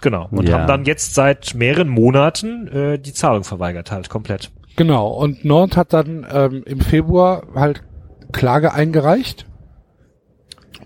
[0.02, 0.28] genau.
[0.32, 0.60] Und Ja.
[0.60, 4.52] haben dann jetzt seit mehreren Monaten äh, die Zahlung verweigert, halt komplett.
[4.76, 7.84] Genau, und Nantes hat dann ähm, im Februar halt
[8.34, 9.46] Klage eingereicht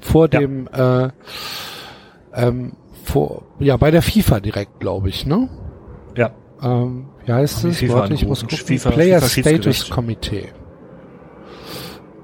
[0.01, 0.39] vor Ja.
[0.39, 1.09] dem äh,
[2.33, 5.49] ähm, vor ja bei der FIFA direkt, glaube ich, ne?
[6.15, 6.31] Ja.
[6.61, 7.77] Ähm, wie heißt es?
[7.79, 8.57] FIFA Warte, ich muss gucken.
[8.57, 9.89] FIFA- Player FIFA Status.
[9.89, 10.49] Komitee.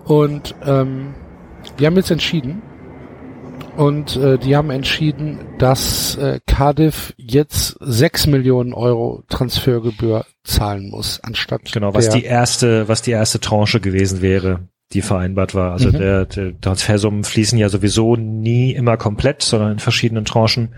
[0.06, 1.16] Und ähm,
[1.80, 2.62] die haben jetzt entschieden
[3.78, 11.20] und äh, die haben entschieden, dass äh, Cardiff jetzt 6 Millionen Euro Transfergebühr zahlen muss,
[11.24, 15.72] anstatt Genau, was die erste, was die erste Tranche gewesen wäre, die vereinbart war.
[15.74, 15.98] Also Mhm.
[15.98, 20.76] der, der Transfersummen fließen ja sowieso nie immer komplett, sondern in verschiedenen Tranchen.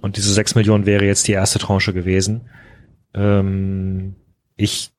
[0.00, 2.48] Und diese sechs Millionen wäre jetzt die erste Tranche gewesen.
[3.14, 4.16] Ähm,
[4.56, 4.92] ich,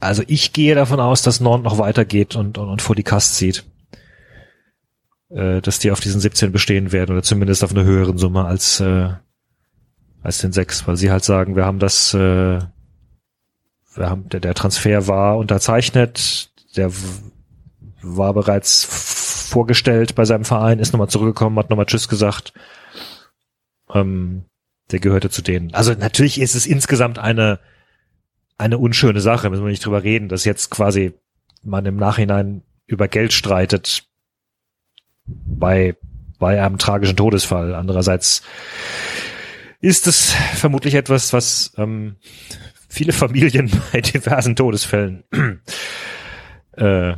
[0.00, 3.36] also ich gehe davon aus, dass Nord noch weitergeht und, und, und vor die Kast
[3.36, 3.64] zieht.
[5.30, 8.80] Äh, dass die auf diesen 17 bestehen werden oder zumindest auf einer höheren Summe als,
[8.80, 9.08] äh,
[10.22, 12.58] als den sechs, weil sie halt sagen, wir haben das, äh,
[13.94, 16.92] wir haben, der, der Transfer war unterzeichnet, der
[18.02, 22.52] war bereits vorgestellt bei seinem Verein, ist nochmal zurückgekommen, hat nochmal Tschüss gesagt.
[23.92, 24.44] Ähm,
[24.90, 25.74] der gehörte zu denen.
[25.74, 27.60] Also natürlich ist es insgesamt eine,
[28.58, 31.12] eine unschöne Sache, müssen wir nicht drüber reden, dass jetzt quasi
[31.62, 34.04] man im Nachhinein über Geld streitet
[35.26, 35.96] bei,
[36.38, 37.74] bei einem tragischen Todesfall.
[37.74, 38.42] Andererseits
[39.80, 42.16] ist es vermutlich etwas, was ähm,
[42.88, 45.24] viele Familien bei diversen Todesfällen
[46.72, 47.14] äh,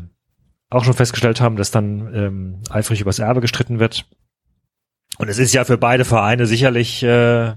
[0.71, 4.07] auch schon festgestellt haben, dass dann ähm, eifrig übers Erbe gestritten wird.
[5.19, 7.55] Und es ist ja für beide Vereine sicherlich, äh,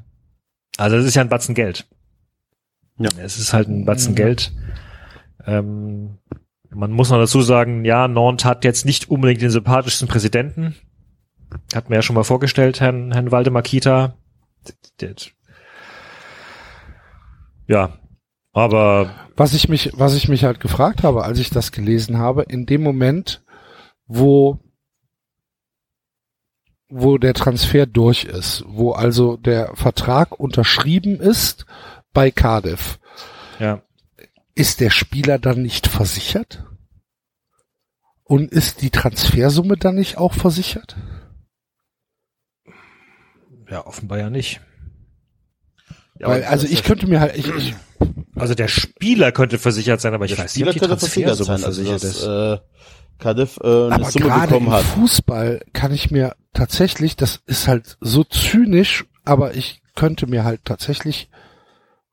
[0.78, 1.88] also es ist ja ein Batzen Geld.
[3.00, 3.10] Ja.
[3.18, 4.26] Es ist halt ein Batzen Ja.
[4.26, 4.52] Geld.
[5.46, 6.20] Ähm,
[6.70, 10.76] man muss noch dazu sagen, ja, Nantes hat jetzt nicht unbedingt den sympathischsten Präsidenten.
[11.74, 14.16] Hat mir ja schon mal vorgestellt, Herrn, Herrn Waldemar Kita.
[17.68, 17.98] Ja,
[18.58, 22.44] aber Was ich mich, was ich mich halt gefragt habe, als ich das gelesen habe,
[22.44, 23.44] in dem Moment,
[24.08, 24.60] wo
[26.90, 31.66] wo der Transfer durch ist, wo also der Vertrag unterschrieben ist
[32.14, 33.00] bei Cardiff,
[33.60, 33.84] ja,
[34.56, 36.64] ist der Spieler dann nicht versichert?
[38.24, 40.98] Und ist die Transfersumme dann nicht auch versichert?
[43.70, 44.62] Ja, offenbar ja nicht.
[46.20, 47.76] Ja, Weil, also das- ich könnte mir halt, ich, ich,
[48.36, 51.58] Also der Spieler könnte versichert sein, aber ich weiß Spieler nicht, ob die versichert Transfersumme
[51.60, 52.24] sein, also versichert dass ist.
[52.24, 52.58] äh,
[53.20, 54.84] Cardiff äh, eine aber Summe gerade bekommen im hat.
[54.84, 60.66] Fußball kann ich mir tatsächlich, das ist halt so zynisch, aber ich könnte mir halt
[60.66, 61.30] tatsächlich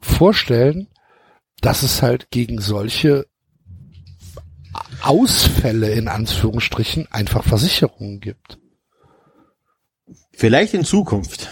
[0.00, 0.88] vorstellen,
[1.60, 3.26] dass es halt gegen solche
[5.02, 8.58] Ausfälle in Anführungsstrichen einfach Versicherungen gibt.
[10.32, 11.50] Vielleicht in Zukunft.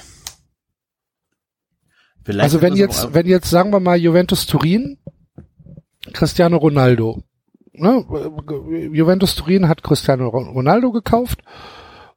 [2.25, 4.99] Vielleicht Also wenn jetzt, wenn jetzt sagen wir mal Juventus Turin,
[6.13, 7.23] Cristiano Ronaldo,
[7.73, 8.05] ne?
[8.93, 11.43] Juventus Turin hat Cristiano Ronaldo gekauft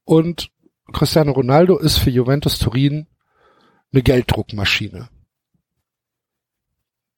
[0.04, 0.52] und
[0.94, 3.08] Cristiano Ronaldo ist für Juventus Turin
[3.92, 5.10] eine Gelddruckmaschine.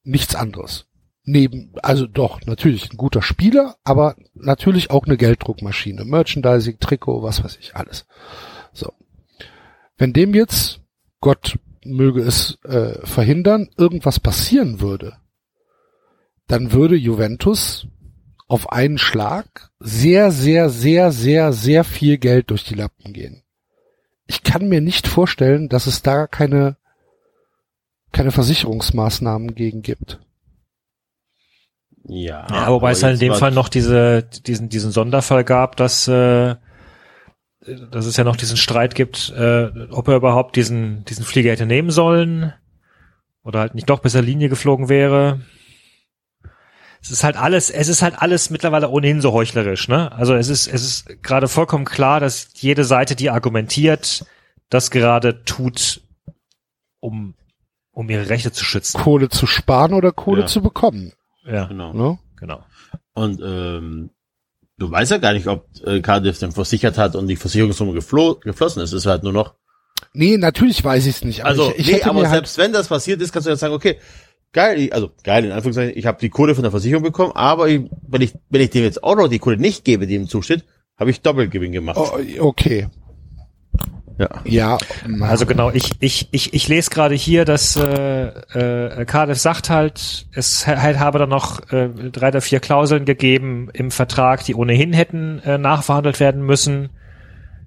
[0.04, 0.86] Nichts anderes.
[1.24, 6.06] Neben, also doch, natürlich ein guter Spieler, aber natürlich auch eine Gelddruckmaschine.
[6.06, 8.06] Merchandising, Trikot, was weiß ich, alles.
[8.72, 8.94] So.
[9.98, 10.80] Wenn dem jetzt,
[11.20, 11.58] Gott
[11.88, 15.16] möge es äh, verhindern, irgendwas passieren würde,
[16.46, 17.86] dann würde Juventus
[18.48, 23.42] auf einen Schlag sehr, sehr, sehr, sehr, sehr viel Geld durch die Lappen gehen.
[24.26, 26.76] Ich kann mir nicht vorstellen, dass es da keine,
[28.12, 30.20] keine Versicherungsmaßnahmen gegen gibt.
[32.04, 35.76] ja, Ja, wobei aber es halt in dem Fall noch diese, diesen, diesen Sonderfall gab,
[35.76, 36.56] dass, äh,
[37.90, 41.66] dass es ja noch diesen Streit gibt, äh, ob er überhaupt diesen, diesen Flieger hätte
[41.66, 42.52] nehmen sollen
[43.44, 45.40] oder halt nicht doch bis zur Linie geflogen wäre.
[47.00, 50.10] Es ist halt alles, es ist halt alles mittlerweile ohnehin so heuchlerisch, ne?
[50.12, 54.24] Also es ist, es ist gerade vollkommen klar, dass jede Seite, die argumentiert,
[54.68, 56.00] das gerade tut,
[57.00, 57.34] um,
[57.92, 59.00] um ihre Rechte zu schützen.
[59.00, 60.46] Kohle zu sparen oder Kohle Ja.
[60.48, 61.12] zu bekommen.
[61.44, 61.92] Ja, Genau.
[61.92, 62.18] Ne?
[62.36, 62.64] genau.
[63.14, 64.10] Und ähm,
[64.78, 68.36] du weißt ja gar nicht, ob äh, Cardiff den versichert hat und die Versicherungssumme geflo
[68.36, 68.92] geflossen ist.
[68.92, 69.54] Es ist halt nur noch.
[70.14, 71.40] Nee, natürlich weiß ich es nicht.
[71.40, 73.60] Aber Also, ich, ich nee, aber halt, selbst wenn das passiert ist, kannst du jetzt
[73.60, 73.98] sagen, okay,
[74.52, 77.68] geil, ich- also geil in Anführungszeichen, ich habe die Kohle von der Versicherung bekommen, aber
[77.68, 80.28] ich, wenn ich wenn ich dem jetzt auch noch die Kohle nicht gebe, die ihm
[80.28, 80.64] zusteht,
[80.96, 81.98] habe ich Doppelgewinn gemacht.
[82.00, 82.88] oh, okay.
[84.18, 84.28] Ja.
[84.44, 84.78] Ja,
[85.20, 90.26] Also genau, ich, ich, ich, ich lese gerade hier, dass äh, äh, Cardiff sagt halt,
[90.32, 94.92] es halt habe dann noch äh, drei oder vier Klauseln gegeben im Vertrag, die ohnehin
[94.92, 96.90] hätten äh, nachverhandelt werden müssen,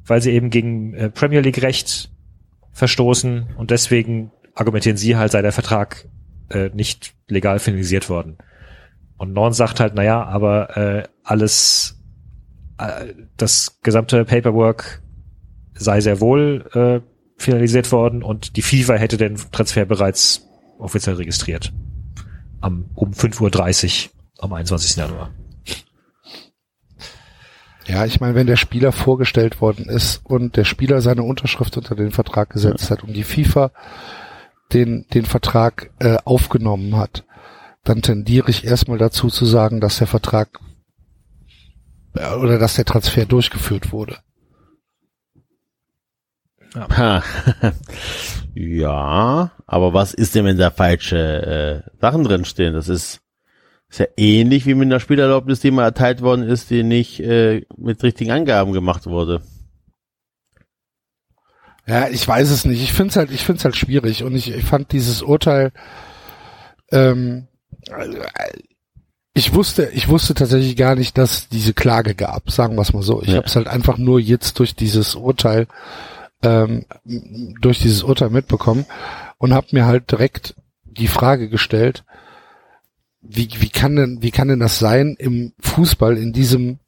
[0.05, 2.09] weil sie eben gegen äh, Premier League Recht
[2.73, 6.09] verstoßen und deswegen argumentieren sie halt, sei der Vertrag
[6.49, 8.37] äh, nicht legal finalisiert worden.
[9.17, 11.97] Und Norn sagt halt, naja, aber äh, alles,
[12.77, 15.01] äh, das gesamte Paperwork
[15.73, 17.01] sei sehr wohl äh,
[17.41, 21.73] finalisiert worden und die FIFA hätte den Transfer bereits offiziell registriert.
[22.59, 24.11] Am, um 5.30 Uhr
[24.43, 24.95] am 21.
[24.95, 25.31] Januar.
[27.87, 31.95] Ja, ich meine, wenn der Spieler vorgestellt worden ist und der Spieler seine Unterschrift unter
[31.95, 33.71] den Vertrag gesetzt hat und die FIFA
[34.71, 37.25] den, den Vertrag äh, aufgenommen hat,
[37.83, 40.59] dann tendiere ich erstmal dazu zu sagen, dass der Vertrag
[42.15, 44.19] äh, oder dass der Transfer durchgeführt wurde.
[46.75, 47.23] Ha.
[48.55, 52.73] ja, aber was ist denn, wenn da falsche äh, Sachen drin stehen?
[52.73, 53.19] Das ist,
[53.89, 57.65] ist ja ähnlich wie mit einer Spielerlaubnis, die mal erteilt worden ist, die nicht äh,
[57.77, 59.41] mit richtigen Angaben gemacht wurde.
[61.87, 62.81] Ja, ich weiß es nicht.
[62.81, 65.71] Ich finde es halt, ich finde es halt schwierig und ich, ich fand dieses Urteil,
[66.91, 67.47] ähm,
[69.33, 72.51] ich wusste, ich wusste tatsächlich gar nicht, dass diese Klage gab.
[72.51, 73.21] Sagen wir es mal so.
[73.21, 73.37] Ich Ja.
[73.37, 75.67] habe es halt einfach nur jetzt durch dieses Urteil,
[76.43, 76.85] ähm,
[77.61, 78.85] durch dieses Urteil mitbekommen
[79.37, 82.03] und habe mir halt direkt die Frage gestellt,
[83.21, 86.79] wie, wie kann denn, wie kann denn das sein im Fußball in diesem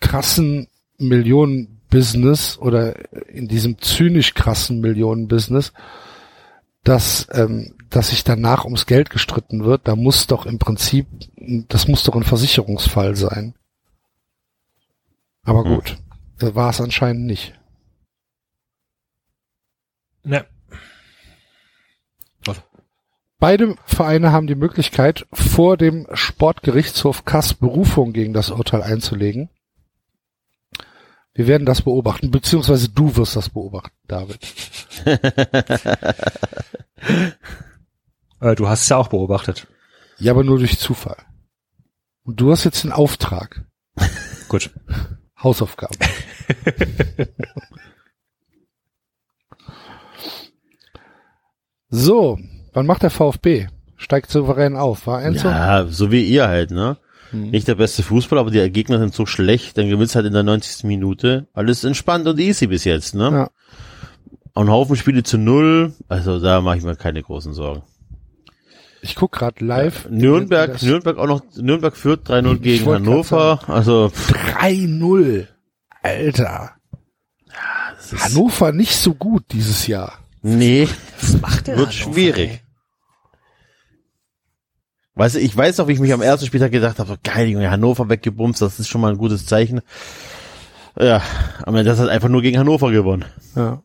[0.00, 0.66] krassen
[0.98, 2.94] Millionenbusiness oder
[3.28, 5.72] in diesem zynisch krassen Millionenbusiness,
[6.82, 11.06] dass, ähm, dass sich danach ums Geld gestritten wird, da muss doch im Prinzip,
[11.68, 13.54] das muss doch ein Versicherungsfall sein.
[15.44, 15.74] Aber Hm.
[15.74, 15.96] gut,
[16.40, 17.54] äh, war es anscheinend nicht.
[20.24, 20.46] Ne.
[23.38, 29.50] Beide Vereine haben die Möglichkeit, vor dem Sportgerichtshof Kass Berufung gegen das Urteil einzulegen.
[31.34, 34.38] Wir werden das beobachten, beziehungsweise du wirst das beobachten, David.
[38.40, 39.66] Äh, du hast es ja auch beobachtet.
[40.18, 41.16] Ja, aber nur durch Zufall.
[42.24, 43.64] Und du hast jetzt den Auftrag.
[44.48, 44.70] Gut.
[45.42, 45.98] Hausaufgaben.
[51.94, 52.38] so,
[52.72, 53.68] wann macht der VfB?
[53.96, 55.48] Steigt souverän auf, war Enzo?
[55.48, 56.98] Ja, so wie ihr halt, ne?
[57.30, 57.50] Hm.
[57.50, 60.42] Nicht der beste Fußball, aber die Gegner sind so schlecht, dann gewinnst halt in der
[60.42, 60.84] 90.
[60.84, 61.46] Minute.
[61.52, 63.30] Alles entspannt und easy bis jetzt, ne?
[63.32, 63.50] Ja.
[64.54, 65.92] Ein Haufen Spiele zu null.
[66.08, 67.82] Also da mache ich mir keine großen Sorgen.
[69.02, 70.08] Ich guck gerade live.
[70.08, 73.60] Nürnberg, Nürnberg auch noch, Nürnberg führt 3-0 Ich gegen Hannover.
[73.68, 75.46] Also, pff, 3-0.
[76.02, 76.70] Alter.
[77.96, 80.23] das ist, Hannover nicht so gut dieses Jahr.
[80.44, 80.88] Nee,
[81.20, 82.50] Was macht der wird Hannover, schwierig.
[82.50, 82.60] ey?
[85.16, 87.48] Weißt du, ich weiß noch, wie ich mich am ersten Spieltag gedacht habe, so geil,
[87.48, 89.80] Junge, Hannover weggebumst, das ist schon mal ein gutes Zeichen.
[90.98, 91.22] Ja,
[91.62, 93.24] aber das hat einfach nur gegen Hannover gewonnen.
[93.54, 93.82] Ja.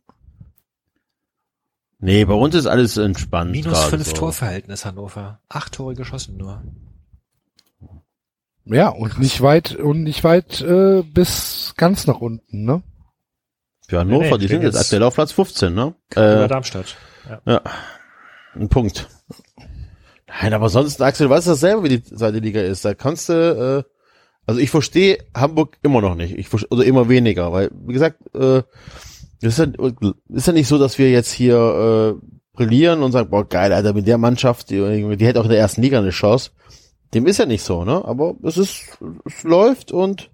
[1.99, 3.51] Nee, bei uns ist alles entspannt.
[3.51, 4.13] Minus fünf so.
[4.13, 5.39] Torverhältnis Hannover.
[5.49, 6.63] Acht Tore geschossen nur.
[8.65, 12.83] Ja, und nicht weit, und nicht weit äh, bis ganz nach unten, ne?
[13.89, 15.95] Für Hannover, Nee, nee, die sind jetzt aktuell auf Platz 15, ne?
[16.11, 16.95] Über Äh, Darmstadt.
[17.27, 17.41] Ja.
[17.45, 17.61] ja,
[18.53, 19.07] ein Punkt.
[20.27, 22.85] Nein, aber sonst, Axel, du weißt dasselbe, wie die zweite Liga ist.
[22.85, 23.91] Da kannst du, äh,
[24.45, 26.37] also ich verstehe Hamburg immer noch nicht.
[26.37, 28.61] Ich oder immer weniger, weil, wie gesagt, äh,
[29.41, 29.65] ist ja,
[30.29, 31.55] ist ja nicht so, dass wir jetzt hier
[32.21, 35.49] äh, brillieren und sagen, boah, geil, Alter, mit der Mannschaft, die, die hätte auch in
[35.49, 36.51] der ersten Liga eine Chance.
[37.15, 38.05] Dem ist ja nicht so, ne?
[38.05, 40.29] Aber es ist, es läuft und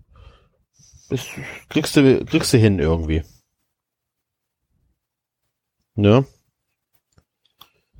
[1.09, 1.25] es
[1.69, 3.23] kriegst du, kriegst du hin irgendwie.
[5.95, 6.25] Ne?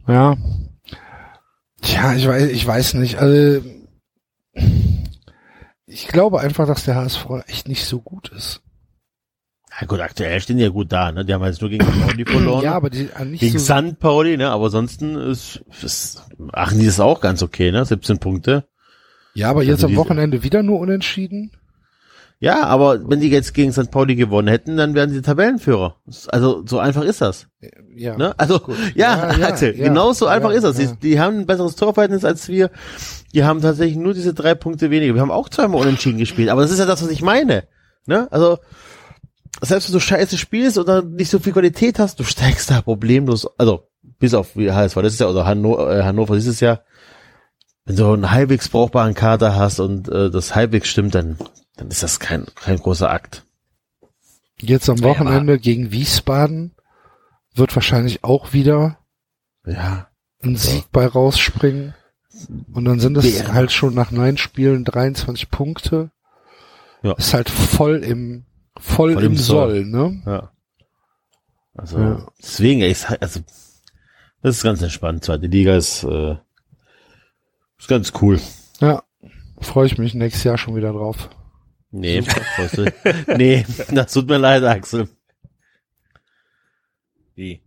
[0.08, 0.38] Ja.
[1.82, 3.18] Tja, ich weiß, ich weiß nicht.
[3.18, 3.62] Also
[5.86, 8.62] ich glaube einfach, dass der HSV echt nicht so gut ist.
[9.80, 11.26] Ja gut, aktuell stehen die ja gut da, ne?
[11.26, 12.64] Die haben jetzt nur gegen Pauli verloren.
[12.64, 13.74] Ja, aber die äh, nicht gegen so.
[13.74, 14.00] St.
[14.00, 14.50] Pauli, ne?
[14.50, 16.24] Aber ansonsten ist, ist
[16.54, 17.84] ach, die ist auch ganz okay, ne?
[17.84, 18.66] 17 Punkte.
[19.34, 21.52] Ja, aber jetzt am Wochenende wieder nur unentschieden.
[22.40, 23.92] Ja, aber wenn die jetzt gegen St.
[23.92, 25.96] Pauli gewonnen hätten, dann wären sie Tabellenführer.
[26.28, 27.48] Also so einfach ist das.
[27.96, 28.18] Ja.
[28.18, 28.38] Ne?
[28.38, 28.62] Also
[28.94, 30.76] ja, Ja, Axel, ja, genau so einfach ja, ist das.
[30.76, 32.72] Die, die haben ein besseres Torverhältnis als wir.
[33.34, 35.14] Die haben tatsächlich nur diese drei Punkte weniger.
[35.14, 36.50] Wir haben auch zweimal unentschieden gespielt.
[36.50, 37.64] Aber das ist ja das, was ich meine.
[38.06, 38.28] Ne?
[38.32, 38.60] Also
[39.62, 43.48] selbst wenn du scheiße spielst oder nicht so viel Qualität hast, du steigst da problemlos.
[43.58, 43.88] Also
[44.20, 46.82] bis auf wie HSV, das ist ja oder Hanno, äh, Hannover dieses Jahr.
[47.86, 51.38] Wenn du einen halbwegs brauchbaren Kader hast und äh, das halbwegs stimmt, dann
[51.78, 53.44] dann ist das kein kein großer Akt.
[54.60, 56.76] Jetzt am Ja, Wochenende gegen Wiesbaden
[57.54, 58.98] wird wahrscheinlich auch wieder
[59.66, 60.08] Ja.
[60.42, 61.94] ein Sieg bei rausspringen.
[62.74, 63.54] Und dann sind es Ja.
[63.54, 66.12] halt schon nach neun Spielen 23 Punkte.
[67.02, 67.14] Ja.
[67.14, 68.46] Ist halt voll im,
[68.80, 69.86] voll, Voll im, im Soll, Soll.
[69.86, 70.22] ne?
[70.26, 70.52] Ja.
[71.74, 72.28] Also Ja.
[72.42, 73.42] deswegen, ist halt- also
[74.42, 75.24] das ist ganz entspannt.
[75.24, 76.36] Zweite Liga ist äh,
[77.78, 78.40] ist ganz cool.
[78.80, 79.04] Ja.
[79.60, 81.30] Freue ich mich nächstes Jahr schon wieder drauf.
[81.98, 82.24] Nee,
[83.38, 85.08] nee, das tut mir leid, Axel.
[87.36, 87.62] Wie?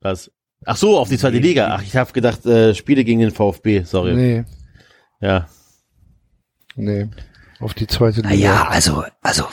[0.00, 0.30] Was?
[0.64, 1.68] Ach so, auf die zweite Liga.
[1.74, 4.14] Ach, ich habe gedacht, äh, Spiele gegen den VfB, sorry.
[4.14, 4.44] Nee,
[5.20, 5.48] Ja.
[6.76, 7.08] nee.
[7.58, 8.28] Auf die zweite Liga.
[8.30, 9.44] Naja, also, also,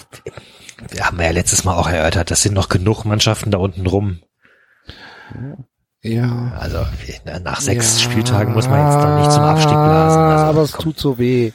[0.90, 4.20] wir haben ja letztes Mal auch erörtert, das sind noch genug Mannschaften da unten rum.
[6.02, 6.54] Ja.
[6.60, 6.86] Also,
[7.44, 10.22] nach sechs Ja, Spieltagen muss man jetzt dann nicht zum Abstieg blasen.
[10.22, 10.84] Also, aber es komm.
[10.86, 11.52] tut so weh.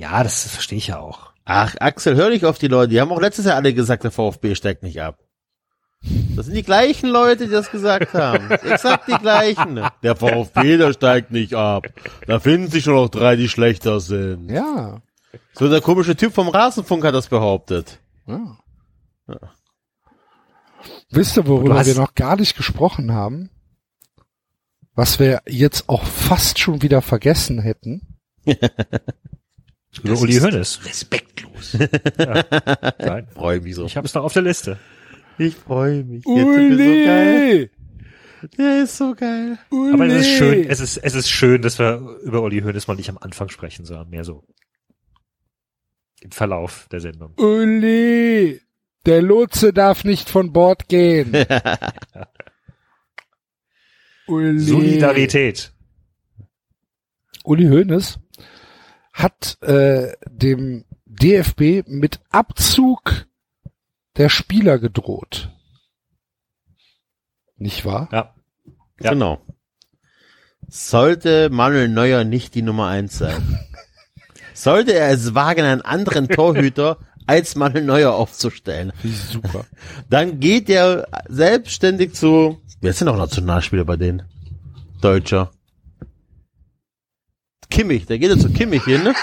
[0.00, 1.32] Ja, das verstehe ich ja auch.
[1.44, 2.88] Ach, Axel, hör nicht auf die Leute.
[2.90, 5.18] Die haben auch letztes Jahr alle gesagt, der VfB steigt nicht ab.
[6.34, 8.50] Das sind die gleichen Leute, die das gesagt haben.
[8.50, 9.84] Exakt die gleichen.
[10.02, 11.86] Der VfB, der steigt nicht ab.
[12.26, 14.48] Da finden sich schon noch drei, die schlechter sind.
[14.48, 15.02] Ja.
[15.52, 17.98] So der komische Typ vom Rasenfunk hat das behauptet.
[18.26, 18.56] ja.
[21.10, 23.50] Wisst ihr, worüber hast- wir noch gar nicht gesprochen haben?
[24.94, 28.18] Was wir jetzt auch fast schon wieder vergessen hätten?
[30.02, 30.84] Über Uli Hoeneß.
[30.86, 31.74] Respektlos.
[32.98, 33.86] Nein, Freue mich so.
[33.86, 34.78] ich habe es noch auf der Liste.
[35.38, 36.24] Ich freue mich.
[36.26, 37.70] Jetzt so geil.
[38.56, 39.58] Der ist so geil.
[39.70, 39.92] Uli!
[39.92, 42.96] Aber es ist schön, es ist, es ist schön, dass wir über Uli Hoeneß mal
[42.96, 44.44] nicht am Anfang sprechen, sondern mehr so
[46.20, 47.34] im Verlauf der Sendung.
[47.36, 48.60] Uli!
[49.06, 51.32] Der Lotse darf nicht von Bord gehen.
[54.26, 54.60] Uli.
[54.60, 55.72] Solidarität.
[57.44, 58.18] Uli Hoeneß
[59.22, 63.26] hat äh, dem DFB mit Abzug
[64.16, 65.50] der Spieler gedroht.
[67.56, 68.08] Nicht wahr?
[68.12, 68.34] Ja.
[69.00, 69.10] Ja.
[69.10, 69.40] Genau.
[70.68, 73.58] Sollte Manuel Neuer nicht die Nummer eins sein?
[74.54, 78.92] Sollte er es wagen, einen anderen Torhüter als Manuel Neuer aufzustellen?
[79.04, 79.66] Super.
[80.08, 84.22] Dann geht er selbstständig zu, wer denn noch Nationalspieler bei denen?
[85.00, 85.50] Deutscher.
[87.70, 89.14] Kimmich, der geht ja zu Kimmich hin, ne?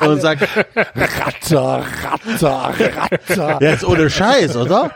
[0.00, 0.42] Und sagt,
[0.74, 3.58] Ratter, Ratter, Ratter.
[3.62, 4.92] jetzt ohne Scheiß, oder?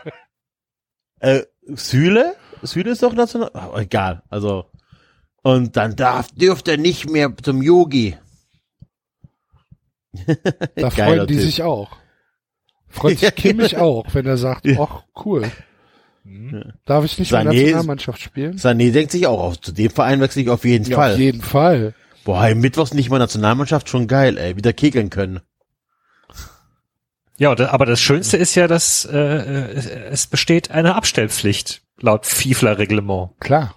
[1.21, 2.35] Äh, Süle?
[2.63, 4.67] Süle ist doch national, oh, egal, also.
[5.43, 8.17] Und dann darf, dürfte er nicht mehr zum Yogi.
[10.75, 11.43] Da freuen die Typ.
[11.45, 11.91] sich auch.
[12.89, 14.81] Freut sich Kimmich auch, wenn er sagt, Ja.
[14.81, 15.51] ach, cool.
[16.85, 18.57] Darf ich nicht mehr Sané- Nationalmannschaft spielen?
[18.59, 21.13] Sané denkt sich auch auf, zu dem Verein wechsle ich auf jeden Ja, Fall.
[21.13, 21.95] auf jeden Fall.
[22.29, 25.41] Boah, im Mittwochs nicht mal Nationalmannschaft, schon geil, ey, wieder kegeln können.
[27.39, 33.31] Ja, aber das Schönste ist ja, dass äh, äh, es besteht eine Abstellpflicht laut FIFA-Reglement.
[33.41, 33.77] Klar.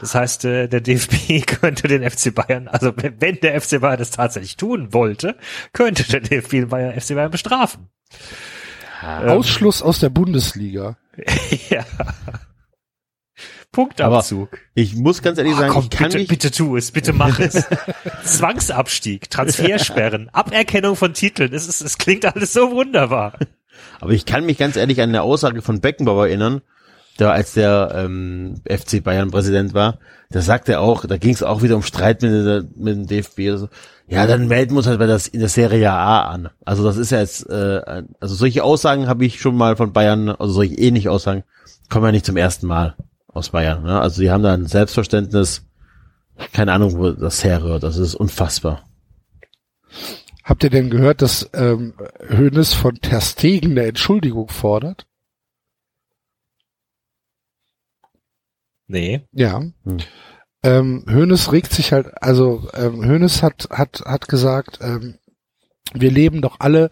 [0.00, 4.10] Das heißt, äh, der DFB könnte den FC Bayern, also wenn der FC Bayern das
[4.10, 5.36] tatsächlich tun wollte,
[5.74, 7.90] könnte der DFB den Bayern, FC Bayern bestrafen.
[9.04, 10.96] Ähm, Ausschluss aus der Bundesliga.
[11.68, 11.84] ja.
[13.72, 14.58] Punktabzug.
[14.74, 17.38] Ich muss ganz ehrlich Ah, sagen, komm, ich kann bitte, bitte tu es, bitte mach
[17.40, 17.66] es.
[18.24, 21.52] Zwangsabstieg, Transfersperren, Aberkennung von Titeln.
[21.54, 23.32] Es, ist, es klingt alles so wunderbar.
[24.00, 26.60] aber ich kann mich ganz ehrlich an eine Aussage von Beckenbauer erinnern,
[27.16, 29.98] da als der ähm, FC Bayern Präsident war,
[30.30, 33.38] da sagte er auch, da ging es auch wieder um Streit mit, mit dem DFB
[33.48, 33.68] oder so.
[34.08, 36.50] Ja, dann melden wir uns halt bei das in der Serie A an.
[36.64, 40.28] Also das ist ja jetzt, äh, also solche Aussagen habe ich schon mal von Bayern,
[40.28, 41.44] also solche ähnliche Aussagen,
[41.88, 42.96] kommen ja nicht zum ersten Mal
[43.32, 43.82] aus Bayern.
[43.82, 44.00] Ne?
[44.00, 45.66] Also die haben da ein Selbstverständnis,
[46.52, 47.82] keine Ahnung, wo das herrührt.
[47.82, 48.88] Das ist unfassbar.
[50.44, 51.94] Habt ihr denn gehört, dass ähm,
[52.30, 55.06] Hoeneß von Ter Stegen eine Entschuldigung fordert?
[58.88, 59.26] Nee.
[59.32, 59.62] Ja.
[59.84, 59.98] Hm.
[60.64, 65.18] Ähm, Hoeneß regt sich halt, also ähm, Hoeneß hat, hat, hat gesagt, ähm,
[65.94, 66.90] wir leben doch alle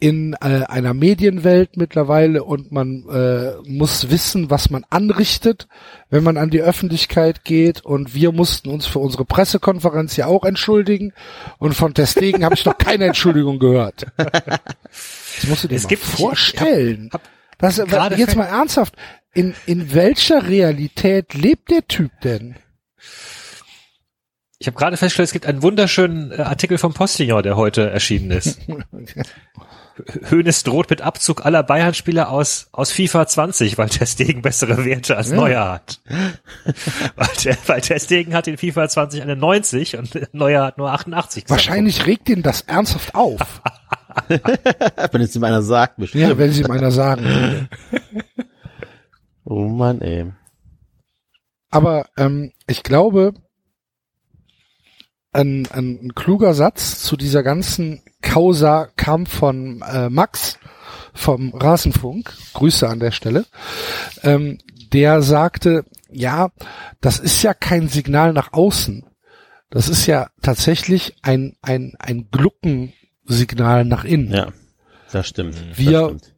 [0.00, 5.68] in äh, einer Medienwelt mittlerweile und man äh, muss wissen, was man anrichtet,
[6.10, 10.44] wenn man an die Öffentlichkeit geht und wir mussten uns für unsere Pressekonferenz ja auch
[10.44, 11.12] entschuldigen
[11.58, 14.06] und von Testegen habe ich noch keine Entschuldigung gehört.
[15.40, 17.10] Das musst du dir Es mal gibt- vorstellen.
[17.12, 17.22] hab
[17.58, 18.94] das, gerade jetzt mal ernsthaft,
[19.32, 22.54] in, in welcher Realität lebt der Typ denn?
[24.60, 28.30] Ich habe gerade festgestellt, es gibt einen wunderschönen äh, Artikel vom Postillon, der heute erschienen
[28.30, 28.60] ist.
[30.28, 35.16] Hönes droht mit Abzug aller Bayern-Spieler aus, aus FIFA 20, weil Ter Stegen bessere Werte
[35.16, 35.36] als Ja.
[35.36, 36.00] Neuer hat.
[37.16, 40.90] weil, der, weil Ter Stegen hat in FIFA 20 eine 90 und Neuer hat nur
[40.90, 41.44] 88.
[41.48, 43.62] Wahrscheinlich regt ihn das ernsthaft auf.
[44.28, 46.22] Wenn jetzt ihm einer sagt, bestimmt.
[46.22, 47.68] ja, wenn sie ihm einer sagen.
[49.44, 50.32] Oh Mann, ey.
[51.70, 53.34] Aber ähm, ich glaube,
[55.32, 60.58] ein, ein, ein kluger Satz zu dieser ganzen Causa kam von äh, Max
[61.12, 62.32] vom Rasenfunk.
[62.54, 63.44] Grüße an der Stelle.
[64.22, 64.58] Ähm,
[64.92, 66.50] der sagte, ja,
[67.00, 69.04] das ist ja kein Signal nach außen.
[69.70, 74.32] Das ist ja tatsächlich ein, ein, ein Gluckensignal nach innen.
[74.32, 74.48] Ja,
[75.12, 75.54] das stimmt.
[75.70, 76.34] Das Wir- stimmt.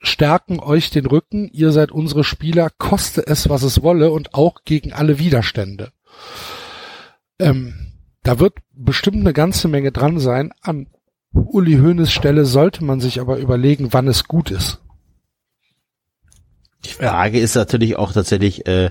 [0.00, 4.64] stärken euch den Rücken, ihr seid unsere Spieler, koste es, was es wolle und auch
[4.64, 5.92] gegen alle Widerstände.
[7.38, 7.89] Ähm,
[8.22, 10.52] da wird bestimmt eine ganze Menge dran sein.
[10.62, 10.88] An
[11.32, 14.80] Uli Hoeneß Stelle sollte man sich aber überlegen, wann es gut ist.
[16.84, 18.90] Die Frage ist natürlich auch tatsächlich, äh,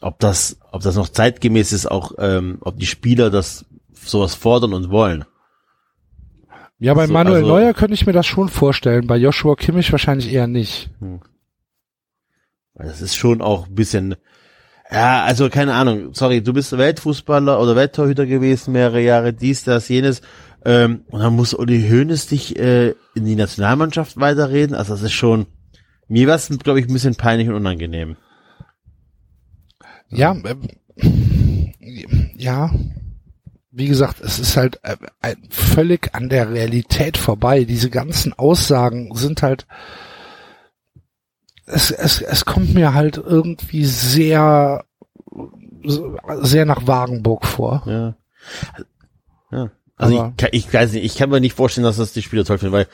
[0.00, 4.72] ob das, ob das noch zeitgemäß ist, auch ähm, ob die Spieler das sowas fordern
[4.74, 5.24] und wollen.
[6.78, 9.92] Ja, bei Also- Manuel also- Neuer könnte ich mir das schon vorstellen, bei Joshua Kimmich
[9.92, 10.90] wahrscheinlich eher nicht.
[11.00, 14.16] Weil das ist schon auch ein bisschen,
[14.90, 19.88] ja, also keine Ahnung, sorry, du bist Weltfußballer oder Welttorhüter gewesen, mehrere Jahre, dies, das,
[19.88, 20.22] jenes,
[20.64, 25.12] ähm, und dann muss Uli Hoeneß dich äh, in die Nationalmannschaft weiterreden, also das ist
[25.12, 25.46] schon,
[26.08, 28.16] mir war es, glaube ich, ein bisschen peinlich und unangenehm.
[30.08, 31.72] Ja, ähm,
[32.36, 32.70] ja.
[33.72, 37.62] Wie gesagt, es ist halt äh, völlig an der Realität vorbei.
[37.62, 39.66] Diese ganzen Aussagen sind halt,
[41.72, 44.84] es, es, es kommt mir halt irgendwie sehr,
[46.40, 47.82] sehr nach Wagenburg vor.
[47.86, 48.16] Ja.
[49.50, 49.70] Ja.
[49.96, 52.22] Also Aber- ich, kann, ich weiß nicht, ich kann mir nicht vorstellen, dass das die
[52.22, 52.86] Spieler toll finden, weil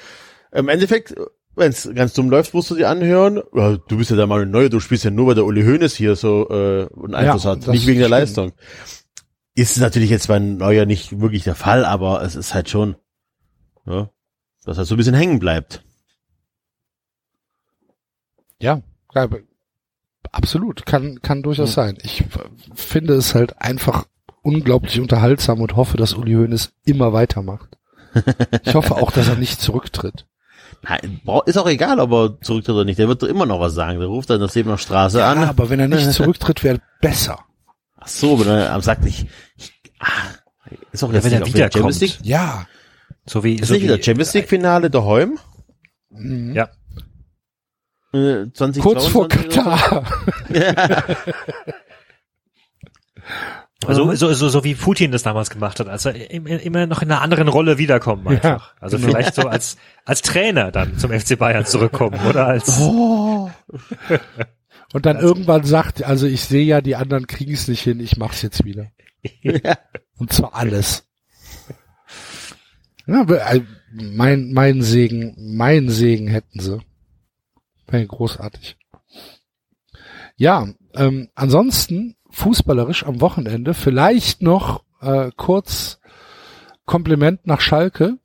[0.53, 1.15] im Endeffekt,
[1.55, 4.47] wenn es ganz dumm läuft, musst du dir anhören, ja, du bist ja der Manuel
[4.49, 7.51] Neuer, du spielst ja nur, weil der Uli Hoeneß hier so äh, einen Einfluss Ja,
[7.53, 8.21] hat, nicht wegen der stimmt.
[8.21, 8.53] Leistung.
[9.55, 12.97] Ist natürlich jetzt bei Neuer nicht wirklich der Fall, aber es ist halt schon,
[13.87, 14.11] ja,
[14.65, 15.83] dass halt so ein bisschen hängen bleibt.
[18.61, 18.81] Ja,
[20.33, 21.99] absolut, kann, kann durchaus sein.
[22.03, 22.25] Ich
[22.75, 24.07] finde es halt einfach
[24.43, 27.77] unglaublich unterhaltsam und hoffe, dass Uli Hoeneß immer weitermacht.
[28.65, 30.27] Ich hoffe auch, dass er nicht zurücktritt.
[31.47, 33.99] Ist auch egal, ob er zurücktritt oder nicht, der wird doch immer noch was sagen.
[33.99, 35.45] Der ruft dann das Leben auf Straße Ja, an.
[35.45, 37.41] aber wenn er nicht zurücktritt, wäre besser.
[37.97, 39.27] Ach so, wenn er sagt nicht,
[39.57, 40.07] ich, ah,
[40.93, 41.71] ist auch Ja, wenn nicht er wieder.
[41.73, 42.67] Champions League Ja.
[43.27, 45.39] So wie, Ist so nicht wieder wie Champions League Finale daheim?
[46.11, 46.55] Mhm.
[46.55, 46.69] Ja.
[48.17, 49.49] Äh, 2022 Kurz vor oder so?
[49.49, 50.05] Katar.
[53.89, 57.11] So, so, so, so wie Putin das damals gemacht hat, also immer, immer noch in
[57.11, 58.75] einer anderen Rolle wiederkommen einfach.
[58.81, 59.11] also genau.
[59.11, 63.51] vielleicht so als, als Trainer dann zum FC Bayern zurückkommen oder als, Oh.
[64.93, 68.17] Und dann irgendwann sagt, also ich sehe ja, die anderen kriegen es nicht hin, ich
[68.17, 68.91] mach's jetzt wieder.
[70.19, 71.05] Und zwar alles.
[73.07, 73.61] Ja, aber, äh,
[73.93, 76.81] mein, mein Segen, mein Segen hätten sie.
[77.89, 78.77] Wäre großartig.
[80.37, 86.01] Ja, ähm, ansonsten fußballerisch am Wochenende vielleicht noch äh, kurz
[86.85, 88.19] Kompliment nach Schalke.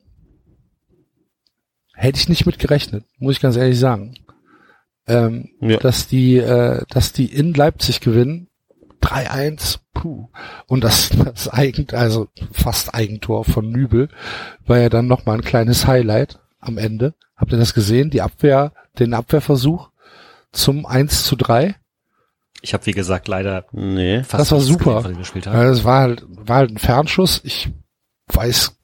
[1.93, 4.15] Hätte ich nicht mit gerechnet, muss ich ganz ehrlich sagen.
[5.07, 5.77] Ähm, Ja.
[5.77, 8.47] dass die, äh, dass die in Leipzig gewinnen.
[9.01, 10.27] 3-1, puh.
[10.67, 14.09] Und das, das Eigent, also fast Eigentor von Nübel
[14.65, 17.13] war ja dann nochmal ein kleines Highlight am Ende.
[17.35, 18.09] Habt ihr das gesehen?
[18.09, 19.89] Die Abwehr, den Abwehrversuch
[20.51, 21.75] zum 1 zu 3?
[22.63, 24.21] ich habe wie gesagt leider Nee.
[24.23, 25.03] fast Das war super.
[25.23, 25.53] Spieltag.
[25.55, 27.41] Ja, das war halt, war halt ein Fernschuss.
[27.43, 27.71] Ich
[28.27, 28.77] weiß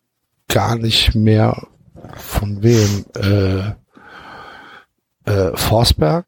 [0.47, 1.67] gar nicht mehr
[2.15, 3.05] von wem.
[3.15, 3.73] Äh,
[5.31, 6.25] äh, Forsberg?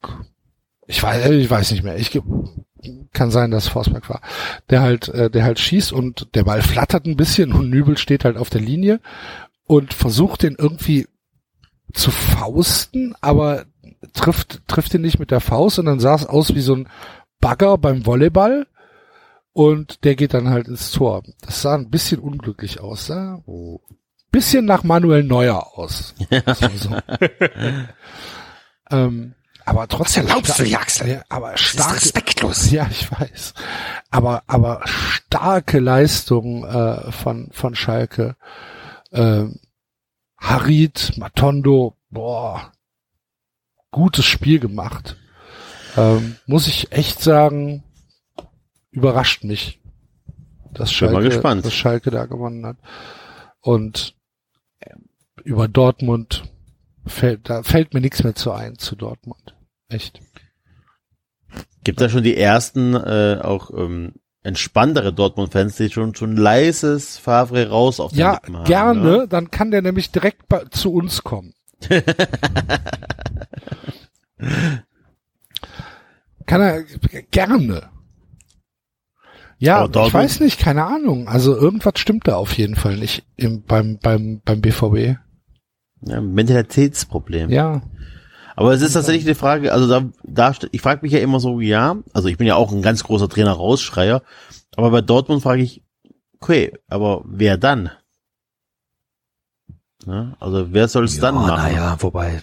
[0.85, 1.95] Ich weiß, äh, ich weiß nicht mehr.
[1.97, 2.21] Ich
[3.13, 4.21] kann sein, dass Forsberg war.
[4.69, 8.25] Der halt, äh, der halt schießt und der Ball flattert ein bisschen und Nübel steht
[8.25, 8.99] halt auf der Linie
[9.65, 11.07] und versucht den irgendwie
[11.93, 13.65] zu fausten, aber
[14.13, 16.89] trifft, trifft ihn nicht mit der Faust und dann sah es aus wie so ein
[17.39, 18.67] Bagger beim Volleyball
[19.53, 21.23] und der geht dann halt ins Tor.
[21.41, 23.07] Das sah ein bisschen unglücklich aus.
[23.07, 23.41] Sah
[24.31, 26.13] bisschen nach Manuel Neuer aus.
[26.29, 26.97] So, so.
[28.91, 29.33] ähm,
[29.65, 30.27] aber trotzdem.
[30.27, 31.09] erlaubst du, Jaxel?
[31.09, 31.95] Ja, aber stark.
[31.95, 32.71] respektlos.
[32.71, 33.53] Ja, ich weiß.
[34.09, 38.35] Aber, aber starke Leistung äh, von, von Schalke.
[39.11, 39.59] Ähm,
[40.39, 42.71] Harit, Matondo, boah,
[43.91, 45.17] gutes Spiel gemacht.
[45.97, 47.83] Ähm, muss ich echt sagen,
[48.91, 49.79] überrascht mich,
[50.73, 52.77] dass Schalke, dass Schalke da gewonnen hat.
[53.61, 54.15] Und
[54.79, 54.95] äh,
[55.43, 56.43] über Dortmund
[57.05, 59.55] fällt, da fällt mir nichts mehr zu ein zu Dortmund.
[59.89, 60.21] Echt.
[61.83, 64.13] Gibt da schon die ersten, äh, auch ähm,
[64.43, 69.27] entspanntere Dortmund-Fans, die schon schon leises Favre raus auf den Ja, Lippen haben, gerne, Ne?
[69.27, 71.53] dann kann der nämlich direkt bei, zu uns kommen.
[76.45, 76.83] kann er
[77.31, 77.89] gerne.
[79.57, 81.27] Ja, Dortmund- ich weiß nicht, keine Ahnung.
[81.27, 85.17] Also irgendwas stimmt da auf jeden Fall nicht im, beim, beim, beim BVB.
[86.01, 87.49] Ja, Mentalitätsproblem.
[87.49, 87.81] Ja.
[88.59, 91.61] Aber es ist tatsächlich die Frage, also da, da ich frage mich ja immer so,
[91.61, 94.21] ja, also ich bin ja auch ein ganz großer Trainer-Rausschreier,
[94.75, 95.81] aber bei Dortmund frage ich,
[96.41, 97.89] okay, aber wer dann?
[100.05, 101.55] Ja, also wer soll es dann machen?
[101.55, 102.41] Naja, wobei,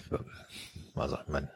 [0.95, 1.49] also, ich mein,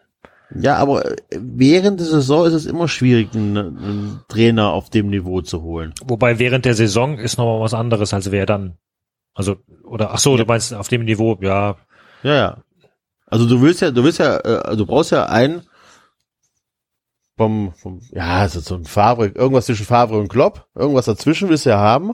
[0.53, 5.09] Ja, aber äh, während der Saison ist es immer schwierig, einen, einen Trainer auf dem
[5.09, 5.91] Niveau zu holen.
[6.05, 8.77] wobei während der Saison ist noch mal was anderes, als wer dann.
[9.33, 9.55] Also,
[9.85, 11.77] oder, ach so, du meinst auf dem Niveau, ja,
[12.21, 12.63] Ja, ja.
[13.31, 15.63] Also du willst ja, du willst ja, äh, du brauchst ja einen
[17.37, 21.65] vom, vom ja, also so ein Favre, irgendwas zwischen Favre und Klopp, irgendwas dazwischen willst
[21.65, 22.13] du ja haben.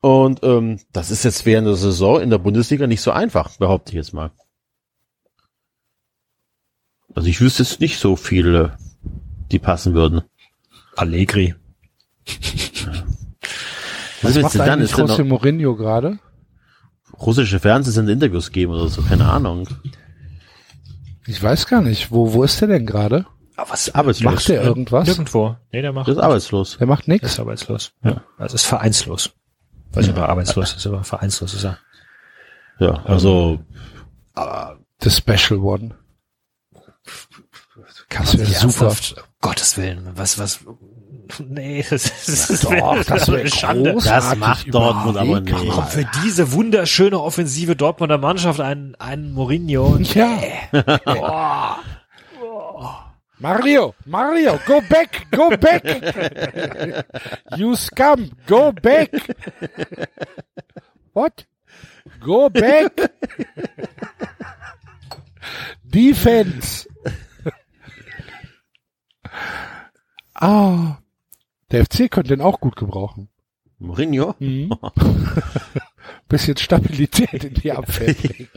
[0.00, 3.92] Und ähm, das ist jetzt während der Saison in der Bundesliga nicht so einfach, behaupte
[3.92, 4.32] ich jetzt mal.
[7.14, 8.76] Also ich wüsste jetzt nicht so viele,
[9.50, 10.22] die passen würden.
[10.96, 11.54] Allegri.
[14.22, 14.80] Was willst macht du dann?
[14.80, 16.18] Ist denn José Mourinho gerade?
[17.20, 19.68] russische Fernsehsender Interviews geben oder so, keine Ahnung.
[21.30, 22.10] Ich weiß gar nicht.
[22.10, 23.24] Wo, wo ist der denn gerade?
[23.56, 24.32] Aber was Arbeitslos.
[24.34, 25.06] Macht der irgendwas?
[25.06, 25.56] Nirgendwo.
[25.70, 26.76] Nee, der macht, Das ist arbeitslos.
[26.78, 27.28] Der macht der nichts.
[27.32, 27.92] ist arbeitslos.
[28.02, 28.22] Ja.
[28.36, 29.30] Also ist vereinslos.
[29.92, 31.78] Weiß nicht, ob er arbeitslos ist, aber vereinslos ist er.
[32.80, 33.60] Ja, also
[35.02, 35.94] The Special One.
[38.08, 38.88] Das wäre super.
[38.88, 40.64] Um Gottes Willen, was, was,
[41.48, 43.96] nee, das, das, das Doch, das wäre eine Schande.
[44.04, 45.70] das macht Dortmund aber nicht.
[45.70, 49.98] Kommt für diese wunderschöne offensive Dortmunder Mannschaft ein, ein Mourinho.
[50.14, 50.38] Ja.
[53.38, 55.82] Mario, Mario, go back, go back.
[57.56, 59.10] you scum, go back.
[61.14, 61.46] What?
[62.20, 62.92] Go back.
[65.88, 66.86] Defense.
[70.34, 70.99] ah,
[71.70, 73.28] der FC könnte den auch gut gebrauchen.
[73.78, 74.34] Mourinho?
[74.38, 74.72] Mhm.
[76.28, 78.48] Bisschen Stabilität in die Abwehr legen.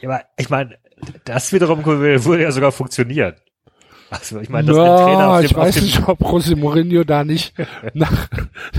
[0.00, 0.78] Ja, aber ich meine,
[1.24, 3.34] das wiederum würde ja sogar funktionieren.
[4.10, 6.20] Also ich meine, das Ja, ein Trainer auf dem, ich weiß auf dem nicht, ob
[6.22, 7.54] José Mourinho da nicht
[7.94, 8.28] nach,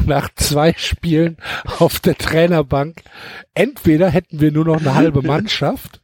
[0.06, 1.38] nach zwei Spielen
[1.78, 3.04] auf der Trainerbank
[3.54, 6.02] entweder hätten wir nur noch eine halbe Mannschaft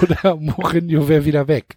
[0.00, 1.76] oder Mourinho wäre wieder weg.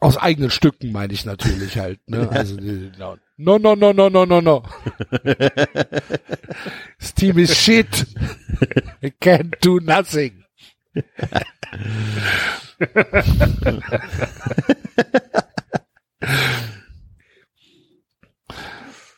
[0.00, 2.00] Aus eigenen Stücken meine ich natürlich halt.
[2.08, 2.28] Ne?
[2.32, 3.16] Also die- no,
[3.58, 4.62] no, no, no, no, no, no.
[6.98, 8.06] This team is shit.
[9.00, 10.44] It can't do nothing.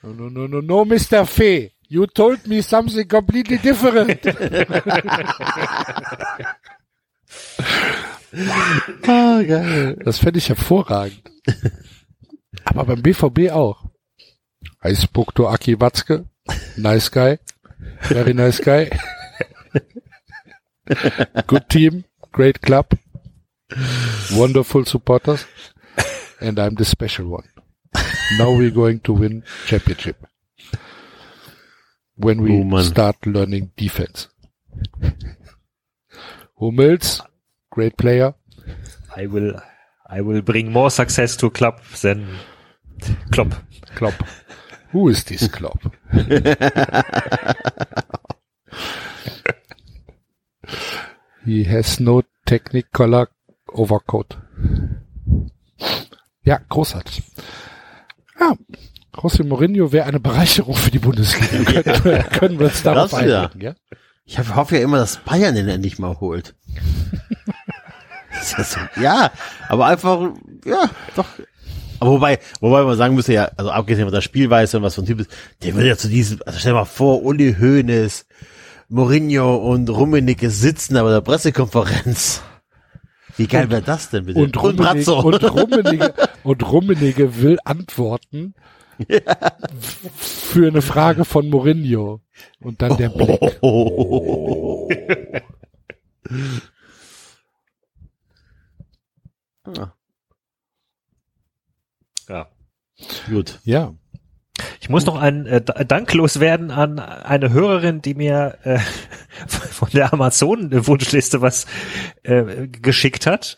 [0.03, 1.27] No, no, no, no, no, Mr.
[1.27, 1.73] Fee.
[1.89, 4.25] You told me something completely different.
[9.07, 9.97] Ah, geil.
[10.05, 11.23] Das fände ich hervorragend.
[12.65, 13.91] Aber beim BVB auch.
[14.85, 16.25] I spoke to Aki Watzke.
[16.77, 17.39] Nice guy.
[18.03, 18.91] Very nice guy.
[21.47, 22.05] Good team.
[22.33, 22.87] Great club.
[24.33, 25.47] Wonderful supporters.
[26.41, 27.49] And I'm the special one.
[28.39, 30.17] Now we're going to win championship.
[32.17, 34.29] When we Oh, start learning defense.
[36.59, 37.21] Hummels,
[37.73, 38.35] great player.
[39.17, 39.55] I will,
[40.09, 42.27] I will bring more success to club than
[43.33, 43.55] Klopp.
[43.97, 44.15] Klopp.
[44.93, 45.81] Who is this Klopp?
[51.45, 53.29] He has no Technicolor
[53.69, 54.39] Overcoat.
[56.45, 57.23] Ja, großartig.
[58.39, 58.55] Ja,
[59.15, 61.83] José Mourinho wäre eine Bereicherung für die Bundesliga.
[61.83, 63.75] können, wir, können wir uns darauf einigen, ja?
[64.25, 66.55] Ich hoffe- hoffe ja immer, dass Bayern den endlich mal holt.
[68.33, 69.31] Ja, so, ja,
[69.69, 70.31] aber einfach,
[70.65, 71.27] ja, doch.
[72.01, 75.03] Aber wobei, wobei man sagen müsste ja, also abgesehen von der Spielweise und was für
[75.03, 75.31] ein Typ ist,
[75.63, 78.27] der würde ja zu diesem, also stell dir mal vor, Uli Hoeneß,
[78.89, 82.43] Mourinho und Rummenigge sitzen aber der Pressekonferenz.
[83.37, 84.41] Wie geil wäre das denn bitte?
[84.41, 85.21] Und Rummenigge, Brazzo.
[85.21, 88.55] und, Rummenigge, und Rummenigge will antworten
[89.09, 92.21] f- für eine Frage von Mourinho.
[92.61, 93.41] Und dann der Blick.
[93.63, 94.89] Oh.
[102.29, 102.47] Ja.
[103.29, 103.59] Gut.
[103.65, 103.95] Ja.
[104.81, 108.79] Ich muss noch ein äh, D- Dank loswerden an eine Hörerin, die mir äh,
[109.47, 111.67] von der Amazon-Wunschliste was
[112.23, 113.57] äh, geschickt hat.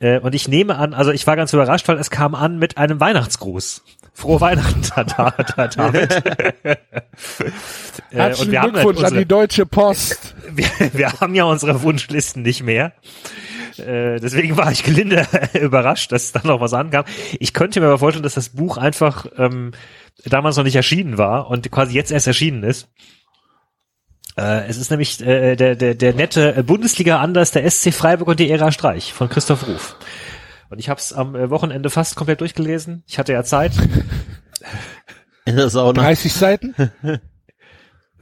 [0.00, 2.76] Äh, und ich nehme an, also ich war ganz überrascht, weil es kam an mit
[2.78, 3.82] einem Weihnachtsgruß.
[4.12, 6.10] Frohe Weihnachten, da, da, da, David.
[6.64, 6.76] äh,
[8.10, 10.34] Herzlichen wir haben halt Glückwunsch an unsere- die Deutsche Post.
[10.50, 12.92] wir, wir haben ja unsere Wunschlisten nicht mehr.
[13.78, 15.26] Äh, deswegen war ich gelinde
[15.60, 17.04] überrascht, dass da noch was ankam.
[17.38, 19.72] Ich könnte mir aber vorstellen, dass das Buch einfach ähm,
[20.24, 22.88] damals noch nicht erschienen war und quasi jetzt erst erschienen ist.
[24.36, 28.50] Äh, es ist nämlich äh, der, der, der nette Bundesliga-Anders der SC Freiburg und die
[28.50, 29.96] Ära Streich von Christoph Ruf.
[30.70, 33.04] Und ich habe es am äh, Wochenende fast komplett durchgelesen.
[33.06, 33.72] Ich hatte ja Zeit.
[35.44, 36.02] In der Sauna.
[36.02, 36.74] 30 Seiten?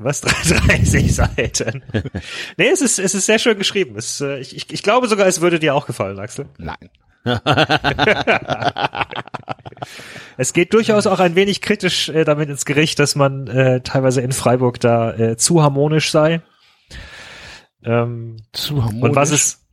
[0.04, 0.20] Was?
[0.22, 1.82] 30 Seiten.
[2.56, 3.96] nee, es ist, es ist sehr schön geschrieben.
[3.96, 6.46] Es, äh, ich, ich, ich glaube sogar, es würde dir auch gefallen, Axel.
[6.58, 6.90] Nein.
[10.36, 14.20] Es geht durchaus auch ein wenig kritisch äh, damit ins Gericht, dass man äh, teilweise
[14.20, 16.40] in Freiburg da äh, zu harmonisch sei.
[17.84, 19.02] Ähm, Zu harmonisch.
[19.02, 19.66] und was ist,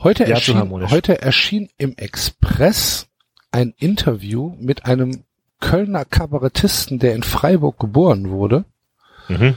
[0.00, 0.90] heute, Ja, erschien, harmonisch.
[0.90, 3.08] heute erschien im Express
[3.52, 5.24] ein Interview mit einem
[5.60, 8.64] Kölner Kabarettisten, der in Freiburg geboren wurde.
[9.28, 9.56] Mhm.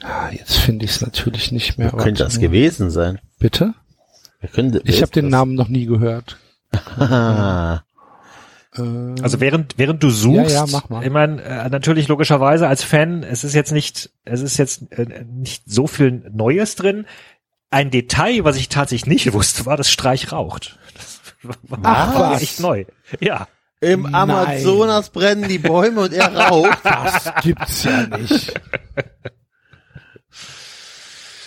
[0.00, 1.92] Ah, jetzt finde ich es natürlich nicht mehr.
[1.92, 3.18] Wer könnte das gewesen sein?
[3.38, 3.74] Bitte?
[4.40, 5.32] Wer könnte, wer Ich habe den das?
[5.32, 6.36] Namen noch nie gehört.
[8.76, 11.02] Äh, also während während du suchst, Ja, ja, mach mal.
[11.02, 15.24] ich meine äh, natürlich logischerweise als Fan, es ist jetzt nicht, es ist jetzt äh,
[15.24, 17.06] nicht so viel Neues drin.
[17.70, 20.78] Ein Detail, was ich tatsächlich nicht wusste, war, dass Streich raucht.
[20.94, 22.84] Das war, Ach, echt neu.
[23.20, 23.48] Ja.
[23.80, 24.14] Im Nein.
[24.14, 26.78] Amazonas brennen die Bäume und er raucht.
[26.84, 28.52] das gibt's ja nicht.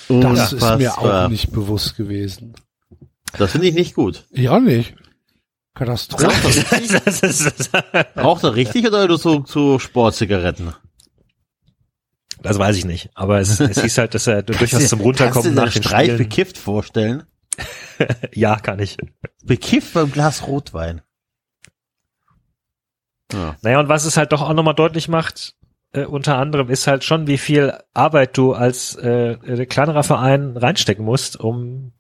[0.07, 2.53] Das ist mir auch nicht bewusst gewesen.
[3.37, 4.25] Das finde ich nicht gut.
[4.31, 4.95] Ich auch nicht.
[5.73, 6.27] Katastrophe.
[8.17, 10.73] Raucht er richtig oder nur so, so Sportzigaretten?
[12.41, 13.09] Das weiß ich nicht.
[13.13, 15.83] Aber es, es hieß halt, dass er durchaus zum Kannst du Runterkommen nach den den
[15.83, 17.23] Streich bekifft vorstellen?
[18.33, 18.97] Ja, kann ich.
[19.43, 21.01] Bekifft beim Glas Rotwein.
[23.33, 23.55] Ja.
[23.61, 25.55] Naja, und was es halt doch auch nochmal deutlich macht,
[25.93, 30.57] äh, unter anderem ist halt schon, wie viel Arbeit du als äh, äh, kleinerer Verein
[30.57, 31.91] reinstecken musst, um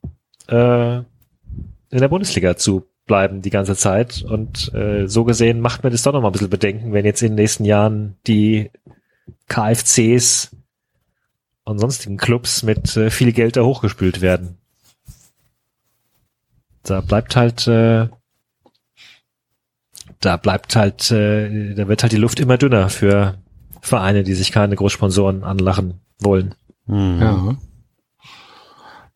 [0.47, 4.23] äh, in der Bundesliga zu bleiben die ganze Zeit.
[4.23, 7.29] Und äh, so gesehen macht mir das doch nochmal ein bisschen Bedenken, wenn jetzt in
[7.29, 8.71] den nächsten Jahren die
[9.47, 10.55] KFCs
[11.63, 14.57] und sonstigen Clubs mit äh, viel Geld da hochgespült werden.
[16.83, 18.07] Da bleibt halt äh,
[20.21, 23.37] da bleibt halt, äh, da wird halt die Luft immer dünner für
[23.81, 26.55] Vereine, die sich keine Großsponsoren anlachen wollen.
[26.85, 27.19] Hm.
[27.19, 27.57] Ja.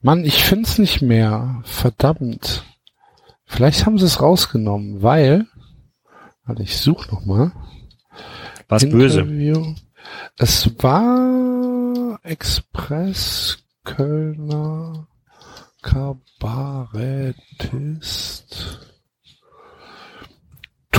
[0.02, 1.62] Mann, ich find's nicht mehr.
[1.64, 2.64] Verdammt.
[3.46, 5.46] Vielleicht haben sie es rausgenommen, weil,
[6.46, 7.52] warte, ich suche noch mal.
[8.68, 9.76] Was böse.
[10.38, 15.08] Es war Express Kölner
[15.82, 17.36] Kabarettist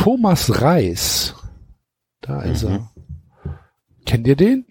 [0.06, 1.34] Thomas Reis.
[2.20, 2.86] Da ist Mhm.
[3.44, 3.58] er.
[4.04, 4.64] Kennt ihr den?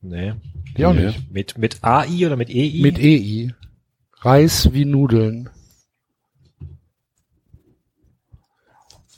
[0.00, 0.34] Nee.
[0.76, 1.06] Ja, auch Nee.
[1.06, 1.28] nicht.
[1.32, 2.80] Mit, mit AI oder mit EI?
[2.82, 3.52] Mit EI.
[4.20, 5.50] Reis wie Nudeln.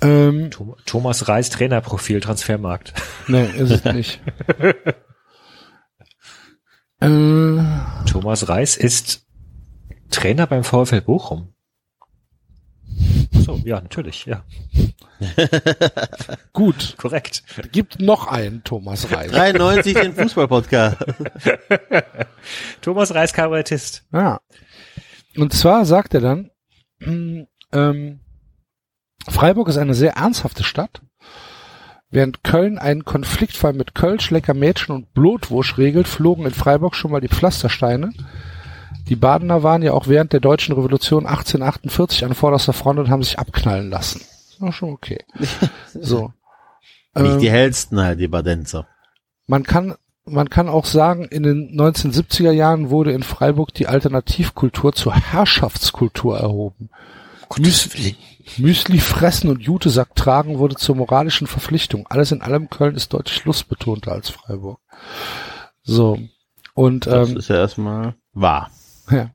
[0.01, 2.95] Ähm, Thom- Thomas Reis Trainerprofil Transfermarkt.
[3.29, 4.23] nee, ist es nicht.
[7.01, 9.27] äh, Thomas Reis ist
[10.11, 11.53] Trainer beim VfL Bochum.
[13.33, 14.43] So, ja, natürlich, ja,
[16.53, 16.97] gut.
[16.97, 17.43] korrekt.
[17.73, 19.31] Gibt noch einen Thomas Reis.
[19.31, 20.97] 93 den Fußballpodcast.
[22.81, 24.05] Thomas Reis Kabarettist.
[24.13, 24.41] Ja.
[25.37, 26.51] Und zwar sagt er dann,
[27.73, 28.21] ähm,
[29.29, 31.03] Freiburg ist eine sehr ernsthafte Stadt,
[32.11, 37.11] während Köln einen Konfliktfall mit Kölsch, lecker Mädchen und Blutwursch regelt, flogen in Freiburg schon
[37.11, 38.13] mal die Pflastersteine.
[39.09, 43.23] Die Badener waren ja auch während der deutschen Revolution 1848 an vorderster Front und haben
[43.23, 44.21] sich abknallen lassen.
[44.59, 45.25] War schon okay.
[45.95, 46.33] So.
[47.15, 48.87] Nicht die Ähm, hellsten halt, die Badenzer.
[49.47, 54.93] man kann, man kann auch sagen, in den 1970er Jahren wurde in Freiburg die Alternativkultur
[54.93, 56.91] zur Herrschaftskultur erhoben.
[57.59, 58.17] Müsli,
[58.59, 62.07] Müsli fressen und Jutesack tragen wurde zur moralischen Verpflichtung.
[62.09, 64.81] Alles in allem Köln ist deutlich lustbetonter als Freiburg.
[65.85, 66.19] So.
[66.75, 68.71] Und, Das ähm, ist ja erstmal wahr.
[69.11, 69.31] Ja.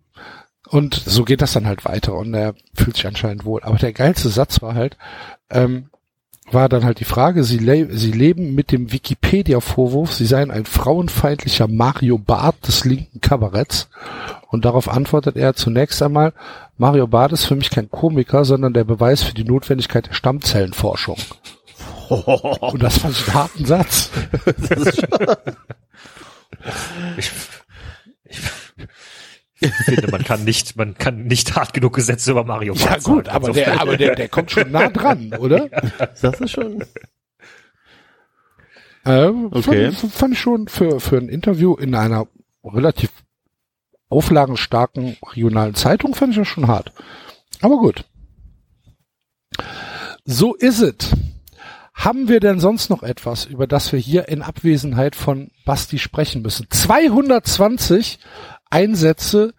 [0.70, 3.62] Und so geht das dann halt weiter und er fühlt sich anscheinend wohl.
[3.64, 4.98] Aber der geilste Satz war halt,
[5.50, 5.90] ähm,
[6.50, 10.66] war dann halt die Frage, sie, le sie leben mit dem Wikipedia-Vorwurf, sie seien ein
[10.66, 13.90] frauenfeindlicher Mario Barth des linken Kabaretts.
[14.48, 16.34] Und darauf antwortet er zunächst einmal,
[16.78, 21.18] Mario Barth ist für mich kein Komiker, sondern der Beweis für die Notwendigkeit der Stammzellenforschung.
[22.10, 24.10] Und das fand ich einen harten Satz.
[27.18, 27.32] Ich,
[28.26, 28.40] ich
[29.70, 33.30] finde, man kann nicht, man kann nicht hart genug Gesetze über Mario Ja Barth gut,
[33.30, 35.70] aber der, aber der, der kommt schon nah dran, oder?
[36.22, 36.84] Das ist schon.
[39.06, 39.92] Ähm, Okay.
[39.92, 42.28] fand, fand ich schon für, für ein Interview in einer
[42.64, 43.10] relativ
[44.10, 46.92] auflagenstarken regionalen Zeitung fand ich das schon hart.
[47.62, 48.04] Aber gut.
[50.26, 50.96] So ist es.
[51.94, 56.42] Haben wir denn sonst noch etwas, über das wir hier in Abwesenheit von Basti sprechen
[56.42, 56.68] müssen?
[56.70, 58.20] 220
[58.72, 59.54] Einsätze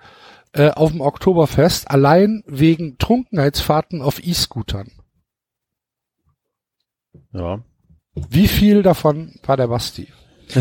[0.52, 4.90] äh, auf dem Oktoberfest, allein wegen Trunkenheitsfahrten auf E-Scootern.
[7.32, 7.62] Ja.
[8.14, 10.09] Wie viel davon war der Basti?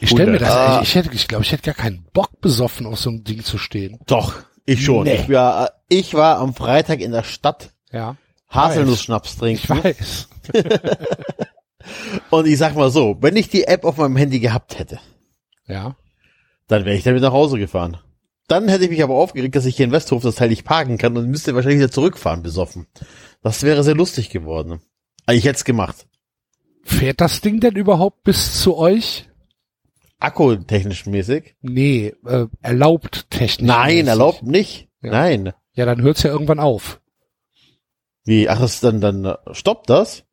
[0.00, 0.80] ich stelle mir das, Ah.
[0.82, 3.44] ich, ich hätte, ich glaube, ich hätte gar keinen Bock besoffen, auf so einem Ding
[3.44, 3.98] zu stehen.
[4.06, 4.34] Doch,
[4.66, 5.04] ich schon.
[5.04, 5.14] Nee.
[5.16, 8.16] Ich, war, ich war am Freitag in der Stadt Ja,
[8.48, 9.84] Haselnuss-Schnaps ich trinken.
[9.84, 10.28] weiß.
[12.30, 14.98] Und ich sag mal so, wenn ich die App auf meinem Handy gehabt hätte,
[15.70, 15.96] Ja,
[16.70, 17.98] dann wäre ich damit nach Hause gefahren.
[18.46, 20.98] Dann hätte ich mich aber aufgeregt, dass ich hier in Westhof das Teil nicht parken
[20.98, 22.86] kann und müsste wahrscheinlich wieder zurückfahren, besoffen.
[23.42, 24.80] Das wäre sehr lustig geworden.
[25.26, 26.06] Aber ich hätte es gemacht.
[26.84, 29.28] fährt das Ding denn überhaupt bis zu euch?
[30.20, 31.56] Akkutechnisch mäßig?
[31.60, 33.66] Nee, äh, erlaubt technisch.
[33.66, 34.08] Nein, mäßig.
[34.08, 34.88] erlaubt nicht.
[35.02, 35.10] Ja.
[35.10, 35.52] Nein.
[35.74, 37.00] Ja, dann hört's ja irgendwann auf.
[38.24, 38.48] Wie?
[38.48, 40.24] Ach, das dann, dann äh, stoppt das?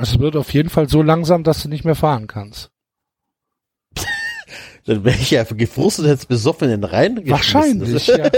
[0.00, 2.70] Es wird auf jeden Fall so langsam, dass du nicht mehr fahren kannst.
[4.86, 7.20] Dann wäre ich ja gefrustet, hätte es besoffen in den Rhein.
[7.28, 8.06] Wahrscheinlich.
[8.06, 8.30] Ja.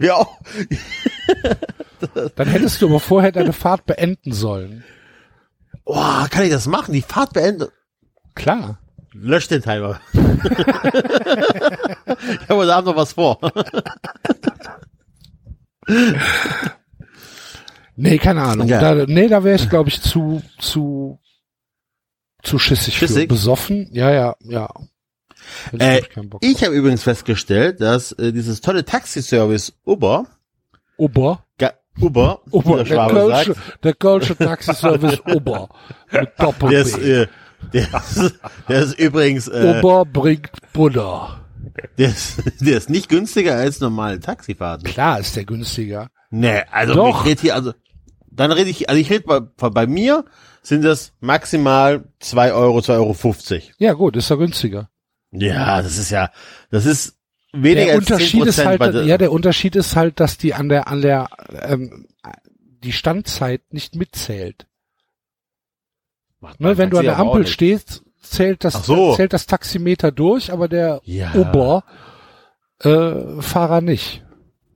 [0.00, 0.38] Ja, auch.
[2.36, 4.84] Dann hättest du aber vorher deine Fahrt beenden sollen.
[5.84, 6.92] Oh, kann ich das machen?
[6.92, 7.68] Die Fahrt beenden?
[8.34, 8.78] Klar.
[9.12, 10.00] Lösch den Timer.
[10.12, 10.20] ich
[12.48, 13.38] habe heute Abend noch was vor.
[17.96, 18.66] Nee, keine Ahnung.
[18.66, 18.80] Ja.
[18.80, 21.20] Da, nee, da wäre ich, glaube ich, zu, zu,
[22.44, 23.08] zu schissig, für.
[23.08, 23.28] Schissig?
[23.28, 23.88] Besoffen?
[23.92, 24.68] Ja, ja, ja.
[25.78, 26.00] Äh,
[26.40, 30.26] ich, habe übrigens festgestellt, dass äh, dieses tolle Taxiservice Uber,
[30.96, 31.44] Ober.
[31.58, 35.68] Ga Uber, wie der Der Kölsche, sagt, der Kölsche Taxiservice Ober.
[36.10, 37.26] Mit Doppel der ist, äh,
[37.72, 38.34] der ist,
[38.68, 41.44] der ist übrigens, äh, Ober bringt Buddha.
[41.98, 44.84] der ist, der ist nicht günstiger als normale Taxifahrten.
[44.84, 46.10] Klar ist der günstiger.
[46.30, 47.24] Nee, also Doch.
[47.24, 47.72] hier, also,
[48.36, 49.40] dann rede ich, also ich rede bei,
[49.70, 50.24] bei mir
[50.62, 53.12] sind das maximal zwei Euro, zwei Euro.
[53.14, 53.72] fünfzig.
[53.78, 54.88] Ja, gut, ist er günstiger.
[55.30, 56.30] Ja, das ist ja,
[56.70, 57.18] das ist
[57.52, 60.68] weniger Der Unterschied 10% ist halt, der, ja, der Unterschied ist halt, dass die an
[60.68, 61.28] der, an der,
[61.62, 62.06] ähm,
[62.82, 64.66] die Standzeit nicht mitzählt.
[66.58, 69.14] Ne, wenn du an der Ampel stehst, zählt das, so.
[69.14, 71.32] zählt das Taximeter durch, aber der Ja.
[71.34, 71.84] Uber
[72.80, 74.24] äh, Fahrer nicht.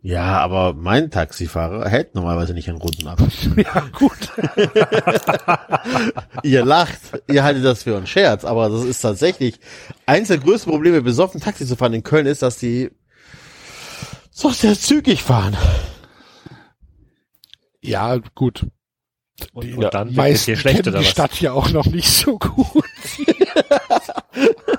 [0.00, 3.18] Ja, aber mein Taxifahrer hält normalerweise nicht einen Runden ab.
[3.56, 4.32] Ja, gut.
[6.44, 6.98] ihr lacht,
[7.28, 9.58] ihr haltet das für einen Scherz, aber das ist tatsächlich
[10.06, 12.90] eins der größten Probleme, besoffen Taxi zu fahren in Köln, ist, dass die
[14.30, 15.56] so sehr zügig fahren.
[17.80, 18.66] Ja, gut.
[19.52, 21.04] Und, Die und dann wird es meisten dir schlecht oder die?
[21.04, 22.84] Stadt ja auch noch nicht so gut.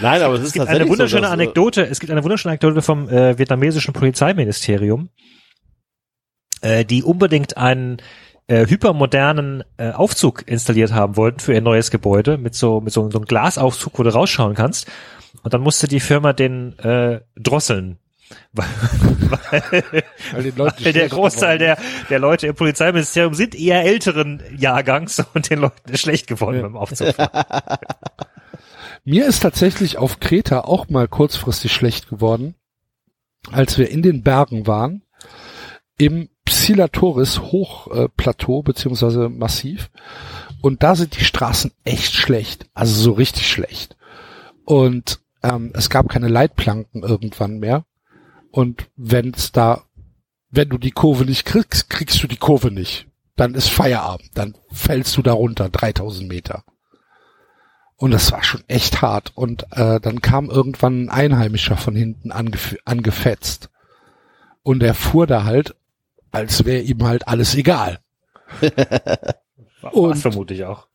[0.00, 2.12] Nein, aber es ist Es gibt tatsächlich eine wunderschöne so, dass, äh, Anekdote, es gibt
[2.12, 5.10] eine wunderschöne Anekdote vom äh, vietnamesischen Polizeiministerium,
[6.60, 7.98] äh, die unbedingt einen
[8.48, 13.10] äh, hypermodernen äh, Aufzug installiert haben wollten für ihr neues Gebäude mit so mit so,
[13.10, 14.86] so einem Glasaufzug, wo du rausschauen kannst.
[15.42, 17.98] Und dann musste die Firma den äh, drosseln.
[18.52, 19.62] Weil,
[20.32, 21.78] weil, Weil der Großteil geworden der,
[22.10, 26.76] der Leute im Polizeiministerium sind eher älteren Jahrgangs und den Leuten ist schlecht geworden beim
[26.76, 27.14] Aufzug.
[29.08, 32.56] Mir ist tatsächlich auf Kreta auch mal kurzfristig schlecht geworden,
[33.52, 35.04] als wir in den Bergen waren,
[35.96, 39.90] im Psilatoris Hochplateau beziehungsweise Massiv.
[40.60, 43.96] Und da sind die Straßen echt schlecht, also so richtig schlecht.
[44.64, 47.84] Und ähm, es gab keine Leitplanken irgendwann mehr.
[48.50, 49.84] Und wenn's da,
[50.50, 53.06] wenn du die Kurve nicht kriegst, kriegst du die Kurve nicht.
[53.36, 56.64] Dann ist Feierabend, dann fällst du da runter, 3000 Meter.
[57.96, 59.32] Und das war schon echt hart.
[59.34, 63.70] Und äh, dann kam irgendwann ein Einheimischer von hinten angef angefetzt.
[64.62, 65.74] Und er fuhr da halt,
[66.30, 68.00] als wäre ihm halt alles egal.
[69.92, 70.88] Und- vermutlich auch.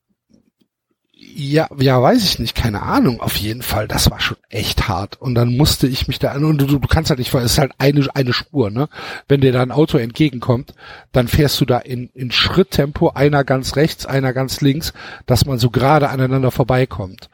[1.34, 3.22] Ja, ja, weiß ich nicht, keine Ahnung.
[3.22, 5.20] Auf jeden Fall, das war schon echt hart.
[5.20, 7.58] Und dann musste ich mich da, und du, du kannst halt nicht, weil es ist
[7.58, 8.90] halt eine, eine Spur, ne?
[9.28, 10.74] Wenn dir da ein Auto entgegenkommt,
[11.12, 14.94] dann fährst du da in, in Schritttempo, einer ganz rechts, einer ganz links,
[15.26, 17.30] dass man so gerade aneinander vorbeikommt.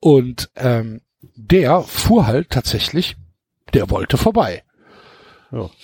[0.00, 1.00] Und ähm,
[1.36, 3.16] der fuhr halt tatsächlich,
[3.72, 4.63] der wollte vorbei.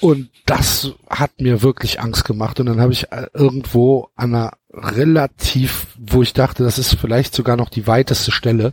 [0.01, 2.61] Und das hat mir wirklich Angst gemacht.
[2.61, 7.35] Und dann habe ich äh, irgendwo an einer relativ, wo ich dachte, das ist vielleicht
[7.35, 8.73] sogar noch die weiteste Stelle.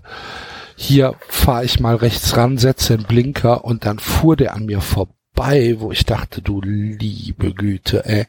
[0.76, 4.82] Hier fahre ich mal rechts ran, setze den Blinker und dann fuhr der an mir
[4.82, 8.26] vorbei, wo ich dachte, du liebe Güte, ey.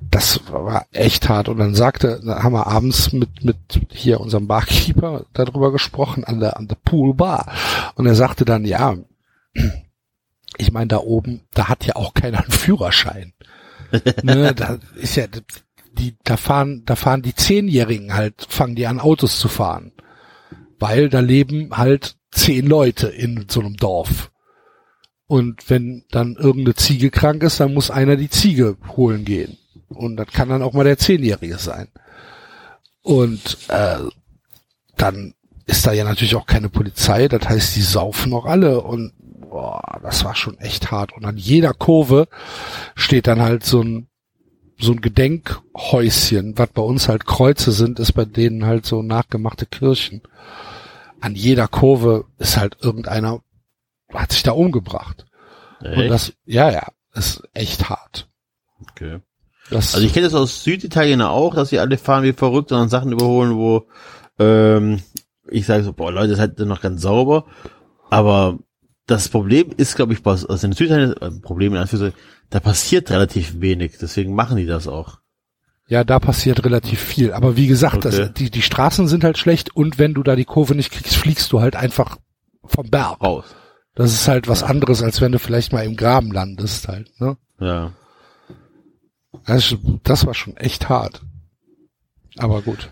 [0.00, 1.48] Das war echt hart.
[1.48, 3.56] Und dann sagte, dann haben wir abends mit, mit
[3.90, 7.52] hier unserem Barkeeper darüber gesprochen, an der, an der Poolbar.
[7.96, 8.96] Und er sagte dann, ja,
[10.58, 13.32] ich meine, da oben, da hat ja auch keiner einen Führerschein.
[14.22, 15.26] ne, da ist ja,
[15.92, 19.92] die, da fahren, da fahren die Zehnjährigen halt, fangen die an Autos zu fahren.
[20.78, 24.30] Weil da leben halt zehn Leute in so einem Dorf.
[25.26, 29.56] Und wenn dann irgendeine Ziege krank ist, dann muss einer die Ziege holen gehen.
[29.88, 31.88] Und das kann dann auch mal der Zehnjährige sein.
[33.02, 33.98] Und äh,
[34.96, 35.34] dann
[35.66, 39.12] ist da ja natürlich auch keine Polizei, das heißt, die saufen noch alle und
[39.50, 41.12] boah, das war schon echt hart.
[41.14, 42.28] Und an jeder Kurve
[42.94, 44.08] steht dann halt so ein
[44.78, 49.64] so ein Gedenkhäuschen, was bei uns halt Kreuze sind, ist bei denen halt so nachgemachte
[49.66, 50.22] Kirchen.
[51.20, 53.40] An jeder Kurve ist halt irgendeiner,
[54.12, 55.24] hat sich da umgebracht.
[55.80, 56.10] Und Echt?
[56.10, 58.28] das, ja, ja, ist echt hart.
[58.90, 59.20] Okay.
[59.70, 62.78] Das, Also ich kenne das aus Süditalien auch, dass sie alle fahren wie verrückt und
[62.78, 63.86] dann Sachen überholen, wo
[64.38, 65.02] ähm,
[65.48, 67.46] ich sage so, boah Leute, das ist halt noch ganz sauber.
[68.10, 68.58] Aber
[69.06, 72.18] das Problem ist, glaube ich, also in Süditalien, äh, Problem in Anführungszeichen,
[72.50, 75.18] da passiert relativ wenig, deswegen machen die das auch.
[75.88, 77.32] ja, da passiert relativ viel.
[77.32, 78.10] Aber wie gesagt, Okay.
[78.16, 81.14] das, die, die Straßen sind halt schlecht und wenn du da die Kurve nicht kriegst,
[81.16, 82.16] fliegst du halt einfach
[82.64, 83.20] vom Berg.
[83.22, 83.44] Raus.
[83.94, 87.36] Das ist halt was anderes, als wenn du vielleicht mal im Graben landest halt, ne?
[87.60, 87.92] Ja.
[89.46, 91.22] Das, das war schon echt hart.
[92.36, 92.90] Aber gut.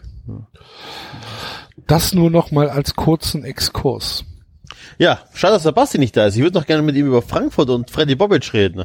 [1.86, 4.24] Das nur noch mal als kurzen Exkurs.
[4.98, 6.36] Ja, schade, dass Sebastian nicht da ist.
[6.36, 8.84] Ich würde noch gerne mit ihm über Frankfurt und Freddy Bobic reden.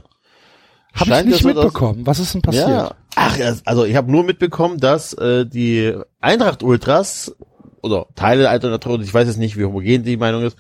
[0.94, 2.06] Hab ich nicht mitbekommen.
[2.06, 2.68] Was ist denn passiert?
[2.68, 2.95] Ja.
[3.15, 7.36] Ach, also ich habe nur mitbekommen, dass äh, die Eintracht Ultras
[7.81, 10.57] oder Teile der Eintracht Ultras, ich weiß jetzt nicht, wie homogen die Meinung ist,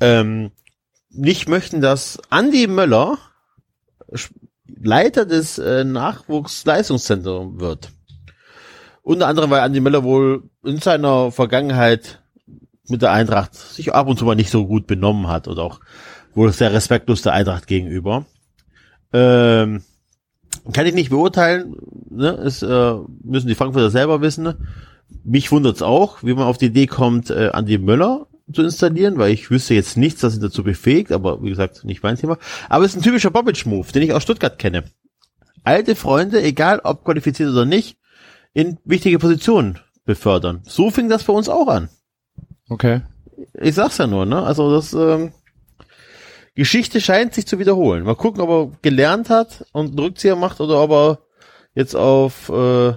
[0.00, 0.50] ähm,
[1.10, 3.18] nicht möchten, dass Andy Möller
[4.66, 7.90] Leiter des äh, Nachwuchsleistungszentrums wird.
[9.02, 12.20] Unter anderem, weil Andy Möller wohl in seiner Vergangenheit
[12.88, 15.80] mit der Eintracht sich ab und zu mal nicht so gut benommen hat oder auch
[16.34, 18.26] wohl sehr respektlos der Eintracht gegenüber.
[19.12, 19.82] Ähm,
[20.72, 21.76] kann ich nicht beurteilen,
[22.10, 22.30] ne?
[22.30, 24.54] Es äh, müssen die Frankfurter selber wissen.
[25.24, 29.32] Mich wundert's auch, wie man auf die Idee kommt, äh, Andi Möller zu installieren, weil
[29.32, 32.38] ich wüsste jetzt nichts, das ihn dazu befähigt, aber wie gesagt, nicht mein Thema.
[32.68, 34.84] Aber es ist ein typischer Bobic-Move, den ich aus Stuttgart kenne.
[35.64, 37.98] Alte Freunde, egal ob qualifiziert oder nicht,
[38.54, 40.62] in wichtige Positionen befördern.
[40.64, 41.88] So fing das bei uns auch an.
[42.68, 43.02] Okay.
[43.54, 44.42] Ich sag's ja nur, ne?
[44.42, 45.32] Also das, ähm,
[46.56, 48.04] Geschichte scheint sich zu wiederholen.
[48.04, 51.18] Mal gucken, ob er gelernt hat und einen Rückzieher macht oder ob er
[51.74, 52.94] jetzt auf, äh,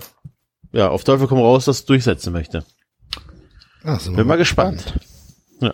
[0.72, 2.64] ja, auf Teufel komm raus das durchsetzen möchte.
[3.84, 4.94] Sind wir Bin mal gespannt.
[5.60, 5.74] Ja.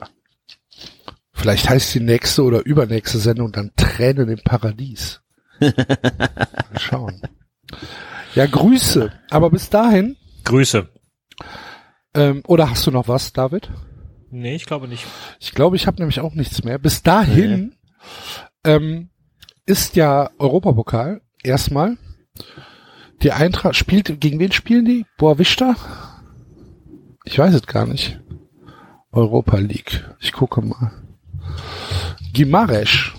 [1.31, 5.21] Vielleicht heißt die nächste oder übernächste Sendung dann Tränen im Paradies.
[5.59, 7.21] mal schauen.
[8.33, 9.11] Ja, Grüße.
[9.29, 10.89] Aber bis dahin, Grüße.
[12.15, 13.69] Ähm, oder hast du noch was, David?
[14.31, 15.05] Nee, ich glaube nicht.
[15.39, 16.77] Ich glaube, ich habe nämlich auch nichts mehr.
[16.77, 17.75] Bis dahin
[18.63, 19.09] ähm,
[19.65, 21.97] ist ja Europapokal erstmal.
[23.21, 25.05] Die Eintracht spielt, gegen wen spielen die?
[25.17, 25.75] Boavista?
[27.23, 28.19] Ich weiß es gar nicht.
[29.11, 30.03] Europa League.
[30.19, 30.91] Ich gucke mal.
[32.33, 33.15] Gimaresch.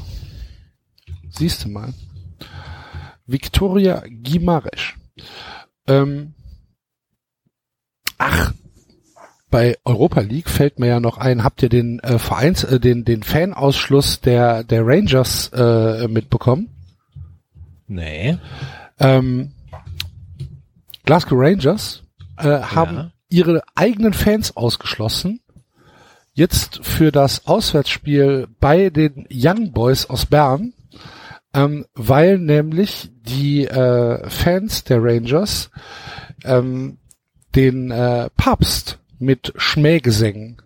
[1.31, 1.95] Siehst du mal.
[3.27, 4.97] Victoria Gimaresch.
[5.87, 6.35] Ähm,
[8.19, 8.53] ach,
[9.57, 13.07] bei Europa League fällt mir ja noch ein, habt ihr den äh, Vereins, äh, den,
[13.07, 16.69] den Fanausschluss der, der Rangers äh, mitbekommen?
[17.87, 18.37] Nee.
[19.01, 19.53] Ähm,
[21.07, 22.03] Glasgow Rangers
[22.37, 23.11] äh, haben Ja.
[23.31, 25.41] ihre eigenen Fans ausgeschlossen.
[26.35, 30.75] Jetzt für das Auswärtsspiel bei den Young Boys aus Bern,
[31.55, 35.71] ähm, weil nämlich die äh, Fans der Rangers
[36.45, 36.99] ähm,
[37.55, 40.63] den äh, Papst mit Schmähgesängen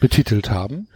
[0.00, 0.88] betitelt haben.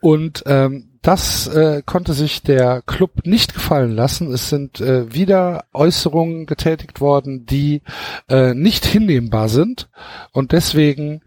[0.00, 4.32] Und ähm, das äh, konnte sich der Club nicht gefallen lassen.
[4.32, 7.82] Es sind äh, wieder Äußerungen getätigt worden, die
[8.28, 9.88] äh, nicht hinnehmbar sind.
[10.32, 11.22] Und deswegen,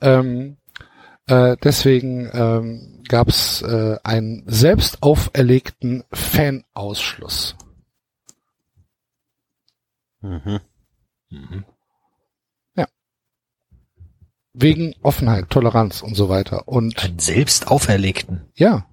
[0.00, 0.56] ähm,
[1.26, 7.56] äh, deswegen ähm, gab es äh, einen selbst auferlegten Fanausschluss.
[10.20, 10.60] Mhm.
[14.60, 16.66] Wegen Offenheit, Toleranz und so weiter.
[16.66, 18.46] Und Einen selbst auferlegten.
[18.54, 18.86] ja,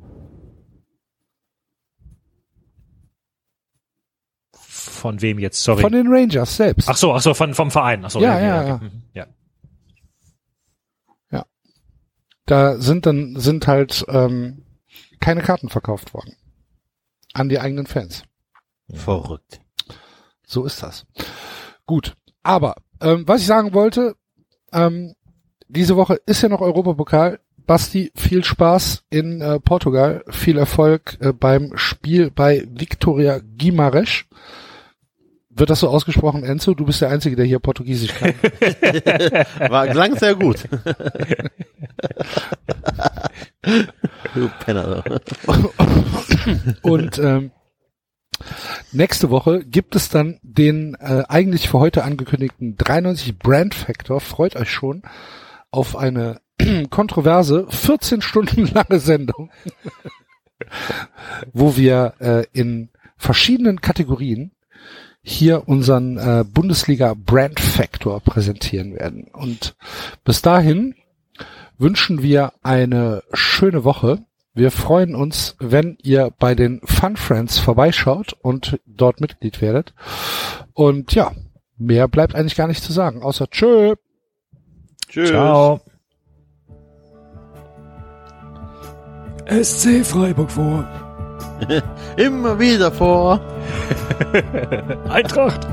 [4.53, 5.61] Von wem jetzt?
[5.63, 5.81] Sorry.
[5.81, 6.89] von den Rangers selbst.
[6.89, 8.03] ach so, ach so, von, vom Verein.
[8.05, 8.75] Ach so, Ja, ja, ja.
[8.75, 8.85] okay.
[8.85, 9.01] Mhm.
[9.13, 9.27] ja.
[12.47, 14.65] Da sind dann sind halt ähm,
[15.19, 16.35] keine Karten verkauft worden
[17.33, 18.21] an die eigenen Fans.
[18.93, 19.61] Verrückt.
[20.45, 21.07] So ist das.
[21.87, 24.15] Gut, aber ähm, was ich sagen wollte,
[24.71, 25.15] ähm,
[25.67, 27.39] diese Woche ist ja noch Europapokal.
[27.65, 34.25] Basti, viel Spaß in äh, Portugal, viel Erfolg äh, beim Spiel bei Victoria Guimarães.
[35.49, 36.75] Wird das so ausgesprochen, Enzo?
[36.75, 38.33] Du bist der Einzige, der hier Portugiesisch kann.
[39.69, 40.65] War klang sehr gut.
[44.33, 45.03] du Penner.
[46.81, 47.51] Und ähm,
[48.91, 54.19] nächste Woche gibt es dann den äh, eigentlich für heute angekündigten 93 Brand Factor.
[54.19, 55.03] Freut euch schon
[55.75, 56.41] auf eine
[56.89, 59.51] kontroverse 14 Stunden lange Sendung,
[61.53, 64.51] wo wir äh, in verschiedenen Kategorien
[65.21, 69.27] hier unseren äh, Bundesliga Brand Factor präsentieren werden.
[69.33, 69.75] Und
[70.23, 70.95] bis dahin
[71.77, 74.19] wünschen wir eine schöne Woche.
[74.53, 79.93] Wir freuen uns, wenn ihr bei den Fun Friends vorbeischaut und dort Mitglied werdet.
[80.73, 81.31] Und ja,
[81.77, 83.95] mehr bleibt eigentlich gar nicht zu sagen, außer tschö.
[85.15, 85.29] Tschüss.
[85.29, 85.79] Ciao.
[89.47, 90.85] SC Freiburg vor.
[92.17, 93.39] Immer wieder vor.
[95.09, 95.65] Eintracht.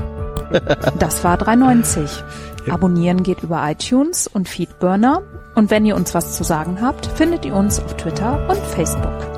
[0.97, 2.23] Das war 390.
[2.69, 5.23] Abonnieren geht über iTunes und Feedburner.
[5.55, 9.32] Und wenn ihr uns was zu sagen habt, findet ihr uns auf Twitter und Facebook.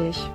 [0.00, 0.33] Jetzt